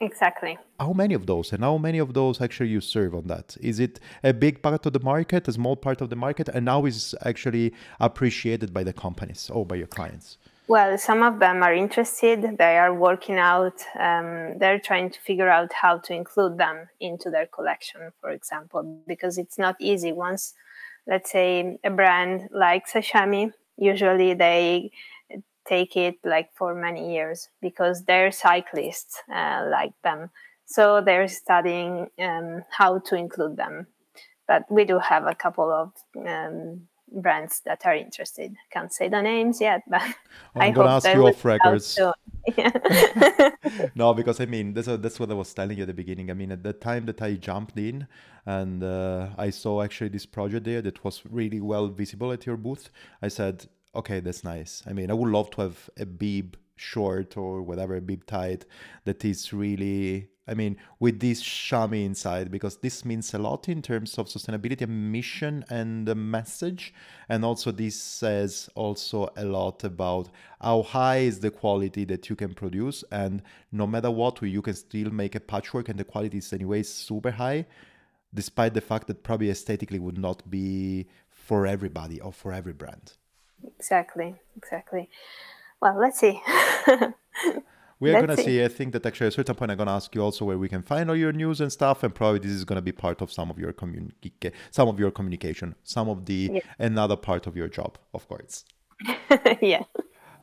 Exactly. 0.00 0.58
How 0.78 0.92
many 0.92 1.14
of 1.14 1.26
those 1.26 1.52
and 1.52 1.64
how 1.64 1.78
many 1.78 1.98
of 1.98 2.12
those 2.12 2.40
actually 2.42 2.68
you 2.68 2.82
serve 2.82 3.14
on 3.14 3.28
that? 3.28 3.56
Is 3.60 3.80
it 3.80 3.98
a 4.22 4.34
big 4.34 4.60
part 4.60 4.84
of 4.84 4.92
the 4.92 5.00
market, 5.00 5.48
a 5.48 5.52
small 5.52 5.74
part 5.74 6.02
of 6.02 6.10
the 6.10 6.16
market, 6.16 6.48
and 6.48 6.66
now 6.66 6.84
is 6.84 7.14
actually 7.24 7.72
appreciated 7.98 8.74
by 8.74 8.84
the 8.84 8.92
companies 8.92 9.50
or 9.50 9.64
by 9.64 9.76
your 9.76 9.86
clients? 9.86 10.36
Well, 10.68 10.98
some 10.98 11.22
of 11.22 11.38
them 11.38 11.62
are 11.62 11.72
interested. 11.72 12.58
They 12.58 12.76
are 12.76 12.92
working 12.92 13.38
out. 13.38 13.80
Um, 13.98 14.58
they're 14.58 14.80
trying 14.80 15.10
to 15.10 15.20
figure 15.20 15.48
out 15.48 15.72
how 15.72 15.98
to 15.98 16.12
include 16.12 16.58
them 16.58 16.88
into 17.00 17.30
their 17.30 17.46
collection, 17.46 18.12
for 18.20 18.30
example, 18.30 19.00
because 19.06 19.38
it's 19.38 19.58
not 19.58 19.76
easy. 19.78 20.12
Once, 20.12 20.54
let's 21.06 21.30
say, 21.30 21.78
a 21.84 21.90
brand 21.90 22.48
likes 22.50 22.96
a 22.96 23.00
chamois, 23.00 23.52
usually 23.78 24.34
they 24.34 24.90
take 25.68 25.96
it 25.96 26.16
like 26.24 26.50
for 26.54 26.74
many 26.74 27.12
years 27.14 27.48
because 27.60 28.04
they're 28.04 28.32
cyclists 28.32 29.22
uh, 29.32 29.66
like 29.70 29.92
them. 30.02 30.30
So 30.66 31.00
they're 31.00 31.28
studying 31.28 32.08
um, 32.18 32.64
how 32.70 32.98
to 32.98 33.16
include 33.16 33.56
them. 33.56 33.86
But 34.48 34.70
we 34.70 34.84
do 34.84 34.98
have 34.98 35.26
a 35.26 35.34
couple 35.34 35.70
of 35.70 35.92
um, 36.26 36.82
brands 37.10 37.60
that 37.64 37.84
are 37.84 37.94
interested. 37.94 38.54
Can't 38.72 38.92
say 38.92 39.08
the 39.08 39.22
names 39.22 39.60
yet, 39.60 39.82
but 39.88 40.02
I'm 40.54 40.72
gonna 40.74 40.90
ask 40.90 41.08
you 41.08 41.26
off 41.26 41.44
records. 41.44 41.98
no, 43.94 44.14
because 44.14 44.40
I 44.40 44.46
mean 44.46 44.72
that's 44.72 44.88
a, 44.88 44.96
that's 44.96 45.18
what 45.18 45.30
I 45.30 45.34
was 45.34 45.52
telling 45.52 45.76
you 45.76 45.82
at 45.82 45.88
the 45.88 45.94
beginning. 45.94 46.30
I 46.30 46.34
mean, 46.34 46.52
at 46.52 46.62
the 46.62 46.72
time 46.72 47.06
that 47.06 47.20
I 47.22 47.34
jumped 47.34 47.76
in 47.76 48.06
and 48.44 48.82
uh, 48.82 49.28
I 49.36 49.50
saw 49.50 49.82
actually 49.82 50.10
this 50.10 50.26
project 50.26 50.64
there 50.64 50.82
that 50.82 51.02
was 51.04 51.22
really 51.28 51.60
well 51.60 51.88
visible 51.88 52.32
at 52.32 52.46
your 52.46 52.56
booth, 52.56 52.90
I 53.20 53.28
said, 53.28 53.66
okay, 53.94 54.20
that's 54.20 54.44
nice. 54.44 54.82
I 54.86 54.92
mean, 54.92 55.10
I 55.10 55.14
would 55.14 55.30
love 55.30 55.50
to 55.52 55.62
have 55.62 55.90
a 55.98 56.06
bib 56.06 56.56
short 56.76 57.36
or 57.36 57.62
whatever, 57.62 57.96
a 57.96 58.00
bib 58.00 58.26
tight 58.26 58.66
that 59.04 59.24
is 59.24 59.52
really, 59.52 60.28
I 60.46 60.52
mean, 60.52 60.76
with 61.00 61.20
this 61.20 61.40
chamois 61.40 62.04
inside, 62.04 62.50
because 62.50 62.76
this 62.76 63.04
means 63.04 63.32
a 63.32 63.38
lot 63.38 63.68
in 63.68 63.80
terms 63.80 64.18
of 64.18 64.26
sustainability 64.26 64.82
and 64.82 65.10
mission 65.10 65.64
and 65.70 66.06
the 66.06 66.14
message. 66.14 66.92
And 67.30 67.44
also, 67.44 67.72
this 67.72 68.00
says 68.00 68.68
also 68.74 69.30
a 69.36 69.44
lot 69.44 69.84
about 69.84 70.28
how 70.60 70.82
high 70.82 71.18
is 71.18 71.40
the 71.40 71.50
quality 71.50 72.04
that 72.04 72.28
you 72.28 72.36
can 72.36 72.52
produce. 72.52 73.02
And 73.10 73.42
no 73.72 73.86
matter 73.86 74.10
what, 74.10 74.42
you 74.42 74.60
can 74.60 74.74
still 74.74 75.10
make 75.10 75.34
a 75.34 75.40
patchwork, 75.40 75.88
and 75.88 75.98
the 75.98 76.04
quality 76.04 76.38
is, 76.38 76.52
anyway, 76.52 76.82
super 76.82 77.30
high, 77.30 77.64
despite 78.34 78.74
the 78.74 78.82
fact 78.82 79.06
that 79.06 79.24
probably 79.24 79.48
aesthetically 79.48 79.98
would 79.98 80.18
not 80.18 80.48
be 80.50 81.06
for 81.30 81.66
everybody 81.66 82.20
or 82.20 82.32
for 82.32 82.52
every 82.52 82.74
brand. 82.74 83.14
Exactly, 83.64 84.34
exactly. 84.56 85.08
Well, 85.80 85.98
let's 85.98 86.18
see. 86.18 86.40
we 88.00 88.10
are 88.10 88.22
going 88.22 88.36
to 88.36 88.42
see. 88.42 88.64
I 88.64 88.68
think 88.68 88.92
that 88.92 89.04
actually 89.04 89.26
at 89.28 89.32
a 89.34 89.36
certain 89.36 89.54
point, 89.54 89.70
I'm 89.70 89.76
going 89.76 89.88
to 89.88 89.92
ask 89.92 90.14
you 90.14 90.22
also 90.22 90.44
where 90.44 90.58
we 90.58 90.68
can 90.68 90.82
find 90.82 91.10
all 91.10 91.16
your 91.16 91.32
news 91.32 91.60
and 91.60 91.72
stuff, 91.72 92.02
and 92.02 92.14
probably 92.14 92.40
this 92.40 92.50
is 92.50 92.64
going 92.64 92.76
to 92.76 92.82
be 92.82 92.92
part 92.92 93.20
of 93.20 93.32
some 93.32 93.50
of 93.50 93.58
your 93.58 93.72
communica- 93.72 94.52
some 94.70 94.88
of 94.88 94.98
your 94.98 95.10
communication, 95.10 95.74
some 95.84 96.08
of 96.08 96.26
the 96.26 96.50
yeah. 96.54 96.60
another 96.78 97.16
part 97.16 97.46
of 97.46 97.56
your 97.56 97.68
job, 97.68 97.98
of 98.14 98.26
course. 98.28 98.64
yeah. 99.60 99.84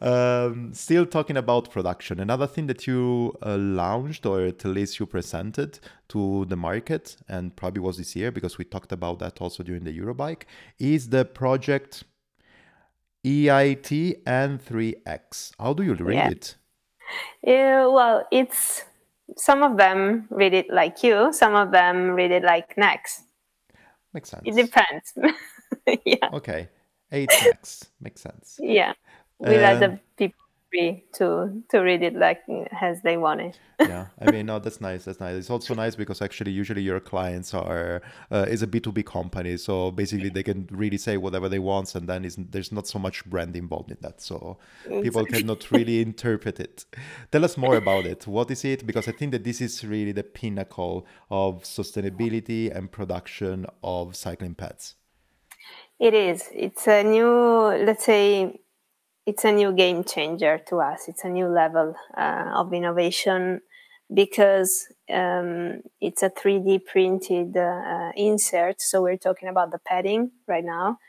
Um, 0.02 0.73
still 0.73 1.06
talking 1.06 1.38
about 1.38 1.71
production, 1.71 2.19
another 2.19 2.45
thing 2.45 2.67
that 2.67 2.86
you 2.86 3.34
uh, 3.41 3.56
launched 3.56 4.26
or 4.26 4.41
at 4.41 4.65
least 4.65 4.99
you 4.99 5.06
presented 5.06 5.80
to 6.10 6.43
the 6.49 6.58
market, 6.58 7.15
and 7.30 7.56
probably 7.56 7.80
was 7.80 7.97
this 7.97 8.13
year 8.13 8.30
because 8.30 8.58
we 8.58 8.65
talked 8.65 8.91
about 8.91 9.19
that 9.19 9.39
also 9.41 9.63
during 9.63 9.86
the 9.86 9.97
Eurobike, 9.97 10.43
is 10.78 11.08
the 11.08 11.23
project 11.23 12.04
EIT 13.25 14.21
and 14.25 14.63
3X. 14.63 15.51
How 15.59 15.73
do 15.73 15.83
you 15.83 15.93
read 15.93 16.15
yeah. 16.15 16.29
it? 16.29 16.55
Yeah, 17.43 17.88
well, 17.88 18.27
it's 18.31 18.83
some 19.38 19.63
of 19.63 19.77
them 19.77 20.27
read 20.29 20.53
it 20.53 20.69
like 20.69 21.03
you, 21.03 21.31
some 21.31 21.55
of 21.55 21.71
them 21.71 22.12
read 22.12 22.31
it 22.31 22.43
like 22.43 22.77
next. 22.77 23.23
Makes 24.13 24.29
sense. 24.29 24.43
It 24.45 24.55
depends. 24.55 25.13
yeah. 26.05 26.29
Okay. 26.33 26.69
Eight 27.12 27.29
next 27.45 27.89
makes 28.01 28.21
sense. 28.21 28.57
Yeah. 28.59 28.93
We 29.39 29.57
let 29.57 29.79
the 29.79 29.89
um, 29.89 29.99
people 30.17 30.42
free 30.73 31.03
to 31.13 31.63
to 31.69 31.79
read 31.79 32.01
it 32.03 32.15
like 32.15 32.41
as 32.81 33.01
they 33.01 33.17
want 33.17 33.41
it. 33.41 33.59
yeah, 33.79 34.07
I 34.19 34.31
mean, 34.31 34.45
no, 34.45 34.59
that's 34.59 34.81
nice. 34.81 35.05
That's 35.05 35.19
nice. 35.19 35.36
It's 35.36 35.49
also 35.49 35.73
nice 35.75 35.95
because 35.95 36.21
actually, 36.21 36.51
usually 36.51 36.81
your 36.81 36.99
clients 36.99 37.53
are 37.53 38.01
uh, 38.31 38.45
is 38.47 38.62
a 38.62 38.67
B 38.67 38.79
two 38.79 38.91
B 38.91 39.03
company, 39.03 39.57
so 39.57 39.91
basically 39.91 40.29
they 40.29 40.43
can 40.43 40.67
really 40.71 40.97
say 40.97 41.17
whatever 41.17 41.49
they 41.49 41.59
want, 41.59 41.93
and 41.95 42.07
then 42.07 42.29
there's 42.49 42.71
not 42.71 42.88
so 42.88 42.99
much 42.99 43.25
brand 43.25 43.55
involved 43.55 43.91
in 43.91 43.97
that, 44.01 44.21
so 44.21 44.57
people 45.01 45.25
cannot 45.25 45.69
really 45.71 46.01
interpret 46.01 46.59
it. 46.59 46.86
Tell 47.31 47.45
us 47.45 47.57
more 47.57 47.75
about 47.75 48.05
it. 48.05 48.25
What 48.27 48.49
is 48.51 48.65
it? 48.65 48.86
Because 48.86 49.07
I 49.07 49.12
think 49.12 49.31
that 49.31 49.43
this 49.43 49.62
is 49.62 49.83
really 49.83 50.12
the 50.12 50.23
pinnacle 50.23 51.05
of 51.29 51.63
sustainability 51.63 52.75
and 52.75 52.91
production 52.91 53.65
of 53.83 54.15
cycling 54.15 54.55
pads. 54.55 54.95
It 55.99 56.13
is. 56.13 56.49
It's 56.53 56.88
a 56.88 57.03
new, 57.03 57.29
let's 57.86 58.03
say, 58.03 58.59
it's 59.25 59.45
a 59.45 59.51
new 59.51 59.71
game 59.71 60.03
changer 60.03 60.59
to 60.67 60.77
us. 60.81 61.07
It's 61.07 61.23
a 61.23 61.29
new 61.29 61.47
level 61.47 61.95
uh, 62.17 62.51
of 62.53 62.73
innovation 62.73 63.62
because 64.13 64.88
um, 65.12 65.81
it's 66.01 66.23
a 66.23 66.29
3D 66.29 66.86
printed 66.86 67.55
uh, 67.55 68.12
insert. 68.15 68.81
So 68.81 69.01
we're 69.01 69.17
talking 69.17 69.49
about 69.49 69.71
the 69.71 69.79
padding 69.79 70.31
right 70.47 70.63
now. 70.63 70.99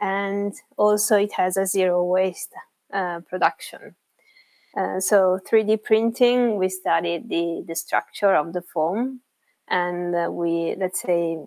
And 0.00 0.52
also, 0.76 1.16
it 1.16 1.32
has 1.34 1.56
a 1.56 1.66
zero 1.66 2.04
waste 2.04 2.52
uh, 2.92 3.20
production. 3.20 3.94
Uh, 4.76 4.98
so 4.98 5.38
3D 5.48 5.82
printing, 5.82 6.56
we 6.56 6.68
studied 6.68 7.28
the, 7.28 7.64
the 7.66 7.76
structure 7.76 8.34
of 8.34 8.52
the 8.52 8.62
foam 8.62 9.20
and 9.68 10.14
uh, 10.14 10.28
we, 10.30 10.74
let's 10.76 11.00
say, 11.00 11.38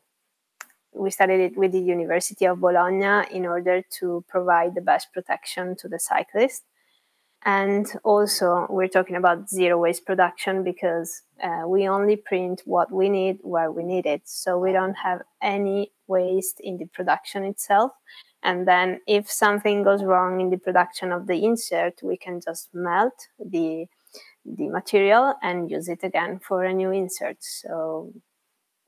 we 0.97 1.11
started 1.11 1.39
it 1.39 1.57
with 1.57 1.71
the 1.71 1.79
University 1.79 2.45
of 2.45 2.59
Bologna 2.59 3.27
in 3.31 3.45
order 3.45 3.81
to 3.99 4.23
provide 4.27 4.75
the 4.75 4.81
best 4.81 5.13
protection 5.13 5.75
to 5.77 5.87
the 5.87 5.99
cyclist. 5.99 6.63
And 7.45 7.85
also, 8.03 8.67
we're 8.69 8.87
talking 8.87 9.15
about 9.15 9.49
zero 9.49 9.77
waste 9.79 10.05
production 10.05 10.63
because 10.63 11.21
uh, 11.41 11.63
we 11.67 11.87
only 11.87 12.15
print 12.15 12.63
what 12.65 12.91
we 12.91 13.09
need 13.09 13.37
where 13.41 13.71
we 13.71 13.83
need 13.83 14.05
it. 14.05 14.23
So 14.25 14.57
we 14.57 14.71
don't 14.71 14.95
have 14.95 15.21
any 15.41 15.91
waste 16.07 16.59
in 16.59 16.77
the 16.77 16.85
production 16.87 17.43
itself. 17.43 17.91
And 18.43 18.67
then, 18.67 19.01
if 19.07 19.29
something 19.29 19.83
goes 19.83 20.03
wrong 20.03 20.41
in 20.41 20.49
the 20.49 20.57
production 20.57 21.11
of 21.11 21.27
the 21.27 21.43
insert, 21.45 21.99
we 22.01 22.17
can 22.17 22.41
just 22.41 22.69
melt 22.73 23.27
the 23.39 23.85
the 24.45 24.69
material 24.69 25.35
and 25.43 25.69
use 25.69 25.89
it 25.89 26.03
again 26.03 26.39
for 26.39 26.63
a 26.63 26.73
new 26.73 26.91
insert. 26.91 27.37
So 27.39 28.13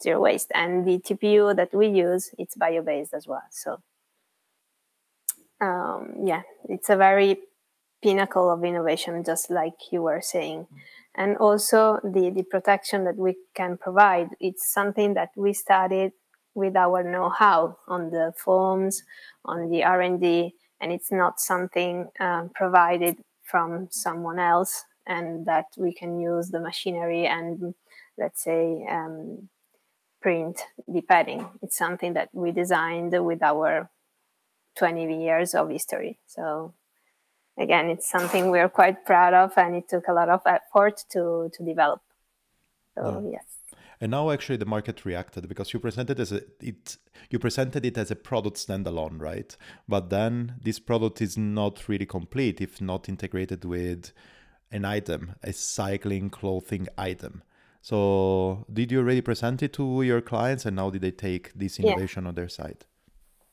zero 0.02 0.22
waste. 0.22 0.52
And 0.54 0.86
the 0.86 1.00
TPU 1.00 1.56
that 1.56 1.74
we 1.74 1.88
use, 1.88 2.32
it's 2.38 2.56
bio-based 2.56 3.14
as 3.14 3.28
well. 3.28 3.44
So 3.52 3.82
um, 5.62 6.14
yeah, 6.24 6.44
it's 6.68 6.90
a 6.90 6.96
very 6.96 7.38
pinnacle 8.02 8.52
of 8.52 8.64
innovation, 8.64 9.24
just 9.24 9.50
like 9.50 9.92
you 9.92 10.04
were 10.04 10.22
saying. 10.22 10.68
And 11.16 11.38
also 11.38 12.00
the, 12.04 12.30
the 12.30 12.44
protection 12.44 13.04
that 13.04 13.18
we 13.18 13.36
can 13.56 13.78
provide, 13.78 14.30
it's 14.40 14.72
something 14.72 15.16
that 15.16 15.30
we 15.36 15.54
studied 15.54 16.14
with 16.56 16.76
our 16.76 17.04
know-how 17.04 17.78
on 17.88 18.10
the 18.10 18.34
foams, 18.38 19.04
on 19.44 19.70
the 19.70 19.84
R&D, 19.84 20.54
and 20.80 20.92
it's 20.92 21.12
not 21.12 21.40
something 21.40 22.08
um, 22.20 22.52
provided 22.54 23.18
from 23.44 23.88
someone 23.92 24.40
else 24.40 24.86
and 25.08 25.46
that 25.46 25.66
we 25.78 25.94
can 25.94 26.20
use 26.20 26.50
the 26.50 26.60
machinery 26.60 27.26
and 27.26 27.74
let's 28.18 28.44
say 28.44 28.86
um, 28.90 29.50
print 30.22 30.62
the 30.88 31.02
padding. 31.02 31.48
It's 31.62 31.78
something 31.78 32.14
that 32.14 32.30
we 32.34 32.52
designed 32.52 33.14
with 33.26 33.42
our 33.42 33.90
20 34.78 35.24
years 35.24 35.56
of 35.56 35.70
history. 35.70 36.20
So 36.28 36.74
again, 37.58 37.90
it's 37.90 38.10
something 38.10 38.50
we're 38.50 38.70
quite 38.70 39.06
proud 39.06 39.34
of, 39.34 39.58
and 39.58 39.76
it 39.76 39.90
took 39.90 40.08
a 40.08 40.14
lot 40.14 40.30
of 40.30 40.42
effort 40.46 41.04
to 41.12 41.50
to 41.54 41.64
develop. 41.64 42.02
So 42.96 43.22
yeah. 43.24 43.32
yes. 43.38 43.46
And 44.02 44.12
now 44.12 44.32
actually 44.32 44.58
the 44.58 44.66
market 44.66 45.04
reacted 45.04 45.50
because 45.50 45.74
you 45.74 45.80
presented 45.80 46.20
as 46.20 46.32
a 46.32 46.42
it 46.62 46.98
you 47.30 47.38
presented 47.38 47.86
it 47.86 47.98
as 47.98 48.12
a 48.12 48.16
product 48.16 48.58
standalone, 48.58 49.20
right? 49.20 49.56
But 49.88 50.10
then 50.10 50.56
this 50.62 50.80
product 50.80 51.22
is 51.22 51.38
not 51.38 51.88
really 51.90 52.06
complete 52.06 52.62
if 52.62 52.82
not 52.82 53.10
integrated 53.10 53.66
with 53.66 54.14
an 54.72 54.86
item, 54.86 55.36
a 55.44 55.52
cycling 55.52 56.30
clothing 56.30 56.88
item. 56.98 57.44
So 57.82 58.66
did 58.72 58.92
you 58.92 59.00
already 59.00 59.22
present 59.22 59.64
it 59.64 59.74
to 59.74 60.02
your 60.04 60.22
clients 60.22 60.66
and 60.66 60.76
now 60.76 60.90
did 60.90 61.02
they 61.02 61.12
take 61.12 61.54
this 61.54 61.80
innovation 61.80 62.24
yeah. 62.24 62.30
on 62.30 62.36
their 62.36 62.50
side? 62.50 62.86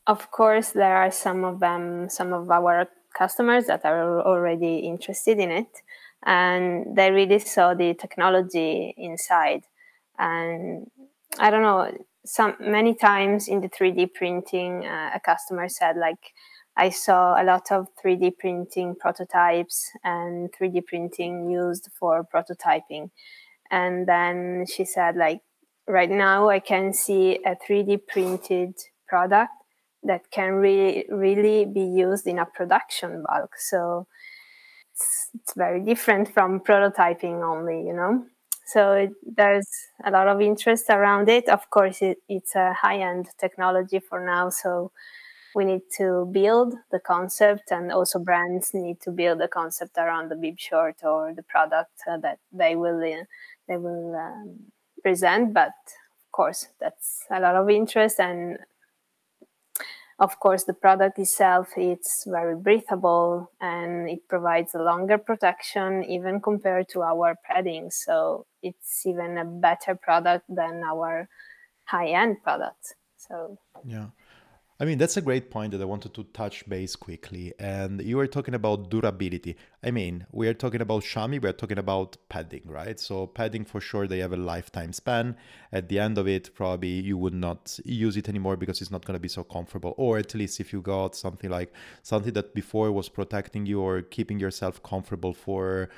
Of 0.06 0.30
course, 0.30 0.70
there 0.70 0.96
are 0.96 1.10
some 1.10 1.44
of 1.44 1.60
them, 1.60 2.08
some 2.08 2.32
of 2.32 2.50
our 2.50 2.88
customers 3.16 3.66
that 3.66 3.84
are 3.84 4.20
already 4.22 4.78
interested 4.78 5.38
in 5.38 5.50
it 5.50 5.82
and 6.24 6.96
they 6.96 7.10
really 7.10 7.38
saw 7.38 7.72
the 7.74 7.94
technology 7.94 8.94
inside 8.98 9.62
and 10.18 10.90
i 11.38 11.50
don't 11.50 11.62
know 11.62 11.90
some 12.24 12.54
many 12.60 12.94
times 12.94 13.48
in 13.48 13.60
the 13.60 13.68
3d 13.68 14.12
printing 14.12 14.84
uh, 14.84 15.10
a 15.14 15.20
customer 15.20 15.68
said 15.68 15.96
like 15.96 16.32
i 16.76 16.90
saw 16.90 17.40
a 17.40 17.44
lot 17.44 17.70
of 17.70 17.86
3d 18.04 18.38
printing 18.38 18.94
prototypes 18.98 19.90
and 20.04 20.50
3d 20.52 20.84
printing 20.86 21.48
used 21.50 21.88
for 21.98 22.26
prototyping 22.34 23.10
and 23.70 24.06
then 24.06 24.64
she 24.66 24.84
said 24.84 25.16
like 25.16 25.40
right 25.88 26.10
now 26.10 26.48
i 26.48 26.58
can 26.58 26.92
see 26.92 27.38
a 27.44 27.56
3d 27.56 28.06
printed 28.06 28.74
product 29.08 29.52
that 30.06 30.30
can 30.30 30.54
really 30.54 31.04
really 31.10 31.64
be 31.64 31.82
used 31.82 32.26
in 32.26 32.38
a 32.38 32.46
production 32.46 33.24
bulk. 33.26 33.54
So 33.58 34.06
it's, 34.92 35.30
it's 35.34 35.54
very 35.54 35.80
different 35.80 36.32
from 36.32 36.60
prototyping 36.60 37.42
only 37.42 37.86
you 37.86 37.94
know? 37.94 38.24
So 38.66 38.92
it, 38.92 39.10
there's 39.36 39.68
a 40.04 40.10
lot 40.10 40.26
of 40.26 40.40
interest 40.40 40.86
around 40.90 41.28
it. 41.28 41.48
Of 41.48 41.70
course 41.70 42.02
it, 42.02 42.18
it's 42.28 42.56
a 42.56 42.72
high-end 42.72 43.28
technology 43.38 44.00
for 44.00 44.24
now 44.24 44.48
so 44.48 44.92
we 45.54 45.64
need 45.64 45.82
to 45.96 46.28
build 46.32 46.74
the 46.90 46.98
concept 46.98 47.70
and 47.70 47.90
also 47.90 48.18
brands 48.18 48.72
need 48.74 49.00
to 49.00 49.10
build 49.10 49.40
the 49.40 49.48
concept 49.48 49.96
around 49.96 50.30
the 50.30 50.36
bib 50.36 50.58
short 50.58 50.96
or 51.02 51.32
the 51.34 51.42
product 51.42 51.92
uh, 52.10 52.18
that 52.18 52.38
they 52.52 52.76
will 52.76 53.02
uh, 53.02 53.24
they 53.68 53.76
will 53.76 54.14
um, 54.14 54.72
present 55.02 55.52
but 55.52 55.74
of 56.24 56.32
course 56.32 56.68
that's 56.80 57.24
a 57.30 57.40
lot 57.40 57.56
of 57.56 57.68
interest 57.70 58.20
and 58.20 58.58
of 60.18 60.38
course 60.40 60.64
the 60.64 60.72
product 60.72 61.18
itself 61.18 61.68
it's 61.76 62.24
very 62.26 62.56
breathable 62.56 63.50
and 63.60 64.08
it 64.08 64.26
provides 64.28 64.74
a 64.74 64.82
longer 64.82 65.18
protection 65.18 66.04
even 66.04 66.40
compared 66.40 66.88
to 66.88 67.02
our 67.02 67.36
padding. 67.44 67.90
So 67.90 68.46
it's 68.62 69.04
even 69.04 69.36
a 69.36 69.44
better 69.44 69.94
product 69.94 70.44
than 70.48 70.82
our 70.82 71.28
high-end 71.84 72.42
product. 72.42 72.94
So 73.18 73.58
yeah 73.84 74.06
I 74.78 74.84
mean, 74.84 74.98
that's 74.98 75.16
a 75.16 75.22
great 75.22 75.50
point 75.50 75.72
that 75.72 75.80
I 75.80 75.86
wanted 75.86 76.12
to 76.14 76.24
touch 76.24 76.68
base 76.68 76.96
quickly. 76.96 77.54
And 77.58 78.02
you 78.02 78.18
were 78.18 78.26
talking 78.26 78.52
about 78.52 78.90
durability. 78.90 79.56
I 79.82 79.90
mean, 79.90 80.26
we 80.32 80.48
are 80.48 80.54
talking 80.54 80.82
about 80.82 81.02
chamois, 81.02 81.38
we 81.38 81.48
are 81.48 81.54
talking 81.54 81.78
about 81.78 82.18
padding, 82.28 82.60
right? 82.66 83.00
So, 83.00 83.26
padding 83.26 83.64
for 83.64 83.80
sure, 83.80 84.06
they 84.06 84.18
have 84.18 84.34
a 84.34 84.36
lifetime 84.36 84.92
span. 84.92 85.36
At 85.72 85.88
the 85.88 85.98
end 85.98 86.18
of 86.18 86.28
it, 86.28 86.54
probably 86.54 86.90
you 86.90 87.16
would 87.16 87.32
not 87.32 87.78
use 87.86 88.18
it 88.18 88.28
anymore 88.28 88.58
because 88.58 88.82
it's 88.82 88.90
not 88.90 89.06
going 89.06 89.14
to 89.16 89.20
be 89.20 89.28
so 89.28 89.44
comfortable. 89.44 89.94
Or 89.96 90.18
at 90.18 90.34
least 90.34 90.60
if 90.60 90.74
you 90.74 90.82
got 90.82 91.16
something 91.16 91.48
like 91.48 91.72
something 92.02 92.34
that 92.34 92.54
before 92.54 92.92
was 92.92 93.08
protecting 93.08 93.64
you 93.64 93.80
or 93.80 94.02
keeping 94.02 94.38
yourself 94.38 94.82
comfortable 94.82 95.32
for 95.32 95.88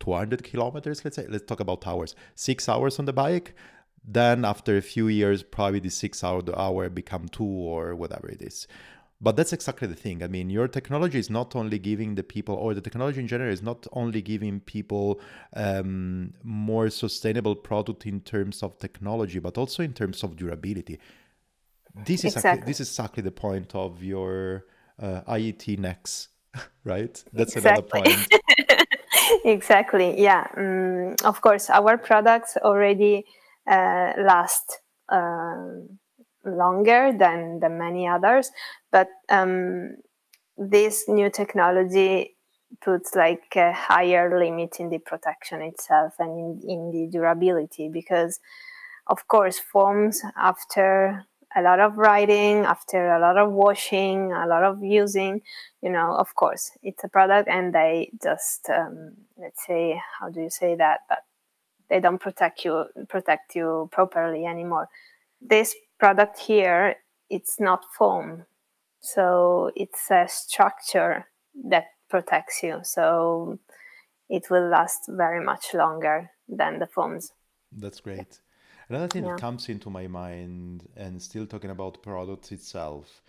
200 0.00 0.42
kilometers, 0.42 1.02
let's 1.02 1.16
say, 1.16 1.26
let's 1.30 1.46
talk 1.46 1.60
about 1.60 1.86
hours, 1.86 2.14
six 2.34 2.68
hours 2.68 2.98
on 2.98 3.06
the 3.06 3.12
bike 3.14 3.54
then 4.04 4.44
after 4.44 4.76
a 4.76 4.82
few 4.82 5.08
years 5.08 5.42
probably 5.42 5.80
the 5.80 5.90
six 5.90 6.24
hour 6.24 6.42
the 6.42 6.58
hour 6.58 6.88
become 6.88 7.28
two 7.28 7.44
or 7.44 7.94
whatever 7.94 8.28
it 8.28 8.42
is. 8.42 8.66
But 9.20 9.36
that's 9.36 9.52
exactly 9.52 9.86
the 9.86 9.94
thing. 9.94 10.22
I 10.22 10.26
mean 10.26 10.50
your 10.50 10.66
technology 10.66 11.18
is 11.18 11.30
not 11.30 11.54
only 11.54 11.78
giving 11.78 12.16
the 12.16 12.24
people 12.24 12.56
or 12.56 12.74
the 12.74 12.80
technology 12.80 13.20
in 13.20 13.28
general 13.28 13.52
is 13.52 13.62
not 13.62 13.86
only 13.92 14.20
giving 14.20 14.60
people 14.60 15.20
um, 15.54 16.34
more 16.42 16.90
sustainable 16.90 17.54
product 17.54 18.06
in 18.06 18.20
terms 18.20 18.62
of 18.62 18.78
technology 18.78 19.38
but 19.38 19.56
also 19.56 19.82
in 19.82 19.92
terms 19.92 20.22
of 20.24 20.36
durability. 20.36 20.98
This 21.94 22.24
is 22.24 22.34
exactly, 22.36 22.66
this 22.66 22.80
is 22.80 22.88
exactly 22.88 23.22
the 23.22 23.30
point 23.30 23.74
of 23.74 24.02
your 24.02 24.64
uh, 25.00 25.20
iet 25.28 25.78
next 25.78 26.28
right? 26.84 27.22
That's 27.32 27.56
exactly. 27.56 28.00
another 28.00 28.14
point. 28.14 28.28
Exactly 29.44 30.20
yeah. 30.20 30.46
Um, 30.56 31.16
of 31.24 31.40
course 31.40 31.70
our 31.70 31.96
products 31.96 32.56
already 32.58 33.24
uh, 33.70 34.12
last 34.18 34.78
um, 35.08 35.98
longer 36.44 37.12
than, 37.16 37.60
than 37.60 37.78
many 37.78 38.06
others. 38.06 38.50
But 38.90 39.08
um, 39.28 39.96
this 40.56 41.04
new 41.08 41.30
technology 41.30 42.36
puts 42.80 43.14
like 43.14 43.44
a 43.56 43.72
higher 43.72 44.38
limit 44.38 44.76
in 44.78 44.88
the 44.88 44.98
protection 44.98 45.60
itself 45.62 46.14
and 46.18 46.62
in, 46.62 46.70
in 46.70 46.90
the 46.90 47.08
durability 47.10 47.88
because 47.88 48.40
of 49.08 49.26
course 49.28 49.58
foams 49.58 50.22
after 50.36 51.24
a 51.54 51.60
lot 51.60 51.80
of 51.80 51.98
riding 51.98 52.58
after 52.64 53.12
a 53.12 53.20
lot 53.20 53.36
of 53.36 53.52
washing 53.52 54.32
a 54.32 54.46
lot 54.46 54.64
of 54.64 54.82
using 54.82 55.42
you 55.82 55.90
know 55.90 56.14
of 56.16 56.34
course 56.34 56.70
it's 56.82 57.04
a 57.04 57.08
product 57.08 57.48
and 57.48 57.74
they 57.74 58.10
just 58.22 58.70
um, 58.70 59.12
let's 59.36 59.66
say 59.66 60.00
how 60.18 60.30
do 60.30 60.40
you 60.40 60.50
say 60.50 60.74
that 60.74 61.00
but 61.08 61.18
they 61.92 62.00
don't 62.00 62.18
protect 62.18 62.64
you 62.64 62.86
protect 63.08 63.54
you 63.54 63.88
properly 63.92 64.46
anymore. 64.46 64.88
This 65.42 65.74
product 65.98 66.38
here, 66.38 66.96
it's 67.28 67.60
not 67.60 67.84
foam, 67.98 68.46
so 69.00 69.70
it's 69.76 70.10
a 70.10 70.26
structure 70.26 71.26
that 71.68 71.84
protects 72.08 72.62
you. 72.62 72.80
So 72.82 73.58
it 74.30 74.48
will 74.50 74.68
last 74.68 75.00
very 75.06 75.44
much 75.44 75.74
longer 75.74 76.30
than 76.48 76.78
the 76.78 76.86
foams. 76.86 77.32
That's 77.70 78.00
great. 78.00 78.40
Another 78.88 79.08
thing 79.08 79.24
yeah. 79.24 79.32
that 79.32 79.40
comes 79.40 79.68
into 79.68 79.90
my 79.90 80.06
mind, 80.06 80.88
and 80.96 81.20
still 81.20 81.46
talking 81.46 81.70
about 81.70 82.02
products 82.02 82.52
itself, 82.52 83.22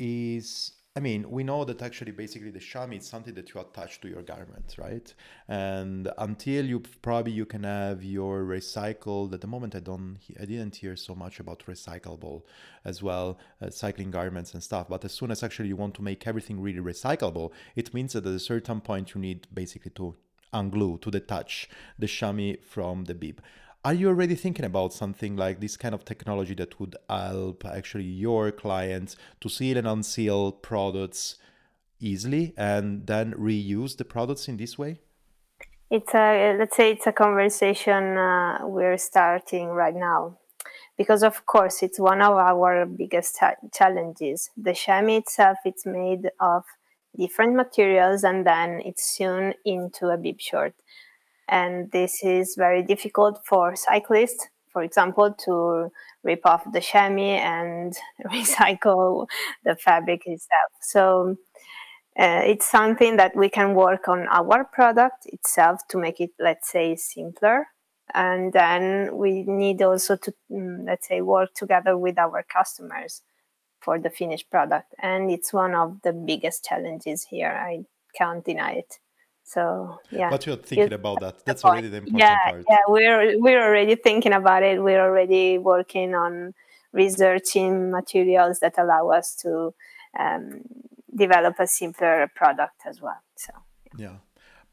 is 0.00 0.72
I 0.98 1.00
mean, 1.00 1.30
we 1.30 1.44
know 1.44 1.64
that 1.64 1.80
actually 1.80 2.10
basically 2.10 2.50
the 2.50 2.58
chamois 2.58 2.96
is 2.96 3.06
something 3.06 3.32
that 3.34 3.54
you 3.54 3.60
attach 3.60 4.00
to 4.00 4.08
your 4.08 4.22
garment, 4.22 4.74
right? 4.78 5.14
And 5.46 6.10
until 6.18 6.66
you 6.66 6.80
probably 6.80 7.30
you 7.30 7.46
can 7.46 7.62
have 7.62 8.02
your 8.02 8.42
recycled. 8.42 9.32
At 9.32 9.40
the 9.40 9.46
moment, 9.46 9.76
I 9.76 9.78
don't, 9.78 10.18
I 10.40 10.44
didn't 10.44 10.74
hear 10.74 10.96
so 10.96 11.14
much 11.14 11.38
about 11.38 11.62
recyclable 11.68 12.42
as 12.84 13.00
well, 13.00 13.38
uh, 13.62 13.70
cycling 13.70 14.10
garments 14.10 14.54
and 14.54 14.60
stuff. 14.60 14.88
But 14.88 15.04
as 15.04 15.12
soon 15.12 15.30
as 15.30 15.44
actually 15.44 15.68
you 15.68 15.76
want 15.76 15.94
to 15.94 16.02
make 16.02 16.26
everything 16.26 16.58
really 16.60 16.80
recyclable, 16.80 17.52
it 17.76 17.94
means 17.94 18.14
that 18.14 18.26
at 18.26 18.32
a 18.32 18.40
certain 18.40 18.80
point 18.80 19.14
you 19.14 19.20
need 19.20 19.46
basically 19.54 19.92
to 19.92 20.16
unglue 20.52 21.00
to 21.00 21.12
detach 21.12 21.68
the 21.96 22.08
chamois 22.08 22.56
from 22.66 23.04
the 23.04 23.14
bib. 23.14 23.40
Are 23.84 23.94
you 23.94 24.08
already 24.08 24.34
thinking 24.34 24.64
about 24.64 24.92
something 24.92 25.36
like 25.36 25.60
this 25.60 25.76
kind 25.76 25.94
of 25.94 26.04
technology 26.04 26.54
that 26.54 26.80
would 26.80 26.96
help 27.08 27.64
actually 27.64 28.04
your 28.04 28.50
clients 28.50 29.16
to 29.40 29.48
seal 29.48 29.78
and 29.78 29.86
unseal 29.86 30.50
products 30.50 31.36
easily 32.00 32.54
and 32.56 33.06
then 33.06 33.34
reuse 33.34 33.96
the 33.96 34.04
products 34.04 34.48
in 34.48 34.56
this 34.56 34.76
way? 34.76 34.98
It's 35.90 36.12
a 36.12 36.56
let's 36.58 36.76
say 36.76 36.92
it's 36.92 37.06
a 37.06 37.12
conversation 37.12 38.18
uh, 38.18 38.58
we're 38.62 38.98
starting 38.98 39.68
right 39.68 39.94
now 39.94 40.36
because 40.98 41.22
of 41.22 41.46
course 41.46 41.82
it's 41.82 42.00
one 42.00 42.20
of 42.20 42.34
our 42.34 42.84
biggest 42.84 43.38
challenges. 43.72 44.50
The 44.56 44.74
chamois 44.74 45.18
itself 45.18 45.58
it's 45.64 45.86
made 45.86 46.28
of 46.40 46.64
different 47.16 47.54
materials 47.54 48.24
and 48.24 48.44
then 48.44 48.82
it's 48.84 49.16
sewn 49.16 49.54
into 49.64 50.08
a 50.08 50.16
bib 50.16 50.40
short 50.40 50.74
and 51.48 51.90
this 51.92 52.22
is 52.22 52.54
very 52.56 52.82
difficult 52.82 53.40
for 53.46 53.74
cyclists 53.76 54.48
for 54.78 54.82
example, 54.82 55.34
to 55.44 55.90
rip 56.22 56.42
off 56.44 56.70
the 56.72 56.80
chamois 56.80 57.40
and 57.40 57.96
recycle 58.26 59.26
the 59.64 59.74
fabric 59.74 60.22
itself. 60.24 60.70
So 60.80 61.36
uh, 62.18 62.42
it's 62.44 62.66
something 62.66 63.16
that 63.16 63.34
we 63.34 63.48
can 63.48 63.74
work 63.74 64.08
on 64.08 64.28
our 64.28 64.64
product 64.64 65.26
itself 65.26 65.80
to 65.88 65.98
make 65.98 66.20
it, 66.20 66.30
let's 66.38 66.70
say, 66.70 66.96
simpler. 66.96 67.66
And 68.14 68.52
then 68.52 69.16
we 69.16 69.42
need 69.42 69.82
also 69.82 70.16
to, 70.16 70.32
mm, 70.50 70.86
let's 70.86 71.08
say, 71.08 71.20
work 71.20 71.54
together 71.54 71.96
with 71.98 72.18
our 72.18 72.42
customers 72.42 73.22
for 73.80 73.98
the 73.98 74.10
finished 74.10 74.50
product. 74.50 74.94
And 75.00 75.30
it's 75.30 75.52
one 75.52 75.74
of 75.74 76.02
the 76.02 76.12
biggest 76.12 76.64
challenges 76.64 77.26
here. 77.30 77.50
I 77.50 77.84
can't 78.16 78.44
deny 78.44 78.72
it. 78.72 78.98
So 79.48 79.98
yeah. 80.10 80.28
But 80.28 80.44
you're 80.46 80.56
thinking 80.56 80.92
about 80.92 81.20
that. 81.20 81.44
That's 81.46 81.64
already 81.64 81.88
the 81.88 81.98
important 81.98 82.18
yeah, 82.18 82.50
part. 82.50 82.64
Yeah, 82.68 82.76
we're 82.86 83.40
we're 83.40 83.62
already 83.66 83.94
thinking 83.94 84.34
about 84.34 84.62
it. 84.62 84.82
We're 84.82 85.00
already 85.00 85.56
working 85.56 86.14
on 86.14 86.52
researching 86.92 87.90
materials 87.90 88.60
that 88.60 88.74
allow 88.78 89.08
us 89.08 89.34
to 89.36 89.72
um, 90.18 90.62
develop 91.16 91.54
a 91.58 91.66
simpler 91.66 92.30
product 92.34 92.82
as 92.86 93.00
well. 93.00 93.22
So 93.36 93.52
yeah. 93.96 94.16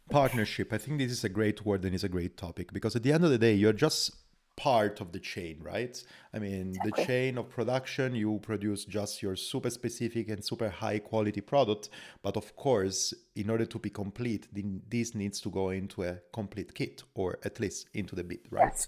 Partnership. 0.10 0.74
I 0.74 0.78
think 0.78 1.00
this 1.00 1.12
is 1.12 1.24
a 1.24 1.30
great 1.30 1.66
word 1.66 1.84
and 1.86 1.96
it's 1.96 2.04
a 2.04 2.10
great 2.10 2.38
topic 2.38 2.72
because 2.74 2.96
at 2.96 3.04
the 3.04 3.14
end 3.14 3.24
of 3.24 3.32
the 3.32 3.40
day, 3.40 3.54
you're 3.56 3.74
just 3.74 4.12
part 4.58 5.02
of 5.02 5.12
the 5.12 5.20
chain, 5.20 5.58
right? 5.62 6.02
I 6.34 6.40
mean, 6.40 6.70
exactly. 6.70 6.92
the 6.92 7.06
chain 7.06 7.38
of 7.38 7.50
production, 7.50 8.16
you 8.16 8.40
produce 8.42 8.86
just 8.86 9.22
your 9.22 9.36
super 9.36 9.70
specific 9.70 10.30
and 10.30 10.44
super 10.44 10.70
high 10.70 11.00
quality 11.00 11.42
product. 11.42 11.90
But 12.24 12.38
of 12.38 12.56
course, 12.56 13.14
in 13.36 13.50
order 13.50 13.66
to 13.66 13.80
be 13.80 13.90
complete, 13.90 14.48
this 14.90 15.14
needs 15.14 15.42
to 15.42 15.50
go 15.50 15.72
into 15.72 16.04
a 16.04 16.20
complete 16.32 16.74
kit 16.74 17.04
or 17.16 17.38
at 17.44 17.60
least 17.60 17.90
into 17.94 18.16
the 18.16 18.24
bit, 18.24 18.46
right? 18.50 18.72
Yes. 18.72 18.88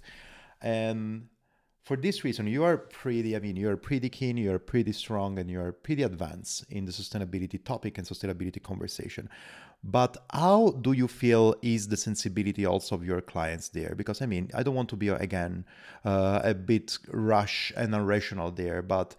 And 0.62 1.28
for 1.88 1.96
this 1.96 2.26
reason, 2.26 2.48
you 2.48 2.66
are 2.66 2.78
pretty, 2.78 3.34
I 3.34 3.40
mean, 3.40 3.56
you're 3.56 3.78
pretty 3.78 4.10
keen, 4.10 4.36
you're 4.36 4.60
pretty 4.60 4.92
strong, 4.92 5.40
and 5.40 5.50
you're 5.50 5.72
pretty 5.72 6.04
advanced 6.04 6.66
in 6.70 6.84
the 6.84 6.92
sustainability 6.92 7.64
topic 7.64 7.98
and 7.98 8.06
sustainability 8.06 8.62
conversation. 8.62 9.30
But 9.86 10.18
how 10.34 10.72
do 10.82 10.92
you 10.92 11.08
feel 11.08 11.56
is 11.62 11.88
the 11.88 11.96
sensibility 11.96 12.66
also 12.66 12.96
of 12.96 13.06
your 13.06 13.22
clients 13.22 13.70
there? 13.70 13.94
Because 13.96 14.22
I 14.22 14.26
mean, 14.26 14.52
I 14.54 14.64
don't 14.64 14.76
want 14.76 14.90
to 14.90 14.98
be 14.98 15.08
again 15.08 15.64
uh, 16.04 16.42
a 16.44 16.54
bit 16.54 16.98
rush 17.08 17.72
and 17.78 17.96
irrational 17.96 18.52
there, 18.52 18.82
but 18.82 19.16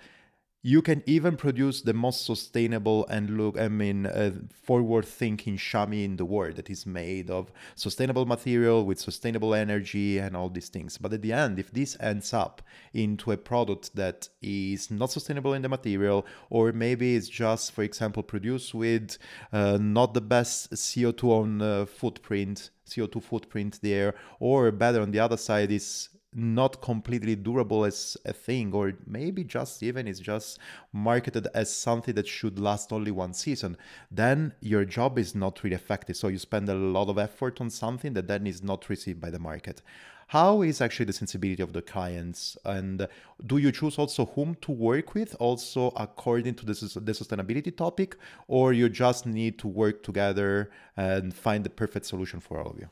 you 0.63 0.83
can 0.83 1.03
even 1.07 1.37
produce 1.37 1.83
the 1.83 1.95
most 1.95 2.27
sustainable 2.27 3.07
and 3.07 3.37
look 3.39 3.59
i 3.59 3.69
mean 3.69 4.07
uh, 4.07 4.33
forward 4.53 5.05
thinking 5.05 5.57
chamois 5.57 6.05
in 6.05 6.17
the 6.17 6.25
world 6.25 6.57
that 6.57 6.69
is 6.69 6.85
made 6.85 7.31
of 7.31 7.51
sustainable 7.75 8.27
material 8.27 8.85
with 8.85 8.99
sustainable 8.99 9.55
energy 9.55 10.19
and 10.19 10.37
all 10.37 10.49
these 10.49 10.69
things. 10.69 10.99
But 10.99 11.13
at 11.13 11.23
the 11.23 11.33
end 11.33 11.59
if 11.59 11.71
this 11.71 11.97
ends 12.01 12.33
up 12.33 12.63
into 12.93 13.33
a 13.33 13.37
product 13.37 13.95
that 13.97 14.29
is 14.43 14.91
not 14.91 15.11
sustainable 15.11 15.55
in 15.55 15.63
the 15.63 15.69
material 15.69 16.27
or 16.51 16.73
maybe 16.73 17.17
it's 17.17 17.29
just 17.29 17.73
for 17.73 17.83
example 17.83 18.23
produced 18.23 18.75
with 18.75 19.19
uh, 19.53 19.79
not 19.81 20.15
the 20.15 20.21
best 20.21 20.73
co2 20.73 21.25
on 21.25 21.63
uh, 21.63 21.87
footprint 21.87 22.71
co2 22.89 23.23
footprint 23.23 23.79
there 23.83 24.15
or 24.41 24.71
better 24.71 25.01
on 25.01 25.11
the 25.11 25.21
other 25.21 25.37
side 25.37 25.71
is 25.71 26.09
not 26.35 26.83
completely 26.83 27.35
durable 27.35 27.85
as 27.85 28.17
a 28.25 28.33
thing 28.33 28.73
or 28.73 28.93
maybe 29.07 29.43
just 29.43 29.83
even 29.83 30.07
it's 30.07 30.21
just 30.21 30.59
marketed 30.93 31.47
as 31.55 31.75
something 31.75 32.15
that 32.15 32.29
should 32.29 32.59
last 32.59 32.93
only 32.93 33.11
one 33.11 33.33
season 33.33 33.77
then 34.11 34.53
your 34.61 34.85
job 34.85 35.19
is 35.19 35.35
not 35.35 35.63
really 35.63 35.77
effective. 35.77 36.17
So 36.17 36.29
you 36.29 36.39
spend 36.39 36.69
a 36.69 36.75
lot 36.75 37.09
of 37.09 37.19
effort 37.19 37.61
on 37.61 37.71
something 37.71 38.13
that 38.15 38.27
then 38.29 38.47
is 38.47 38.63
not 38.63 38.89
received 38.89 39.21
by 39.21 39.31
the 39.31 39.39
market. 39.39 39.83
How 40.29 40.61
is 40.61 40.83
actually 40.83 41.07
the 41.07 41.15
sensibility 41.15 41.63
of 41.63 41.73
the 41.73 41.81
clients? 41.81 42.59
And 42.67 43.09
do 43.47 43.57
you 43.57 43.73
choose 43.73 43.99
also 43.99 44.27
whom 44.27 44.57
to 44.57 44.73
work 44.73 45.15
with 45.15 45.35
also 45.41 45.91
according 45.97 46.57
to 46.57 46.67
the, 46.67 46.75
the 47.01 47.13
sustainability 47.13 47.75
topic 47.75 48.15
or 48.47 48.75
you 48.75 48.91
just 48.91 49.25
need 49.25 49.59
to 49.61 49.69
work 49.69 50.03
together 50.03 50.71
and 50.99 51.33
find 51.33 51.65
the 51.65 51.71
perfect 51.71 52.05
solution 52.05 52.41
for 52.41 52.61
all 52.61 52.71
of 52.73 52.79
you? 52.79 52.89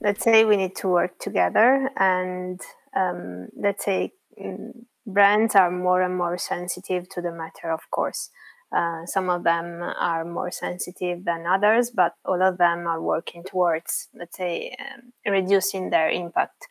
Let's 0.00 0.24
say 0.24 0.46
we 0.46 0.56
need 0.56 0.76
to 0.76 0.88
work 0.88 1.18
together 1.18 1.90
and 1.98 2.58
um, 2.98 3.48
let's 3.56 3.84
say 3.84 4.12
mm, 4.40 4.72
brands 5.06 5.54
are 5.54 5.70
more 5.70 6.02
and 6.02 6.16
more 6.16 6.38
sensitive 6.38 7.08
to 7.08 7.20
the 7.22 7.32
matter 7.32 7.70
of 7.70 7.80
course 7.90 8.30
uh, 8.74 9.06
some 9.06 9.30
of 9.30 9.44
them 9.44 9.82
are 9.82 10.24
more 10.24 10.50
sensitive 10.50 11.24
than 11.24 11.46
others, 11.46 11.90
but 11.90 12.12
all 12.24 12.42
of 12.42 12.58
them 12.58 12.86
are 12.86 13.00
working 13.00 13.42
towards, 13.42 14.08
let's 14.14 14.36
say, 14.36 14.74
um, 14.78 15.32
reducing 15.32 15.88
their 15.88 16.10
impact. 16.10 16.66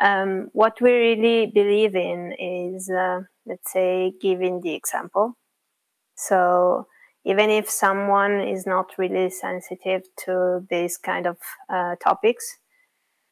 Um, 0.00 0.50
what 0.52 0.80
we 0.80 0.92
really 0.92 1.50
believe 1.52 1.96
in 1.96 2.32
is, 2.38 2.88
uh, 2.88 3.22
let's 3.44 3.72
say, 3.72 4.12
giving 4.20 4.60
the 4.60 4.74
example. 4.74 5.36
So 6.14 6.86
even 7.24 7.50
if 7.50 7.68
someone 7.68 8.40
is 8.40 8.64
not 8.64 8.92
really 8.96 9.28
sensitive 9.30 10.02
to 10.24 10.64
these 10.70 10.96
kind 10.96 11.26
of 11.26 11.38
uh, 11.68 11.96
topics, 12.02 12.58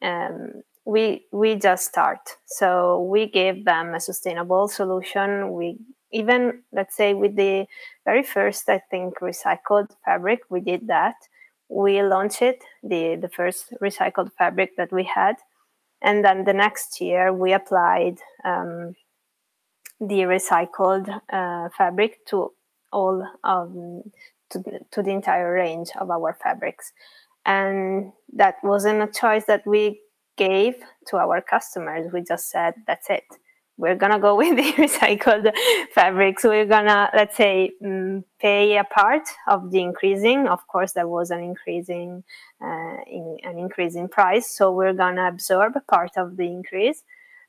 um, 0.02 0.62
we 0.90 1.26
we 1.30 1.54
just 1.54 1.84
start. 1.86 2.24
So 2.46 3.02
we 3.02 3.26
give 3.26 3.64
them 3.64 3.94
a 3.94 4.00
sustainable 4.00 4.66
solution. 4.68 5.52
We 5.52 5.78
even 6.12 6.62
let's 6.72 6.96
say 6.96 7.14
with 7.14 7.36
the 7.36 7.66
very 8.04 8.22
first 8.22 8.68
i 8.68 8.80
think 8.90 9.18
recycled 9.20 9.88
fabric 10.04 10.40
we 10.50 10.60
did 10.60 10.88
that 10.88 11.14
we 11.68 12.02
launched 12.02 12.42
it 12.42 12.64
the 12.82 13.16
the 13.20 13.28
first 13.28 13.72
recycled 13.80 14.30
fabric 14.36 14.76
that 14.76 14.92
we 14.92 15.04
had 15.04 15.36
and 16.02 16.24
then 16.24 16.44
the 16.44 16.52
next 16.52 17.00
year 17.00 17.32
we 17.32 17.52
applied 17.52 18.16
um, 18.44 18.94
the 20.00 20.22
recycled 20.34 21.06
uh, 21.32 21.68
fabric 21.76 22.18
to 22.26 22.52
all 22.92 23.24
um, 23.44 24.02
to, 24.50 24.58
to 24.90 25.02
the 25.02 25.12
entire 25.12 25.52
range 25.52 25.90
of 26.00 26.10
our 26.10 26.36
fabrics 26.42 26.92
and 27.46 28.12
that 28.32 28.56
wasn't 28.64 29.00
a 29.00 29.06
choice 29.06 29.44
that 29.44 29.64
we 29.64 30.00
gave 30.46 30.74
to 31.06 31.16
our 31.24 31.40
customers 31.54 32.02
we 32.12 32.20
just 32.32 32.46
said 32.54 32.72
that's 32.86 33.08
it 33.18 33.28
we're 33.80 33.96
gonna 33.96 34.18
go 34.20 34.36
with 34.40 34.56
the 34.56 34.72
recycled 34.82 35.50
fabrics. 35.94 36.44
We're 36.44 36.66
gonna, 36.66 37.10
let's 37.14 37.36
say, 37.36 37.72
um, 37.84 38.24
pay 38.38 38.76
a 38.76 38.84
part 38.84 39.26
of 39.48 39.70
the 39.70 39.80
increasing. 39.80 40.46
Of 40.46 40.66
course, 40.68 40.92
there 40.92 41.08
was 41.08 41.30
an 41.30 41.40
increasing, 41.40 42.22
uh, 42.62 42.96
in, 43.06 43.38
an 43.42 43.58
increase 43.58 43.94
in 43.94 44.08
price, 44.08 44.46
so 44.46 44.70
we're 44.70 44.92
gonna 44.92 45.26
absorb 45.26 45.74
part 45.88 46.12
of 46.16 46.36
the 46.36 46.44
increase, 46.44 47.02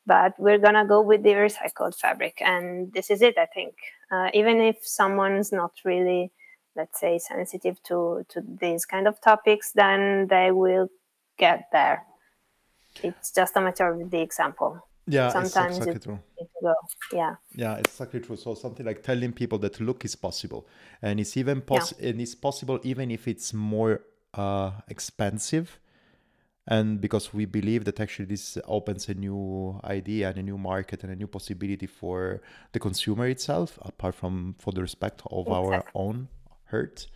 but 0.06 0.34
we're 0.40 0.58
gonna 0.58 0.86
go 0.88 1.02
with 1.02 1.22
the 1.24 1.34
recycled 1.34 1.96
fabric, 2.00 2.42
and 2.42 2.94
this 2.94 3.12
is 3.12 3.22
it. 3.22 3.38
I 3.38 3.48
think, 3.48 3.76
uh, 4.10 4.30
even 4.34 4.62
if 4.62 4.78
someone's 4.82 5.52
not 5.52 5.74
really, 5.84 6.32
let's 6.78 7.00
say, 7.00 7.20
sensitive 7.20 7.84
to 7.84 8.26
to 8.30 8.42
these 8.62 8.86
kind 8.86 9.08
of 9.08 9.20
topics, 9.22 9.74
then 9.74 10.28
they 10.28 10.52
will 10.52 10.88
get 11.38 11.68
there. 11.74 12.06
It's 13.04 13.32
just 13.32 13.56
a 13.56 13.62
matter 13.62 13.94
of 13.94 14.12
the 14.12 14.22
example 14.22 14.82
yeah 15.08 15.30
sometimes 15.30 15.78
it's 15.78 15.88
exactly 15.88 16.00
true 16.00 16.20
go. 16.62 16.74
yeah 17.12 17.36
yeah 17.56 17.76
exactly 17.78 18.20
true 18.20 18.36
so 18.36 18.54
something 18.54 18.86
like 18.86 19.02
telling 19.02 19.34
people 19.34 19.58
that 19.58 19.80
look 19.80 20.06
is 20.06 20.16
possible 20.16 20.68
and 21.02 21.20
it's 21.20 21.36
even 21.38 21.62
possible 21.62 22.02
yeah. 22.02 22.10
and 22.10 22.22
it's 22.22 22.36
possible 22.36 22.80
even 22.84 23.10
if 23.10 23.28
it's 23.28 23.54
more 23.54 24.02
uh, 24.36 24.72
expensive 24.88 25.80
and 26.68 27.02
because 27.02 27.34
we 27.34 27.46
believe 27.46 27.86
that 27.86 28.00
actually 28.00 28.26
this 28.26 28.58
opens 28.68 29.10
a 29.10 29.14
new 29.16 29.80
idea 29.84 30.30
and 30.30 30.38
a 30.38 30.44
new 30.44 30.58
market 30.58 31.04
and 31.04 31.12
a 31.12 31.16
new 31.16 31.28
possibility 31.28 31.88
for 31.88 32.42
the 32.74 32.80
consumer 32.80 33.28
itself 33.28 33.80
apart 33.82 34.14
from 34.14 34.56
for 34.60 34.72
the 34.72 34.82
respect 34.82 35.24
of 35.32 35.48
exactly. 35.48 35.76
our 35.76 35.84
own 35.96 36.28
hurt 36.66 37.08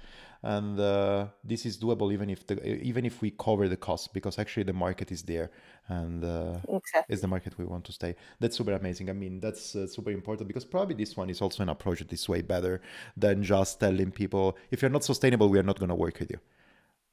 and 0.46 0.80
uh, 0.80 1.26
this 1.44 1.66
is 1.66 1.76
doable 1.76 2.14
even 2.14 2.30
if 2.30 2.46
the 2.46 2.56
even 2.84 3.04
if 3.04 3.20
we 3.20 3.32
cover 3.32 3.68
the 3.68 3.76
cost 3.76 4.14
because 4.14 4.38
actually 4.38 4.62
the 4.62 4.74
market 4.74 5.12
is 5.12 5.24
there 5.24 5.50
and 5.88 6.24
uh, 6.24 6.58
exactly. 6.70 7.14
is 7.14 7.22
the 7.22 7.28
market 7.28 7.58
we 7.58 7.66
want 7.66 7.84
to 7.84 7.92
stay. 7.92 8.16
That's 8.40 8.56
super 8.56 8.74
amazing. 8.74 9.10
I 9.10 9.14
mean 9.14 9.40
that's 9.40 9.76
uh, 9.76 9.88
super 9.88 10.12
important 10.12 10.48
because 10.48 10.64
probably 10.64 10.94
this 10.96 11.18
one 11.18 11.32
is 11.32 11.42
also 11.42 11.64
an 11.64 11.70
approach 11.70 12.00
that 12.00 12.14
is 12.14 12.30
way 12.30 12.44
better 12.44 12.80
than 13.18 13.42
just 13.42 13.80
telling 13.80 14.12
people 14.12 14.56
if 14.70 14.84
you're 14.84 14.92
not 14.92 15.04
sustainable 15.04 15.50
we 15.50 15.58
are 15.58 15.64
not 15.64 15.80
going 15.80 15.90
to 15.90 15.96
work 15.96 16.20
with 16.20 16.30
you. 16.30 16.40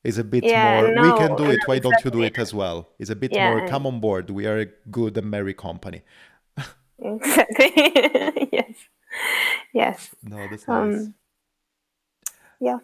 It's 0.05 0.19
a 0.19 0.25
bit 0.25 0.45
yeah, 0.45 0.83
more 0.83 0.95
no, 0.95 1.03
we 1.03 1.19
can 1.19 1.37
do 1.37 1.45
it. 1.45 1.61
Why 1.65 1.77
exactly. 1.77 1.81
don't 1.81 2.05
you 2.05 2.11
do 2.11 2.23
it 2.23 2.39
as 2.39 2.53
well? 2.53 2.91
It's 2.99 3.09
a 3.09 3.17
bit 3.17 3.33
yeah, 3.35 3.49
more 3.49 3.67
come 3.67 3.87
on 3.87 3.99
board. 3.99 4.29
We 4.29 4.45
are 4.47 4.59
a 4.59 4.67
good 4.91 5.17
and 5.17 5.31
merry 5.31 5.55
company. 5.55 6.03
Exactly. 6.99 7.73
Yes. 8.53 8.77
Yes. 9.73 10.11
No 10.23 10.37
that's 10.51 10.69
nice. 10.69 10.95
um, 10.95 11.15
yeah 12.61 12.79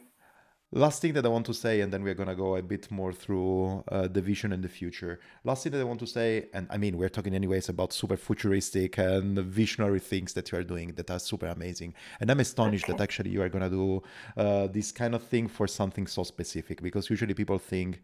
Last 0.71 1.01
thing 1.01 1.15
that 1.15 1.25
I 1.25 1.31
want 1.31 1.47
to 1.47 1.55
say, 1.55 1.81
and 1.81 1.91
then 1.91 2.03
we're 2.03 2.13
gonna 2.13 2.35
go 2.35 2.57
a 2.57 2.63
bit 2.63 2.91
more 2.91 3.11
through 3.11 3.83
uh, 3.89 4.07
the 4.07 4.21
vision 4.21 4.53
and 4.53 4.63
the 4.63 4.69
future. 4.69 5.19
Last 5.43 5.63
thing 5.63 5.73
that 5.73 5.81
I 5.81 5.85
want 5.85 5.99
to 6.01 6.07
say, 6.07 6.51
and 6.53 6.67
I 6.69 6.77
mean 6.77 6.99
we're 6.99 7.09
talking 7.09 7.35
anyways 7.35 7.71
about 7.71 7.95
super 7.95 8.19
futuristic 8.19 8.99
and 8.99 9.39
visionary 9.39 9.99
things 9.99 10.35
that 10.35 10.53
you 10.53 10.59
are 10.59 10.63
doing 10.63 10.93
that 10.97 11.11
are 11.11 11.21
super 11.21 11.47
amazing. 11.47 11.95
And 12.21 12.31
I'm 12.31 12.41
astonished 12.41 12.87
that 12.89 13.01
actually 13.01 13.31
you 13.31 13.41
are 13.41 13.49
gonna 13.49 13.71
do 13.71 14.03
uh, 14.37 14.67
this 14.67 14.93
kind 14.93 15.15
of 15.15 15.23
thing 15.23 15.49
for 15.49 15.67
something 15.67 16.07
so 16.07 16.23
specific 16.23 16.83
because 16.83 17.09
usually 17.09 17.33
people 17.33 17.59
think 17.59 18.03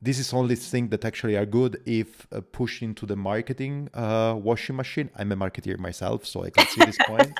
this 0.00 0.18
is 0.18 0.32
only 0.32 0.56
thing 0.56 0.88
that 0.88 1.04
actually 1.04 1.36
are 1.36 1.46
good 1.46 1.80
if 1.86 2.26
uh, 2.32 2.40
pushed 2.52 2.82
into 2.82 3.06
the 3.06 3.16
marketing 3.16 3.88
uh, 3.94 4.34
washing 4.36 4.76
machine. 4.76 5.10
I'm 5.16 5.32
a 5.32 5.36
marketer 5.36 5.78
myself, 5.78 6.26
so 6.26 6.44
I 6.44 6.50
can 6.50 6.66
see 6.66 6.84
this 6.84 6.98
point. 7.06 7.32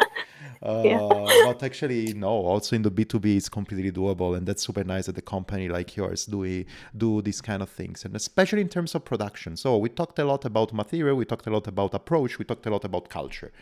Uh, 0.62 0.82
yeah. 0.84 1.42
but 1.44 1.62
actually, 1.62 2.14
no. 2.14 2.28
Also 2.28 2.74
in 2.74 2.82
the 2.82 2.90
B2B, 2.90 3.36
it's 3.36 3.48
completely 3.48 3.92
doable, 3.92 4.36
and 4.36 4.46
that's 4.46 4.64
super 4.64 4.84
nice 4.84 5.06
that 5.06 5.14
the 5.14 5.22
company 5.22 5.68
like 5.68 5.96
yours 5.96 6.26
do 6.26 6.64
do 6.96 7.20
these 7.22 7.40
kind 7.40 7.62
of 7.62 7.68
things, 7.68 8.04
and 8.04 8.16
especially 8.16 8.62
in 8.62 8.68
terms 8.68 8.94
of 8.94 9.04
production. 9.04 9.56
So 9.56 9.76
we 9.76 9.88
talked 9.88 10.18
a 10.18 10.24
lot 10.24 10.44
about 10.44 10.72
material, 10.72 11.16
we 11.16 11.24
talked 11.24 11.46
a 11.46 11.50
lot 11.50 11.66
about 11.66 11.92
approach, 11.92 12.38
we 12.38 12.44
talked 12.44 12.66
a 12.66 12.70
lot 12.70 12.84
about 12.84 13.08
culture, 13.08 13.52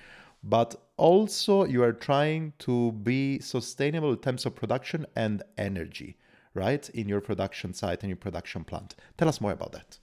but 0.45 0.77
also 0.97 1.65
you 1.65 1.83
are 1.83 1.93
trying 1.93 2.53
to 2.61 2.93
be 2.93 3.41
sustainable 3.41 4.13
in 4.13 4.19
terms 4.19 4.47
of 4.47 4.55
production 4.55 5.07
and 5.17 5.43
energy 5.59 6.19
right, 6.55 6.89
in 6.91 7.09
your 7.09 7.21
production 7.21 7.75
site 7.75 8.03
and 8.03 8.11
your 8.11 8.17
production 8.17 8.65
plant. 8.65 8.95
Tell 9.17 9.29
us 9.29 9.41
more 9.41 9.53
about 9.53 9.73
that. 9.73 9.99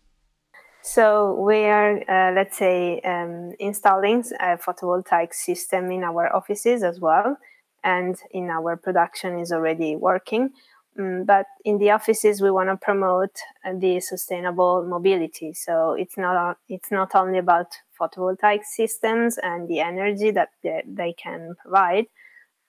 So 0.81 1.33
we 1.33 1.65
are, 1.65 1.97
uh, 2.09 2.33
let's 2.33 2.57
say, 2.57 3.01
um, 3.01 3.53
installing 3.59 4.23
a 4.39 4.57
photovoltaic 4.57 5.33
system 5.33 5.91
in 5.91 6.03
our 6.03 6.33
offices 6.33 6.83
as 6.83 6.99
well, 6.99 7.37
and 7.83 8.15
in 8.31 8.49
our 8.49 8.77
production 8.77 9.39
is 9.39 9.51
already 9.51 9.95
working. 9.95 10.51
Um, 10.97 11.25
but 11.25 11.45
in 11.65 11.77
the 11.77 11.91
offices, 11.91 12.41
we 12.41 12.49
want 12.49 12.69
to 12.69 12.77
promote 12.77 13.35
uh, 13.65 13.73
the 13.77 13.99
sustainable 13.99 14.85
mobility. 14.87 15.53
So 15.53 15.93
it's 15.93 16.17
not 16.17 16.57
it's 16.67 16.91
not 16.91 17.13
only 17.13 17.39
about 17.39 17.67
photovoltaic 17.99 18.63
systems 18.63 19.37
and 19.37 19.67
the 19.67 19.81
energy 19.81 20.31
that 20.31 20.49
they, 20.63 20.83
they 20.87 21.13
can 21.13 21.55
provide, 21.61 22.05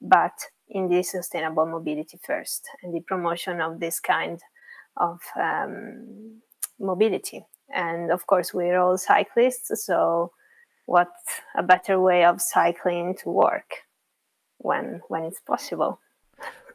but 0.01 0.33
in 0.71 0.89
the 0.89 1.03
sustainable 1.03 1.67
mobility 1.67 2.19
first 2.25 2.69
and 2.83 2.95
the 2.95 3.01
promotion 3.01 3.61
of 3.61 3.81
this 3.81 4.01
kind 4.01 4.41
of 4.97 5.21
um, 5.39 6.41
mobility. 6.79 7.45
And 7.75 8.11
of 8.11 8.27
course, 8.27 8.55
we're 8.55 8.79
all 8.79 8.99
cyclists, 8.99 9.85
so 9.85 10.33
what 10.87 11.13
a 11.57 11.63
better 11.63 12.01
way 12.01 12.25
of 12.25 12.41
cycling 12.41 13.17
to 13.23 13.29
work 13.29 13.71
when 14.59 15.01
when 15.09 15.23
it's 15.25 15.41
possible. 15.41 16.01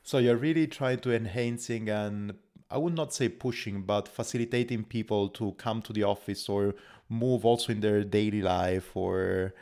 So 0.03 0.19
you're 0.19 0.37
really 0.37 0.67
trying 0.67 0.99
to 0.99 1.13
enhancing 1.13 1.89
and 1.89 2.35
I 2.69 2.77
would 2.77 2.95
not 2.95 3.13
say 3.13 3.29
pushing, 3.29 3.81
but 3.81 4.07
facilitating 4.07 4.83
people 4.85 5.29
to 5.29 5.51
come 5.53 5.81
to 5.83 5.93
the 5.93 6.03
office 6.03 6.47
or 6.47 6.75
move 7.09 7.45
also 7.45 7.71
in 7.71 7.79
their 7.79 8.03
daily 8.03 8.41
life 8.41 8.95
or 8.95 9.53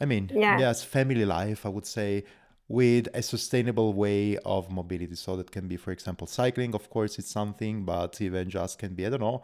I 0.00 0.04
mean, 0.04 0.30
yeah. 0.34 0.58
yes, 0.58 0.82
family 0.82 1.24
life, 1.24 1.64
I 1.64 1.68
would 1.68 1.86
say 1.86 2.24
with 2.72 3.06
a 3.12 3.20
sustainable 3.20 3.92
way 3.92 4.38
of 4.46 4.70
mobility. 4.70 5.14
So 5.14 5.36
that 5.36 5.50
can 5.50 5.68
be, 5.68 5.76
for 5.76 5.92
example, 5.92 6.26
cycling. 6.26 6.74
Of 6.74 6.88
course, 6.88 7.18
it's 7.18 7.30
something, 7.30 7.84
but 7.84 8.18
even 8.20 8.48
just 8.48 8.78
can 8.78 8.94
be 8.94 9.04
I 9.06 9.10
don't 9.10 9.20
know. 9.20 9.42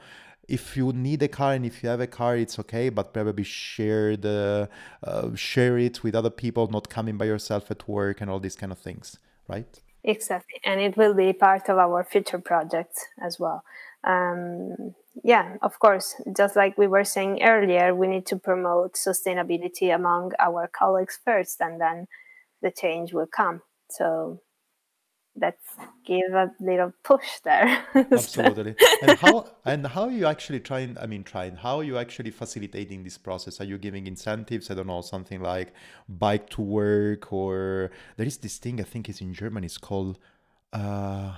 If 0.49 0.79
you 0.79 0.95
need 0.95 1.23
a 1.23 1.29
car 1.29 1.53
and 1.53 1.67
if 1.67 1.83
you 1.83 1.91
have 1.91 2.01
a 2.01 2.07
car, 2.07 2.39
it's 2.39 2.59
okay, 2.59 2.89
but 2.89 3.13
probably 3.13 3.45
share 3.45 4.17
the 4.17 4.71
uh, 5.05 5.35
share 5.35 5.77
it 5.77 6.03
with 6.03 6.15
other 6.15 6.31
people, 6.31 6.69
not 6.69 6.89
coming 6.89 7.19
by 7.19 7.27
yourself 7.27 7.71
at 7.71 7.87
work 7.87 8.23
and 8.23 8.31
all 8.31 8.41
these 8.41 8.57
kind 8.57 8.73
of 8.73 8.79
things, 8.79 9.19
right? 9.47 9.73
Exactly, 10.05 10.59
and 10.65 10.81
it 10.81 10.97
will 10.97 11.13
be 11.13 11.35
part 11.35 11.69
of 11.69 11.77
our 11.77 12.03
future 12.03 12.39
projects 12.39 12.99
as 13.21 13.39
well. 13.39 13.63
Um, 14.05 14.95
yeah, 15.23 15.57
of 15.61 15.79
course, 15.81 16.15
just 16.35 16.57
like 16.57 16.79
we 16.79 16.87
were 16.87 17.05
saying 17.05 17.43
earlier, 17.43 17.95
we 17.95 18.07
need 18.07 18.25
to 18.27 18.37
promote 18.37 18.95
sustainability 18.95 19.95
among 19.95 20.33
our 20.39 20.67
colleagues 20.67 21.19
first, 21.23 21.61
and 21.61 21.79
then 21.79 22.07
the 22.63 22.71
change 22.71 23.13
will 23.13 23.27
come. 23.27 23.63
So 23.91 24.41
let's 25.41 25.65
give 26.07 26.33
a 26.33 26.51
little 26.61 26.93
push 27.05 27.41
there. 27.45 27.85
Absolutely. 27.95 28.75
and 29.03 29.19
how 29.19 29.49
and 29.65 29.87
how 29.87 30.03
are 30.03 30.11
you 30.11 30.27
actually 30.27 30.61
trying? 30.61 30.97
I 30.99 31.07
mean, 31.07 31.25
trying. 31.25 31.57
How 31.57 31.79
are 31.79 31.85
you 31.85 31.99
actually 31.99 32.31
facilitating 32.31 33.05
this 33.05 33.19
process? 33.19 33.61
Are 33.61 33.65
you 33.65 33.79
giving 33.79 34.07
incentives? 34.07 34.71
I 34.71 34.75
don't 34.75 34.87
know, 34.87 35.01
something 35.01 35.41
like 35.41 35.73
bike 36.09 36.51
to 36.51 36.63
work, 36.63 37.33
or 37.33 37.91
there 38.17 38.27
is 38.27 38.39
this 38.39 38.59
thing 38.59 38.81
I 38.81 38.85
think 38.85 39.09
is 39.09 39.21
in 39.21 39.35
Germany. 39.35 39.67
It's 39.67 39.79
called. 39.79 40.19
Uh, 40.73 41.33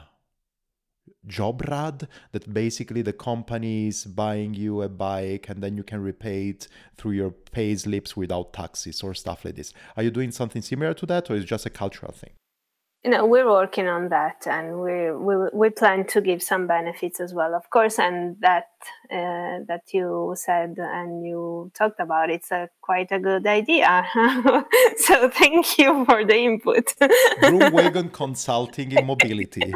Jobrad 1.27 2.09
that 2.33 2.53
basically 2.53 3.03
the 3.03 3.13
company 3.13 3.89
is 3.89 4.05
buying 4.05 4.55
you 4.55 4.83
a 4.83 4.89
bike 4.89 5.49
and 5.49 5.63
then 5.63 5.77
you 5.77 5.83
can 5.83 6.03
repay 6.03 6.51
it 6.51 6.69
through 6.97 7.13
your 7.13 7.31
pay 7.31 7.75
slips 7.77 8.17
without 8.17 8.53
taxes 8.53 9.03
or 9.03 9.15
stuff 9.15 9.45
like 9.45 9.57
this. 9.57 9.73
Are 9.97 10.03
you 10.03 10.11
doing 10.11 10.31
something 10.31 10.63
similar 10.63 10.95
to 10.95 11.07
that 11.07 11.31
or 11.31 11.37
is 11.37 11.45
it 11.45 11.47
just 11.47 11.67
a 11.67 11.71
cultural 11.71 12.13
thing? 12.13 12.33
You 13.05 13.11
know 13.11 13.25
we're 13.25 13.49
working 13.49 13.89
on 13.89 14.11
that 14.11 14.47
and 14.47 14.79
we 14.79 15.11
we 15.11 15.35
we 15.55 15.71
plan 15.71 16.07
to 16.07 16.21
give 16.21 16.43
some 16.43 16.67
benefits 16.67 17.19
as 17.19 17.33
well 17.33 17.55
of 17.55 17.71
course. 17.71 17.99
And 17.99 18.37
that 18.41 18.69
uh, 19.11 19.65
that 19.69 19.85
you 19.93 20.35
said 20.37 20.77
and 20.79 21.25
you 21.25 21.71
talked 21.75 21.99
about 21.99 22.31
it's 22.31 22.51
a 22.51 22.69
quite 22.83 23.11
a 23.11 23.19
good 23.19 23.47
idea. 23.47 24.07
So 24.99 25.31
thank 25.31 25.79
you 25.79 26.05
for 26.05 26.25
the 26.25 26.37
input. 26.37 26.95
Wagon 27.73 28.11
consulting 28.11 28.93
in 28.93 29.07
mobility. 29.07 29.73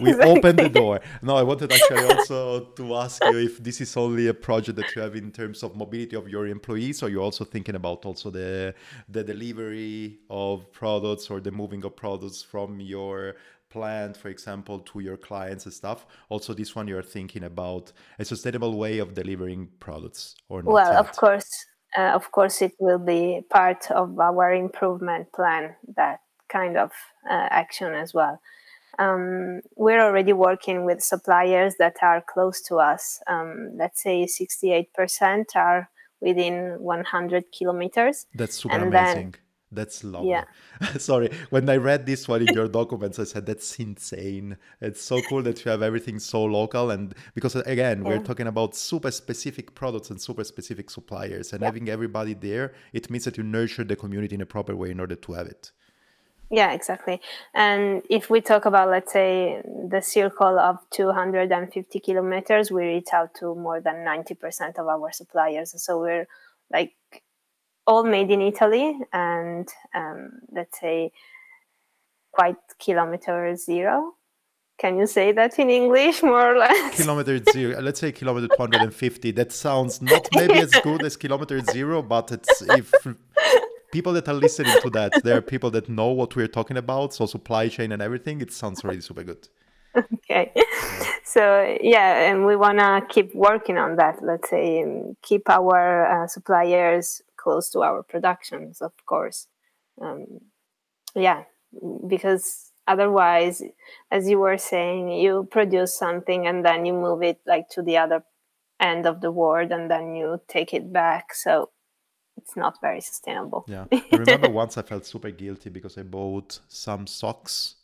We 0.00 0.10
exactly. 0.10 0.38
opened 0.38 0.58
the 0.58 0.68
door. 0.68 1.00
No 1.22 1.36
i 1.36 1.42
wanted 1.42 1.72
actually 1.72 2.04
also 2.04 2.60
to 2.76 2.94
ask 2.94 3.22
you 3.24 3.38
if 3.38 3.62
this 3.62 3.80
is 3.80 3.96
only 3.96 4.28
a 4.28 4.34
project 4.34 4.76
that 4.76 4.94
you 4.94 5.02
have 5.02 5.14
in 5.14 5.30
terms 5.30 5.62
of 5.62 5.76
mobility 5.76 6.16
of 6.16 6.28
your 6.28 6.46
employees 6.46 7.02
or 7.02 7.08
you're 7.10 7.22
also 7.22 7.44
thinking 7.44 7.74
about 7.74 8.06
also 8.06 8.30
the 8.30 8.74
the 9.08 9.22
delivery 9.22 10.18
of 10.30 10.72
products 10.72 11.30
or 11.30 11.40
the 11.40 11.50
moving 11.50 11.84
of 11.84 11.94
products 11.94 12.45
from 12.50 12.80
your 12.80 13.36
plant, 13.70 14.16
for 14.16 14.28
example, 14.28 14.78
to 14.80 15.00
your 15.00 15.16
clients 15.16 15.64
and 15.66 15.74
stuff. 15.74 16.06
Also, 16.28 16.54
this 16.54 16.74
one 16.74 16.88
you're 16.88 17.02
thinking 17.02 17.44
about 17.44 17.92
a 18.18 18.24
sustainable 18.24 18.78
way 18.78 18.98
of 18.98 19.14
delivering 19.14 19.68
products 19.80 20.34
or 20.48 20.62
not? 20.62 20.72
Well, 20.72 20.92
yet? 20.92 21.00
of 21.00 21.12
course, 21.16 21.66
uh, 21.96 22.12
of 22.14 22.30
course, 22.30 22.62
it 22.62 22.72
will 22.78 22.98
be 22.98 23.42
part 23.50 23.90
of 23.90 24.18
our 24.18 24.52
improvement 24.52 25.32
plan. 25.32 25.76
That 25.96 26.20
kind 26.48 26.76
of 26.76 26.92
uh, 27.28 27.48
action 27.50 27.92
as 27.94 28.14
well. 28.14 28.40
Um, 28.98 29.60
we're 29.74 30.00
already 30.00 30.32
working 30.32 30.84
with 30.84 31.02
suppliers 31.02 31.74
that 31.78 31.96
are 32.02 32.22
close 32.26 32.62
to 32.62 32.76
us. 32.76 33.20
Um, 33.26 33.72
let's 33.76 34.02
say 34.02 34.26
68% 34.26 35.44
are 35.54 35.90
within 36.20 36.76
100 36.78 37.44
kilometers. 37.52 38.26
That's 38.34 38.56
super 38.56 38.74
and 38.74 38.84
amazing. 38.84 39.30
Then, 39.32 39.34
that's 39.72 40.04
lovely. 40.04 40.30
Yeah. 40.30 40.44
Sorry, 40.98 41.30
when 41.50 41.68
I 41.68 41.76
read 41.76 42.06
this 42.06 42.28
one 42.28 42.46
in 42.46 42.54
your 42.54 42.68
documents, 42.80 43.18
I 43.18 43.24
said 43.24 43.46
that's 43.46 43.78
insane. 43.78 44.56
It's 44.80 45.02
so 45.02 45.20
cool 45.22 45.42
that 45.42 45.64
you 45.64 45.70
have 45.70 45.82
everything 45.82 46.18
so 46.18 46.44
local, 46.44 46.90
and 46.90 47.14
because 47.34 47.56
uh, 47.56 47.62
again, 47.66 48.02
yeah. 48.02 48.08
we're 48.08 48.22
talking 48.22 48.46
about 48.46 48.76
super 48.76 49.10
specific 49.10 49.74
products 49.74 50.10
and 50.10 50.20
super 50.20 50.44
specific 50.44 50.90
suppliers, 50.90 51.52
and 51.52 51.62
yeah. 51.62 51.66
having 51.66 51.88
everybody 51.88 52.34
there, 52.34 52.74
it 52.92 53.10
means 53.10 53.24
that 53.24 53.36
you 53.36 53.42
nurture 53.42 53.84
the 53.84 53.96
community 53.96 54.34
in 54.34 54.40
a 54.40 54.46
proper 54.46 54.76
way 54.76 54.90
in 54.90 55.00
order 55.00 55.16
to 55.16 55.32
have 55.32 55.46
it. 55.46 55.72
Yeah, 56.50 56.72
exactly. 56.72 57.20
And 57.54 58.02
if 58.08 58.30
we 58.30 58.40
talk 58.40 58.66
about, 58.66 58.88
let's 58.88 59.12
say, 59.12 59.62
the 59.64 60.00
circle 60.00 60.58
of 60.60 60.78
250 60.90 61.98
kilometers, 61.98 62.70
we 62.70 62.84
reach 62.84 63.08
out 63.12 63.34
to 63.40 63.54
more 63.56 63.80
than 63.80 63.96
90% 64.04 64.78
of 64.78 64.86
our 64.86 65.10
suppliers. 65.10 65.74
So 65.82 66.00
we're 66.00 66.28
like 66.72 66.92
all 67.86 68.04
made 68.04 68.30
in 68.30 68.40
Italy 68.40 68.98
and 69.12 69.68
um, 69.94 70.32
let's 70.52 70.78
say 70.80 71.12
quite 72.32 72.56
kilometer 72.78 73.56
zero. 73.56 74.14
Can 74.78 74.98
you 74.98 75.06
say 75.06 75.32
that 75.32 75.58
in 75.58 75.70
English 75.70 76.22
more 76.22 76.54
or 76.54 76.58
less? 76.58 76.96
Kilometer 77.00 77.40
zero. 77.50 77.80
Let's 77.80 77.98
say 77.98 78.12
kilometer 78.12 78.48
250. 78.54 79.30
That 79.30 79.50
sounds 79.50 80.02
not 80.02 80.28
maybe 80.34 80.58
as 80.58 80.70
good 80.82 81.02
as 81.02 81.16
kilometer 81.16 81.60
zero, 81.60 82.02
but 82.02 82.30
it's 82.30 82.60
if 82.60 82.92
people 83.90 84.12
that 84.12 84.28
are 84.28 84.34
listening 84.34 84.76
to 84.82 84.90
that, 84.90 85.12
there 85.24 85.38
are 85.38 85.40
people 85.40 85.70
that 85.70 85.88
know 85.88 86.08
what 86.08 86.36
we're 86.36 86.46
talking 86.58 86.76
about. 86.76 87.14
So 87.14 87.24
supply 87.24 87.68
chain 87.68 87.90
and 87.92 88.02
everything, 88.02 88.42
it 88.42 88.52
sounds 88.52 88.84
really 88.84 89.00
super 89.00 89.24
good. 89.24 89.48
Okay. 89.96 90.52
So 91.28 91.76
yeah, 91.82 92.30
and 92.30 92.46
we 92.46 92.54
want 92.54 92.78
to 92.78 93.02
keep 93.08 93.34
working 93.34 93.76
on 93.76 93.96
that. 93.96 94.22
Let's 94.22 94.48
say 94.48 94.84
keep 95.22 95.50
our 95.50 96.06
uh, 96.06 96.26
suppliers 96.28 97.20
close 97.46 97.70
to 97.70 97.82
our 97.82 98.02
productions, 98.02 98.82
of 98.82 98.92
course. 99.06 99.46
Um, 100.02 100.26
yeah, 101.14 101.44
because 102.08 102.72
otherwise, 102.88 103.62
as 104.10 104.28
you 104.28 104.38
were 104.40 104.58
saying, 104.58 105.10
you 105.10 105.46
produce 105.48 105.96
something 105.96 106.48
and 106.48 106.64
then 106.64 106.84
you 106.86 106.92
move 106.92 107.22
it 107.22 107.38
like 107.46 107.68
to 107.70 107.82
the 107.82 107.98
other 107.98 108.24
end 108.80 109.06
of 109.06 109.20
the 109.20 109.30
world 109.30 109.70
and 109.70 109.88
then 109.88 110.16
you 110.16 110.40
take 110.48 110.74
it 110.74 110.92
back. 110.92 111.34
So 111.34 111.70
it's 112.36 112.56
not 112.56 112.80
very 112.80 113.00
sustainable. 113.00 113.64
Yeah. 113.68 113.84
I 113.92 114.16
remember 114.16 114.50
once 114.50 114.76
I 114.76 114.82
felt 114.82 115.06
super 115.06 115.30
guilty 115.30 115.70
because 115.70 115.96
I 115.96 116.02
bought 116.02 116.58
some 116.66 117.06
socks. 117.06 117.76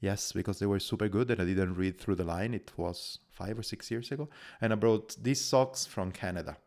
Yes, 0.00 0.32
because 0.32 0.58
they 0.58 0.66
were 0.66 0.78
super 0.78 1.08
good 1.08 1.30
and 1.30 1.40
I 1.40 1.46
didn't 1.46 1.74
read 1.74 1.98
through 1.98 2.16
the 2.16 2.30
line. 2.36 2.52
It 2.52 2.70
was 2.76 3.18
five 3.30 3.58
or 3.58 3.64
six 3.64 3.90
years 3.90 4.12
ago. 4.12 4.28
And 4.60 4.74
I 4.74 4.76
brought 4.76 5.16
these 5.20 5.42
socks 5.42 5.86
from 5.86 6.12
Canada. 6.12 6.58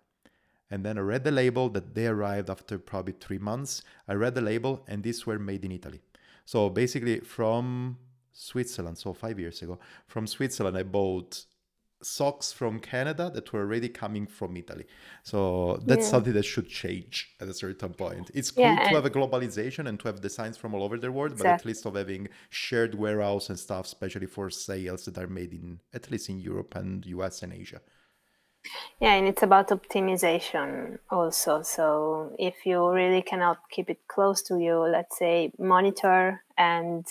And 0.72 0.86
then 0.86 0.98
I 0.98 1.02
read 1.02 1.24
the 1.26 1.32
label 1.32 1.70
that 1.70 1.94
they 1.96 2.08
arrived 2.08 2.50
after 2.50 2.80
probably 2.80 3.14
three 3.14 3.38
months. 3.38 3.84
I 4.08 4.14
read 4.14 4.36
the 4.36 4.42
label 4.42 4.84
and 4.88 5.04
these 5.04 5.26
were 5.28 5.38
made 5.40 5.66
in 5.66 5.72
Italy. 5.74 6.02
So 6.46 6.70
basically, 6.70 7.20
from 7.20 7.98
Switzerland, 8.32 8.98
so 8.98 9.14
five 9.14 9.40
years 9.40 9.62
ago, 9.62 9.80
from 10.08 10.26
Switzerland, 10.28 10.78
I 10.78 10.84
bought 10.84 11.46
socks 12.04 12.52
from 12.52 12.80
Canada 12.80 13.30
that 13.34 13.54
were 13.54 13.60
already 13.62 13.88
coming 13.90 14.26
from 14.26 14.58
Italy. 14.58 14.86
So 15.24 15.78
that's 15.86 16.08
Yeah. 16.08 16.10
something 16.10 16.34
that 16.34 16.44
should 16.46 16.68
change 16.68 17.36
at 17.40 17.48
a 17.48 17.54
certain 17.54 17.94
point. 17.94 18.32
It's 18.34 18.50
cool 18.50 18.80
Yeah, 18.80 18.84
to 18.86 18.96
have 18.96 19.06
a 19.06 19.12
globalization 19.12 19.88
and 19.88 20.00
to 20.00 20.08
have 20.08 20.20
designs 20.22 20.58
from 20.58 20.74
all 20.74 20.84
over 20.84 20.98
the 20.98 21.12
world, 21.12 21.38
but 21.38 21.48
at 21.48 21.64
least 21.64 21.86
of 21.86 21.96
having 21.96 22.30
shared 22.50 22.96
warehouse 22.96 23.50
and 23.50 23.60
stuff, 23.60 23.86
especially 23.86 24.26
for 24.26 24.50
sales 24.50 25.06
that 25.06 25.18
are 25.18 25.28
made 25.28 25.54
in 25.54 25.80
at 25.94 26.10
least 26.10 26.30
in 26.30 26.40
Europe 26.40 26.76
and 26.76 27.06
US 27.06 27.44
and 27.44 27.54
Asia. 27.54 27.82
Yeah, 29.00 29.14
and 29.16 29.28
it's 29.28 29.44
about 29.44 29.70
optimization 29.70 31.00
also. 31.10 31.62
So 31.64 32.36
if 32.38 32.66
you 32.66 32.90
really 32.92 33.22
cannot 33.22 33.58
keep 33.72 33.90
it 33.90 34.08
close 34.08 34.42
to 34.44 34.60
you, 34.60 34.78
let's 34.80 35.18
say 35.18 35.52
monitor 35.58 36.44
and 36.58 37.06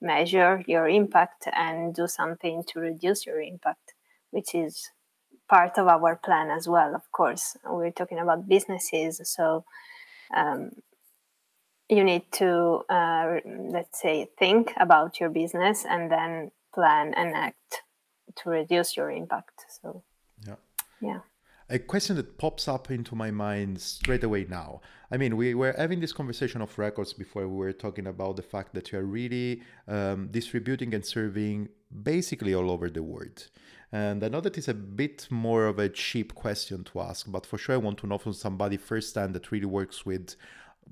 measure 0.00 0.62
your 0.66 0.88
impact 0.88 1.48
and 1.52 1.94
do 1.94 2.06
something 2.06 2.64
to 2.68 2.80
reduce 2.80 3.26
your 3.26 3.40
impact, 3.40 3.94
which 4.30 4.54
is 4.54 4.90
part 5.48 5.78
of 5.78 5.88
our 5.88 6.16
plan 6.16 6.50
as 6.50 6.68
well, 6.68 6.94
of 6.94 7.10
course. 7.12 7.56
We're 7.64 7.90
talking 7.90 8.18
about 8.18 8.48
businesses, 8.48 9.20
so 9.24 9.64
um, 10.34 10.70
you 11.88 12.04
need 12.04 12.30
to, 12.32 12.82
uh, 12.88 13.40
let's 13.44 14.00
say, 14.00 14.28
think 14.38 14.72
about 14.78 15.20
your 15.20 15.30
business 15.30 15.84
and 15.84 16.10
then 16.10 16.50
plan 16.74 17.12
and 17.14 17.34
act 17.34 17.82
to 18.36 18.50
reduce 18.50 18.96
your 18.96 19.10
impact. 19.10 19.71
Yeah. 21.02 21.20
a 21.68 21.78
question 21.78 22.16
that 22.16 22.36
pops 22.38 22.68
up 22.68 22.90
into 22.90 23.14
my 23.14 23.30
mind 23.30 23.80
straight 23.80 24.24
away 24.24 24.46
now. 24.48 24.80
I 25.10 25.16
mean, 25.16 25.36
we 25.36 25.54
were 25.54 25.74
having 25.76 26.00
this 26.00 26.12
conversation 26.12 26.60
of 26.60 26.78
records 26.78 27.12
before 27.12 27.48
we 27.48 27.56
were 27.56 27.72
talking 27.72 28.06
about 28.06 28.36
the 28.36 28.42
fact 28.42 28.74
that 28.74 28.92
you 28.92 28.98
are 28.98 29.04
really 29.04 29.62
um, 29.88 30.28
distributing 30.30 30.94
and 30.94 31.04
serving 31.04 31.68
basically 32.02 32.54
all 32.54 32.70
over 32.70 32.90
the 32.90 33.02
world. 33.02 33.48
And 33.90 34.22
I 34.24 34.28
know 34.28 34.40
that 34.40 34.58
is 34.58 34.68
a 34.68 34.74
bit 34.74 35.28
more 35.30 35.66
of 35.66 35.78
a 35.78 35.88
cheap 35.88 36.34
question 36.34 36.84
to 36.84 37.00
ask, 37.00 37.30
but 37.30 37.46
for 37.46 37.58
sure 37.58 37.74
I 37.74 37.78
want 37.78 37.98
to 37.98 38.06
know 38.06 38.18
from 38.18 38.32
somebody 38.32 38.76
firsthand 38.76 39.34
that 39.34 39.50
really 39.50 39.66
works 39.66 40.06
with 40.06 40.36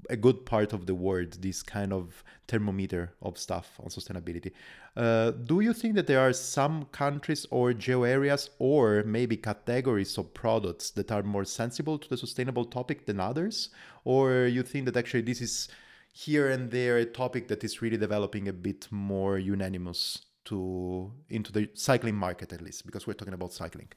a 0.09 0.17
good 0.17 0.47
part 0.47 0.73
of 0.73 0.87
the 0.87 0.95
world 0.95 1.33
this 1.41 1.63
kind 1.63 1.93
of 1.93 2.25
thermometer 2.49 3.13
of 3.23 3.39
stuff 3.39 3.79
on 3.81 3.89
sustainability. 3.89 4.53
Uh, 4.97 5.31
do 5.31 5.61
you 5.61 5.73
think 5.73 5.95
that 5.95 6.07
there 6.07 6.21
are 6.21 6.33
some 6.33 6.87
countries 6.93 7.47
or 7.51 7.73
geo 7.73 8.05
areas 8.05 8.51
or 8.59 9.03
maybe 9.05 9.37
categories 9.37 10.17
of 10.19 10.33
products 10.35 10.91
that 10.91 11.13
are 11.13 11.23
more 11.23 11.45
sensible 11.45 11.99
to 11.99 12.09
the 12.09 12.17
sustainable 12.17 12.65
topic 12.65 13.07
than 13.07 13.21
others? 13.21 13.71
Or 14.05 14.47
you 14.47 14.63
think 14.63 14.87
that 14.87 14.97
actually 14.97 15.23
this 15.23 15.41
is 15.41 15.69
here 16.13 16.51
and 16.51 16.71
there 16.71 16.99
a 16.99 17.05
topic 17.05 17.49
that 17.49 17.63
is 17.63 17.83
really 17.83 17.97
developing 17.97 18.49
a 18.49 18.53
bit 18.53 18.89
more 18.91 19.39
unanimous 19.39 20.23
to 20.47 21.13
into 21.29 21.53
the 21.53 21.69
cycling 21.75 22.17
market 22.17 22.53
at 22.53 22.61
least 22.61 22.87
because 22.87 23.07
we're 23.07 23.15
talking 23.15 23.35
about 23.35 23.53
cycling. 23.53 23.89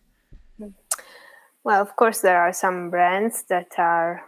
Well, 1.63 1.81
of 1.81 1.95
course, 1.95 2.19
there 2.19 2.41
are 2.41 2.53
some 2.53 2.89
brands 2.89 3.43
that 3.43 3.71
are, 3.77 4.21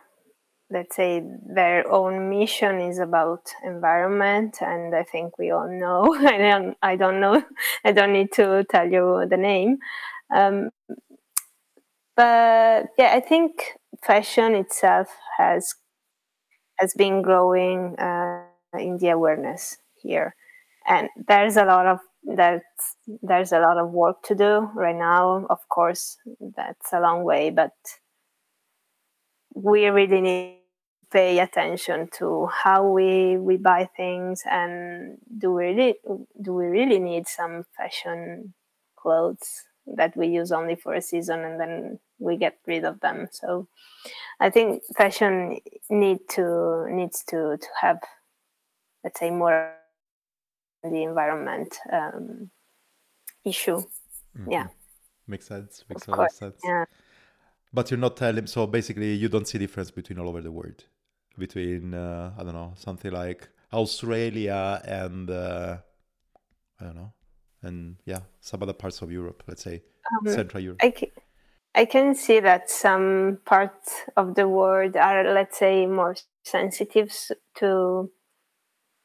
let's 0.70 0.96
say, 0.96 1.24
their 1.46 1.90
own 1.92 2.30
mission 2.30 2.82
is 2.82 3.00
about 3.00 3.42
environment, 3.64 4.58
and 4.62 4.96
I 4.96 5.04
think 5.04 5.38
we 5.38 5.52
all 5.52 5.70
know. 5.70 6.16
I 6.20 6.38
don't, 6.38 6.78
I 6.82 6.96
don't 6.96 7.20
know, 7.20 7.44
I 7.86 7.92
don't 7.92 8.14
need 8.14 8.32
to 8.34 8.66
tell 8.70 8.90
you 8.90 9.26
the 9.30 9.38
name. 9.38 9.78
Um, 10.36 10.70
but 12.16 12.88
yeah, 12.98 13.14
I 13.14 13.20
think 13.20 13.52
fashion 14.04 14.56
itself 14.56 15.08
has 15.38 15.76
has 16.80 16.94
been 16.94 17.22
growing 17.22 17.96
uh, 17.98 18.44
in 18.78 18.98
the 18.98 19.10
awareness 19.10 19.78
here, 20.02 20.36
and 20.88 21.10
there's 21.28 21.58
a 21.58 21.66
lot 21.66 21.86
of 21.86 22.00
that 22.36 22.64
there's 23.22 23.52
a 23.52 23.60
lot 23.60 23.78
of 23.78 23.92
work 23.92 24.24
to 24.24 24.36
do 24.36 24.70
right 24.76 24.96
now. 24.96 25.46
Of 25.50 25.60
course, 25.70 26.18
that's 26.56 26.92
a 26.94 27.00
long 27.00 27.24
way, 27.24 27.50
but 27.50 27.74
we 29.56 29.88
really 29.88 30.22
need 30.22 30.58
to 30.60 31.08
pay 31.12 31.40
attention 31.40 32.10
to 32.20 32.48
how 32.48 32.88
we 32.88 33.38
we 33.38 33.58
buy 33.58 33.90
things 33.98 34.44
and 34.52 35.18
do 35.40 35.54
we 35.54 35.66
really 35.68 35.96
do 36.42 36.54
we 36.54 36.66
really 36.66 37.00
need 37.00 37.28
some 37.28 37.66
fashion 37.78 38.54
clothes 38.98 39.64
that 39.88 40.16
we 40.18 40.28
use 40.28 40.52
only 40.52 40.76
for 40.76 40.94
a 40.96 41.02
season 41.02 41.42
and 41.46 41.60
then 41.60 42.00
we 42.20 42.38
get 42.38 42.58
rid 42.68 42.86
of 42.86 43.00
them 43.02 43.28
so 43.32 43.68
i 44.42 44.50
think 44.50 44.84
fashion 44.98 45.60
need 45.90 46.20
to 46.30 46.88
needs 46.92 47.24
to 47.26 47.58
to 47.58 47.68
have 47.82 48.00
let's 49.04 49.20
say 49.20 49.32
more 49.32 49.76
the 50.84 51.04
environment 51.04 51.78
um, 51.92 52.50
issue 53.46 53.82
Mhm. 54.38 54.52
yeah 54.52 54.68
Makes 55.28 55.48
sense. 55.48 55.84
Makes 55.90 56.04
of 56.04 56.10
a 56.10 56.12
lot 56.18 56.26
of 56.26 56.32
sense. 56.32 56.62
yeah 56.64 56.86
But 57.76 57.92
you're 57.92 58.00
not 58.00 58.16
telling. 58.18 58.48
So 58.48 58.66
basically, 58.68 59.14
you 59.14 59.30
don't 59.30 59.48
see 59.48 59.58
difference 59.60 59.92
between 59.92 60.18
all 60.20 60.30
over 60.30 60.42
the 60.42 60.52
world, 60.52 60.80
between 61.38 61.94
uh, 61.94 62.32
I 62.38 62.44
don't 62.44 62.54
know 62.54 62.74
something 62.76 63.12
like 63.12 63.50
Australia 63.74 64.82
and 64.86 65.30
uh, 65.30 65.78
I 66.80 66.84
don't 66.86 66.96
know, 66.96 67.12
and 67.62 67.98
yeah, 68.06 68.22
some 68.40 68.64
other 68.64 68.74
parts 68.74 69.02
of 69.02 69.12
Europe. 69.12 69.44
Let's 69.48 69.64
say 69.64 69.84
um, 70.12 70.34
Central 70.34 70.64
Europe. 70.64 70.80
I, 70.82 70.92
ca- 70.92 71.12
I 71.76 71.86
can 71.86 72.16
see 72.16 72.40
that 72.40 72.70
some 72.70 73.40
parts 73.46 74.04
of 74.16 74.36
the 74.36 74.48
world 74.48 74.96
are, 74.96 75.34
let's 75.34 75.60
say, 75.60 75.86
more 75.86 76.16
sensitive 76.44 77.14
to 77.56 78.10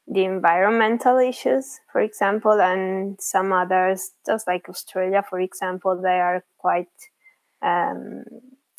the 0.07 0.23
environmental 0.25 1.17
issues, 1.17 1.79
for 1.91 2.01
example, 2.01 2.59
and 2.59 3.17
some 3.19 3.51
others, 3.51 4.11
just 4.25 4.47
like 4.47 4.69
Australia, 4.69 5.23
for 5.29 5.39
example, 5.39 5.99
they 6.01 6.19
are 6.19 6.43
quite, 6.57 6.87
um, 7.61 8.23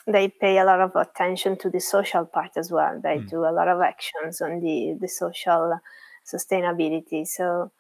they 0.07 0.29
pay 0.29 0.59
a 0.59 0.65
lot 0.65 0.81
of 0.81 0.95
attention 0.97 1.57
to 1.59 1.71
the 1.71 1.81
social 1.81 2.27
part 2.27 2.57
as 2.57 2.71
well. 2.71 3.01
They 3.03 3.19
Mm. 3.19 3.29
do 3.31 3.45
a 3.45 3.53
lot 3.53 3.69
of 3.69 3.81
actions 3.81 4.41
on 4.41 4.61
the, 4.61 4.97
the 5.01 5.09
social 5.09 5.79
sustainability. 6.25 7.27
So 7.27 7.73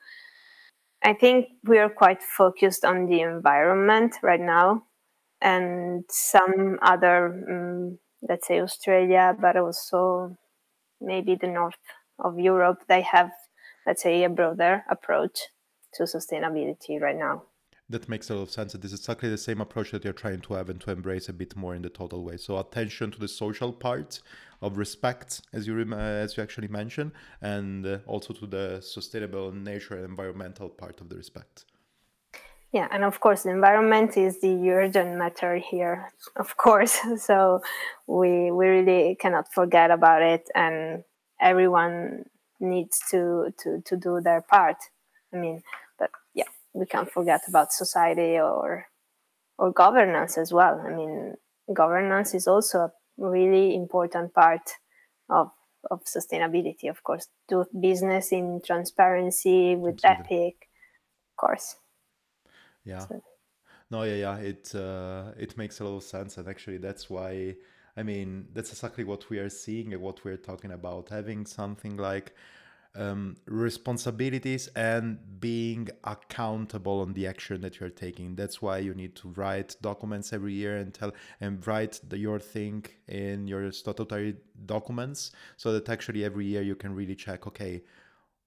I 1.02 1.14
think 1.14 1.48
we 1.64 1.78
are 1.78 1.90
quite 1.90 2.22
focused 2.22 2.84
on 2.84 3.06
the 3.06 3.20
environment 3.20 4.16
right 4.22 4.40
now 4.40 4.84
and 5.40 6.04
some 6.08 6.78
other, 6.82 7.26
um, 7.50 7.98
let's 8.28 8.46
say 8.46 8.60
Australia, 8.60 9.36
but 9.40 9.56
also 9.56 10.36
maybe 11.00 11.34
the 11.34 11.48
north 11.48 11.74
of 12.20 12.38
Europe, 12.38 12.84
they 12.88 13.02
have, 13.02 13.32
let's 13.86 14.02
say, 14.02 14.22
a 14.22 14.28
broader 14.28 14.84
approach 14.88 15.40
to 15.94 16.04
sustainability 16.04 17.00
right 17.00 17.16
now. 17.16 17.42
That 17.90 18.08
makes 18.08 18.30
a 18.30 18.34
lot 18.34 18.42
of 18.42 18.50
sense. 18.50 18.72
This 18.72 18.92
is 18.92 19.00
exactly 19.00 19.28
the 19.28 19.36
same 19.36 19.60
approach 19.60 19.90
that 19.90 20.04
you're 20.04 20.12
trying 20.12 20.40
to 20.42 20.54
have 20.54 20.70
and 20.70 20.80
to 20.80 20.90
embrace 20.90 21.28
a 21.28 21.32
bit 21.32 21.54
more 21.56 21.74
in 21.74 21.82
the 21.82 21.90
total 21.90 22.24
way. 22.24 22.36
So 22.38 22.58
attention 22.58 23.10
to 23.10 23.18
the 23.18 23.28
social 23.28 23.72
part 23.72 24.20
of 24.62 24.78
respect, 24.78 25.42
as 25.52 25.66
you 25.66 25.74
rem- 25.74 25.92
uh, 25.92 25.96
as 25.96 26.36
you 26.36 26.42
actually 26.42 26.68
mentioned, 26.68 27.12
and 27.42 27.84
uh, 27.84 27.98
also 28.06 28.32
to 28.32 28.46
the 28.46 28.80
sustainable 28.80 29.52
nature 29.52 29.96
and 29.96 30.04
environmental 30.04 30.68
part 30.68 31.00
of 31.00 31.08
the 31.08 31.16
respect. 31.16 31.64
Yeah, 32.72 32.88
and 32.90 33.04
of 33.04 33.20
course, 33.20 33.42
the 33.42 33.50
environment 33.50 34.16
is 34.16 34.40
the 34.40 34.70
urgent 34.70 35.18
matter 35.18 35.56
here, 35.56 36.10
of 36.36 36.56
course. 36.56 36.98
So 37.18 37.60
we 38.06 38.50
we 38.50 38.66
really 38.66 39.16
cannot 39.20 39.52
forget 39.52 39.90
about 39.90 40.22
it, 40.22 40.48
and 40.54 41.04
everyone 41.40 42.24
needs 42.60 42.98
to 43.10 43.52
to 43.58 43.82
to 43.84 43.96
do 43.96 44.20
their 44.22 44.40
part. 44.40 44.78
I 45.34 45.36
mean, 45.36 45.62
we 46.74 46.86
can't 46.86 47.10
forget 47.10 47.42
about 47.48 47.72
society 47.72 48.38
or 48.38 48.86
or 49.58 49.72
governance 49.72 50.38
as 50.38 50.52
well. 50.52 50.80
I 50.84 50.90
mean, 50.90 51.34
governance 51.72 52.34
is 52.34 52.46
also 52.46 52.78
a 52.78 52.92
really 53.18 53.74
important 53.74 54.34
part 54.34 54.70
of 55.28 55.50
of 55.90 56.04
sustainability. 56.04 56.88
Of 56.88 57.02
course, 57.02 57.28
do 57.48 57.64
business 57.80 58.32
in 58.32 58.60
transparency 58.64 59.76
with 59.76 60.00
Absolutely. 60.04 60.36
ethic, 60.36 60.56
of 61.32 61.36
course. 61.36 61.76
Yeah. 62.84 63.06
So, 63.06 63.22
No, 63.90 64.02
yeah, 64.04 64.14
yeah. 64.14 64.36
It 64.38 64.74
uh, 64.74 65.32
it 65.38 65.56
makes 65.56 65.80
a 65.80 65.84
lot 65.84 65.96
of 65.96 66.02
sense, 66.02 66.38
and 66.38 66.48
actually, 66.48 66.78
that's 66.78 67.10
why. 67.10 67.56
I 67.96 68.02
mean, 68.02 68.48
that's 68.54 68.70
exactly 68.72 69.04
what 69.04 69.28
we 69.28 69.38
are 69.38 69.50
seeing 69.50 69.92
and 69.92 70.00
what 70.02 70.24
we're 70.24 70.38
talking 70.38 70.72
about. 70.72 71.10
Having 71.10 71.44
something 71.46 71.98
like 71.98 72.34
um, 72.94 73.36
responsibilities 73.46 74.68
and 74.76 75.18
being 75.40 75.88
accountable 76.04 77.00
on 77.00 77.14
the 77.14 77.26
action 77.26 77.60
that 77.62 77.80
you're 77.80 77.88
taking. 77.88 78.36
That's 78.36 78.60
why 78.60 78.78
you 78.78 78.94
need 78.94 79.14
to 79.16 79.28
write 79.28 79.76
documents 79.80 80.32
every 80.32 80.52
year 80.52 80.76
and 80.76 80.92
tell 80.92 81.12
and 81.40 81.66
write 81.66 82.00
the, 82.06 82.18
your 82.18 82.38
thing 82.38 82.84
in 83.08 83.46
your 83.46 83.72
statutory 83.72 84.36
documents, 84.66 85.32
so 85.56 85.72
that 85.72 85.88
actually 85.88 86.24
every 86.24 86.46
year 86.46 86.62
you 86.62 86.74
can 86.74 86.94
really 86.94 87.14
check. 87.14 87.46
Okay, 87.46 87.82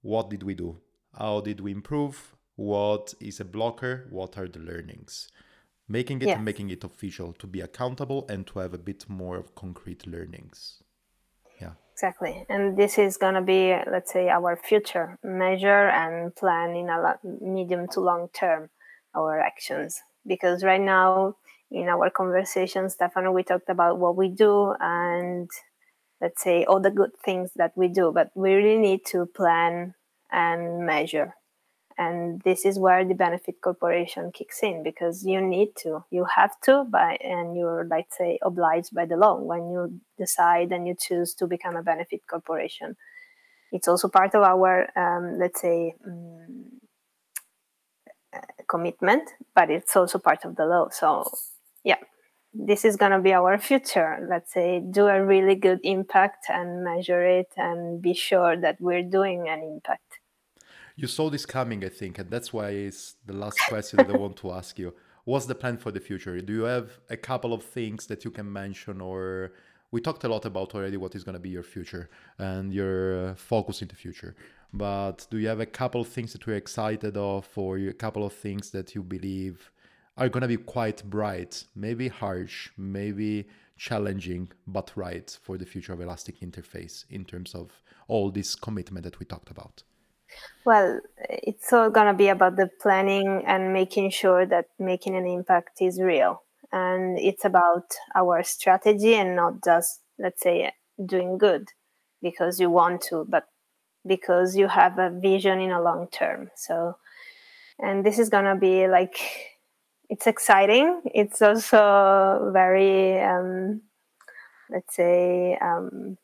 what 0.02 0.30
did 0.30 0.44
we 0.44 0.54
do? 0.54 0.78
How 1.18 1.42
did 1.42 1.60
we 1.60 1.72
improve? 1.72 2.36
What 2.56 3.14
is 3.20 3.40
a 3.40 3.46
blocker? 3.46 4.08
What 4.10 4.38
are 4.38 4.48
the 4.48 4.60
learnings? 4.60 5.30
Making 5.88 6.22
it 6.22 6.28
yes. 6.28 6.36
and 6.38 6.46
making 6.46 6.70
it 6.70 6.84
official 6.84 7.34
to 7.34 7.48
be 7.48 7.62
accountable 7.62 8.26
and 8.30 8.48
to 8.48 8.60
have 8.60 8.74
a 8.74 8.80
bit 8.80 9.06
more 9.08 9.38
of 9.38 9.56
concrete 9.56 10.08
learnings. 10.08 10.82
Exactly. 11.96 12.46
And 12.50 12.78
this 12.78 12.98
is 12.98 13.16
going 13.18 13.36
to 13.36 13.42
be, 13.42 13.74
let's 13.90 14.12
say, 14.12 14.28
our 14.30 14.58
future 14.58 15.18
measure 15.24 15.88
and 15.88 16.36
plan 16.36 16.76
in 16.76 16.90
a 16.90 17.18
medium 17.42 17.88
to 17.90 18.02
long 18.02 18.28
term 18.34 18.70
our 19.16 19.40
actions. 19.40 20.02
because 20.28 20.64
right 20.64 20.82
now 20.82 21.36
in 21.72 21.88
our 21.88 22.10
conversation, 22.10 22.90
Stefano, 22.90 23.32
we 23.32 23.44
talked 23.44 23.70
about 23.70 24.00
what 24.00 24.16
we 24.18 24.28
do 24.28 24.74
and 24.80 25.50
let's 26.22 26.42
say 26.44 26.66
all 26.66 26.80
the 26.82 26.92
good 26.92 27.12
things 27.26 27.52
that 27.56 27.74
we 27.76 27.88
do, 27.90 28.12
but 28.14 28.32
we 28.36 28.54
really 28.56 28.78
need 28.80 29.06
to 29.08 29.26
plan 29.28 29.96
and 30.32 30.86
measure. 30.86 31.36
And 31.98 32.42
this 32.42 32.66
is 32.66 32.78
where 32.78 33.06
the 33.06 33.14
benefit 33.14 33.62
corporation 33.62 34.32
kicks 34.34 34.62
in 34.62 34.84
because 34.84 35.26
you 35.26 35.40
need 35.40 35.76
to, 35.78 36.04
you 36.12 36.26
have 36.36 36.60
to, 36.64 36.84
by 36.90 37.18
and 37.22 37.56
you're 37.56 37.88
let's 37.90 38.18
say 38.18 38.38
obliged 38.44 38.94
by 38.94 39.06
the 39.06 39.16
law 39.16 39.40
when 39.40 39.70
you 39.70 40.02
decide 40.18 40.72
and 40.74 40.88
you 40.88 40.96
choose 41.00 41.34
to 41.36 41.48
become 41.48 41.78
a 41.78 41.84
benefit 41.84 42.22
corporation. 42.30 42.98
It's 43.72 43.88
also 43.88 44.10
part 44.10 44.36
of 44.36 44.44
our, 44.44 44.90
um, 44.98 45.40
let's 45.40 45.62
say, 45.62 45.96
um, 46.06 46.66
commitment, 48.68 49.30
but 49.54 49.70
it's 49.70 49.96
also 49.96 50.20
part 50.20 50.46
of 50.46 50.56
the 50.56 50.66
law. 50.66 50.90
So, 50.90 51.30
yeah, 51.84 51.98
this 52.54 52.86
is 52.86 52.96
going 52.96 53.12
to 53.12 53.20
be 53.20 53.34
our 53.34 53.58
future. 53.70 54.26
Let's 54.30 54.54
say, 54.54 54.80
do 54.80 55.08
a 55.08 55.24
really 55.24 55.56
good 55.56 55.80
impact 55.84 56.46
and 56.50 56.84
measure 56.84 57.26
it 57.26 57.48
and 57.58 58.02
be 58.02 58.14
sure 58.14 58.60
that 58.60 58.78
we're 58.80 59.04
doing 59.04 59.48
an 59.50 59.62
impact. 59.64 60.05
You 60.98 61.08
saw 61.08 61.30
this 61.30 61.46
coming, 61.46 61.84
I 61.84 61.90
think, 61.90 62.20
and 62.20 62.30
that's 62.32 62.54
why 62.54 62.70
it's 62.70 63.16
the 63.26 63.34
last 63.34 63.60
question 63.68 63.98
that 63.98 64.10
I 64.10 64.18
want 64.18 64.38
to 64.38 64.54
ask 64.54 64.80
you. 64.80 64.94
What's 65.26 65.46
the 65.46 65.54
plan 65.54 65.78
for 65.78 65.92
the 65.92 66.00
future? 66.00 66.40
Do 66.40 66.54
you 66.54 66.64
have 66.64 67.00
a 67.10 67.18
couple 67.18 67.52
of 67.52 67.64
things 67.64 68.08
that 68.08 68.24
you 68.24 68.32
can 68.32 68.52
mention, 68.52 69.02
or 69.02 69.52
we 69.92 70.00
talked 70.00 70.24
a 70.24 70.30
lot 70.30 70.46
about 70.46 70.74
already 70.74 70.96
what 70.96 71.14
is 71.14 71.26
going 71.26 71.34
to 71.34 71.40
be 71.40 71.50
your 71.50 71.64
future 71.64 72.10
and 72.38 72.74
your 72.74 73.32
uh, 73.32 73.36
focus 73.36 73.82
in 73.82 73.90
the 73.90 73.96
future? 73.96 74.38
But 74.72 75.28
do 75.30 75.38
you 75.38 75.50
have 75.50 75.60
a 75.60 75.66
couple 75.66 76.00
of 76.00 76.08
things 76.08 76.32
that 76.32 76.48
you're 76.48 76.56
excited 76.56 77.18
of, 77.18 77.46
or 77.58 77.78
a 77.78 77.92
couple 77.92 78.26
of 78.26 78.32
things 78.32 78.70
that 78.72 78.96
you 78.96 79.04
believe 79.04 79.72
are 80.16 80.30
going 80.30 80.44
to 80.44 80.48
be 80.48 80.56
quite 80.56 81.04
bright, 81.04 81.66
maybe 81.76 82.08
harsh, 82.08 82.70
maybe 82.78 83.50
challenging, 83.76 84.50
but 84.66 84.94
right 84.96 85.38
for 85.44 85.58
the 85.58 85.66
future 85.66 85.92
of 85.92 86.00
Elastic 86.00 86.40
Interface 86.40 87.04
in 87.10 87.26
terms 87.26 87.54
of 87.54 87.84
all 88.08 88.32
this 88.32 88.56
commitment 88.56 89.04
that 89.04 89.20
we 89.20 89.26
talked 89.26 89.52
about? 89.52 89.84
Well, 90.66 91.00
it's 91.30 91.72
all 91.72 91.90
going 91.90 92.08
to 92.08 92.14
be 92.14 92.30
about 92.30 92.56
the 92.56 92.70
planning 92.82 93.44
and 93.46 93.72
making 93.72 94.10
sure 94.10 94.46
that 94.46 94.66
making 94.80 95.16
an 95.16 95.28
impact 95.28 95.82
is 95.82 96.02
real. 96.02 96.42
And 96.72 97.20
it's 97.20 97.46
about 97.46 97.94
our 98.16 98.44
strategy 98.44 99.14
and 99.14 99.36
not 99.36 99.64
just, 99.64 100.02
let's 100.18 100.42
say, 100.42 100.72
doing 101.04 101.38
good 101.38 101.70
because 102.22 102.60
you 102.60 102.70
want 102.70 103.02
to, 103.02 103.26
but 103.30 103.48
because 104.06 104.56
you 104.56 104.68
have 104.68 104.98
a 104.98 105.10
vision 105.10 105.60
in 105.60 105.72
a 105.72 105.82
long 105.82 106.08
term. 106.12 106.50
So, 106.56 106.98
and 107.80 108.06
this 108.06 108.20
is 108.20 108.30
going 108.30 108.46
to 108.46 108.56
be 108.56 108.88
like, 108.88 109.18
it's 110.10 110.28
exciting. 110.28 111.02
It's 111.06 111.42
also 111.42 112.52
very, 112.54 113.22
um, 113.22 113.82
let's 114.70 114.96
say, 114.96 115.58
um, 115.62 116.18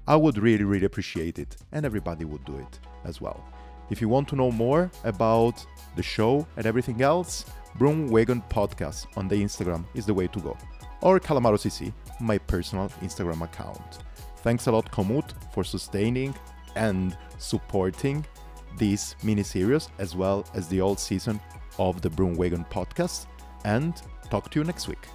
I 0.08 0.16
would 0.16 0.38
really, 0.38 0.64
really 0.64 0.86
appreciate 0.86 1.38
it, 1.38 1.58
and 1.74 1.86
everybody 1.86 2.24
would 2.24 2.46
do 2.46 2.58
it 2.58 2.80
as 3.04 3.20
well. 3.20 3.44
If 3.90 4.00
you 4.00 4.08
want 4.08 4.30
to 4.30 4.38
know 4.38 4.52
more 4.52 4.90
about 5.04 5.66
the 5.98 6.04
show 6.04 6.48
and 6.56 6.66
everything 6.66 7.02
else, 7.02 7.46
Broomwagon 7.78 8.48
Podcast 8.50 9.08
on 9.18 9.28
the 9.28 9.36
Instagram 9.36 9.86
is 9.94 10.06
the 10.06 10.14
way 10.14 10.28
to 10.28 10.40
go. 10.40 10.58
Or 11.02 11.20
Calamaro 11.20 11.58
CC, 11.58 11.94
my 12.20 12.38
personal 12.38 12.90
Instagram 13.02 13.42
account. 13.42 14.00
Thanks 14.38 14.68
a 14.68 14.72
lot, 14.72 14.92
Komut, 14.92 15.34
for 15.54 15.64
sustaining 15.64 16.34
and 16.76 17.18
supporting 17.38 18.26
this 18.78 19.16
mini 19.24 19.44
series 19.44 19.90
as 20.00 20.16
well 20.16 20.46
as 20.54 20.68
the 20.68 20.82
old 20.82 21.00
season 21.00 21.40
of 21.80 22.02
the 22.02 22.10
Broomwagon 22.10 22.70
podcast. 22.70 23.28
And 23.66 24.02
talk 24.30 24.50
to 24.52 24.60
you 24.60 24.66
next 24.66 24.88
week. 24.88 25.08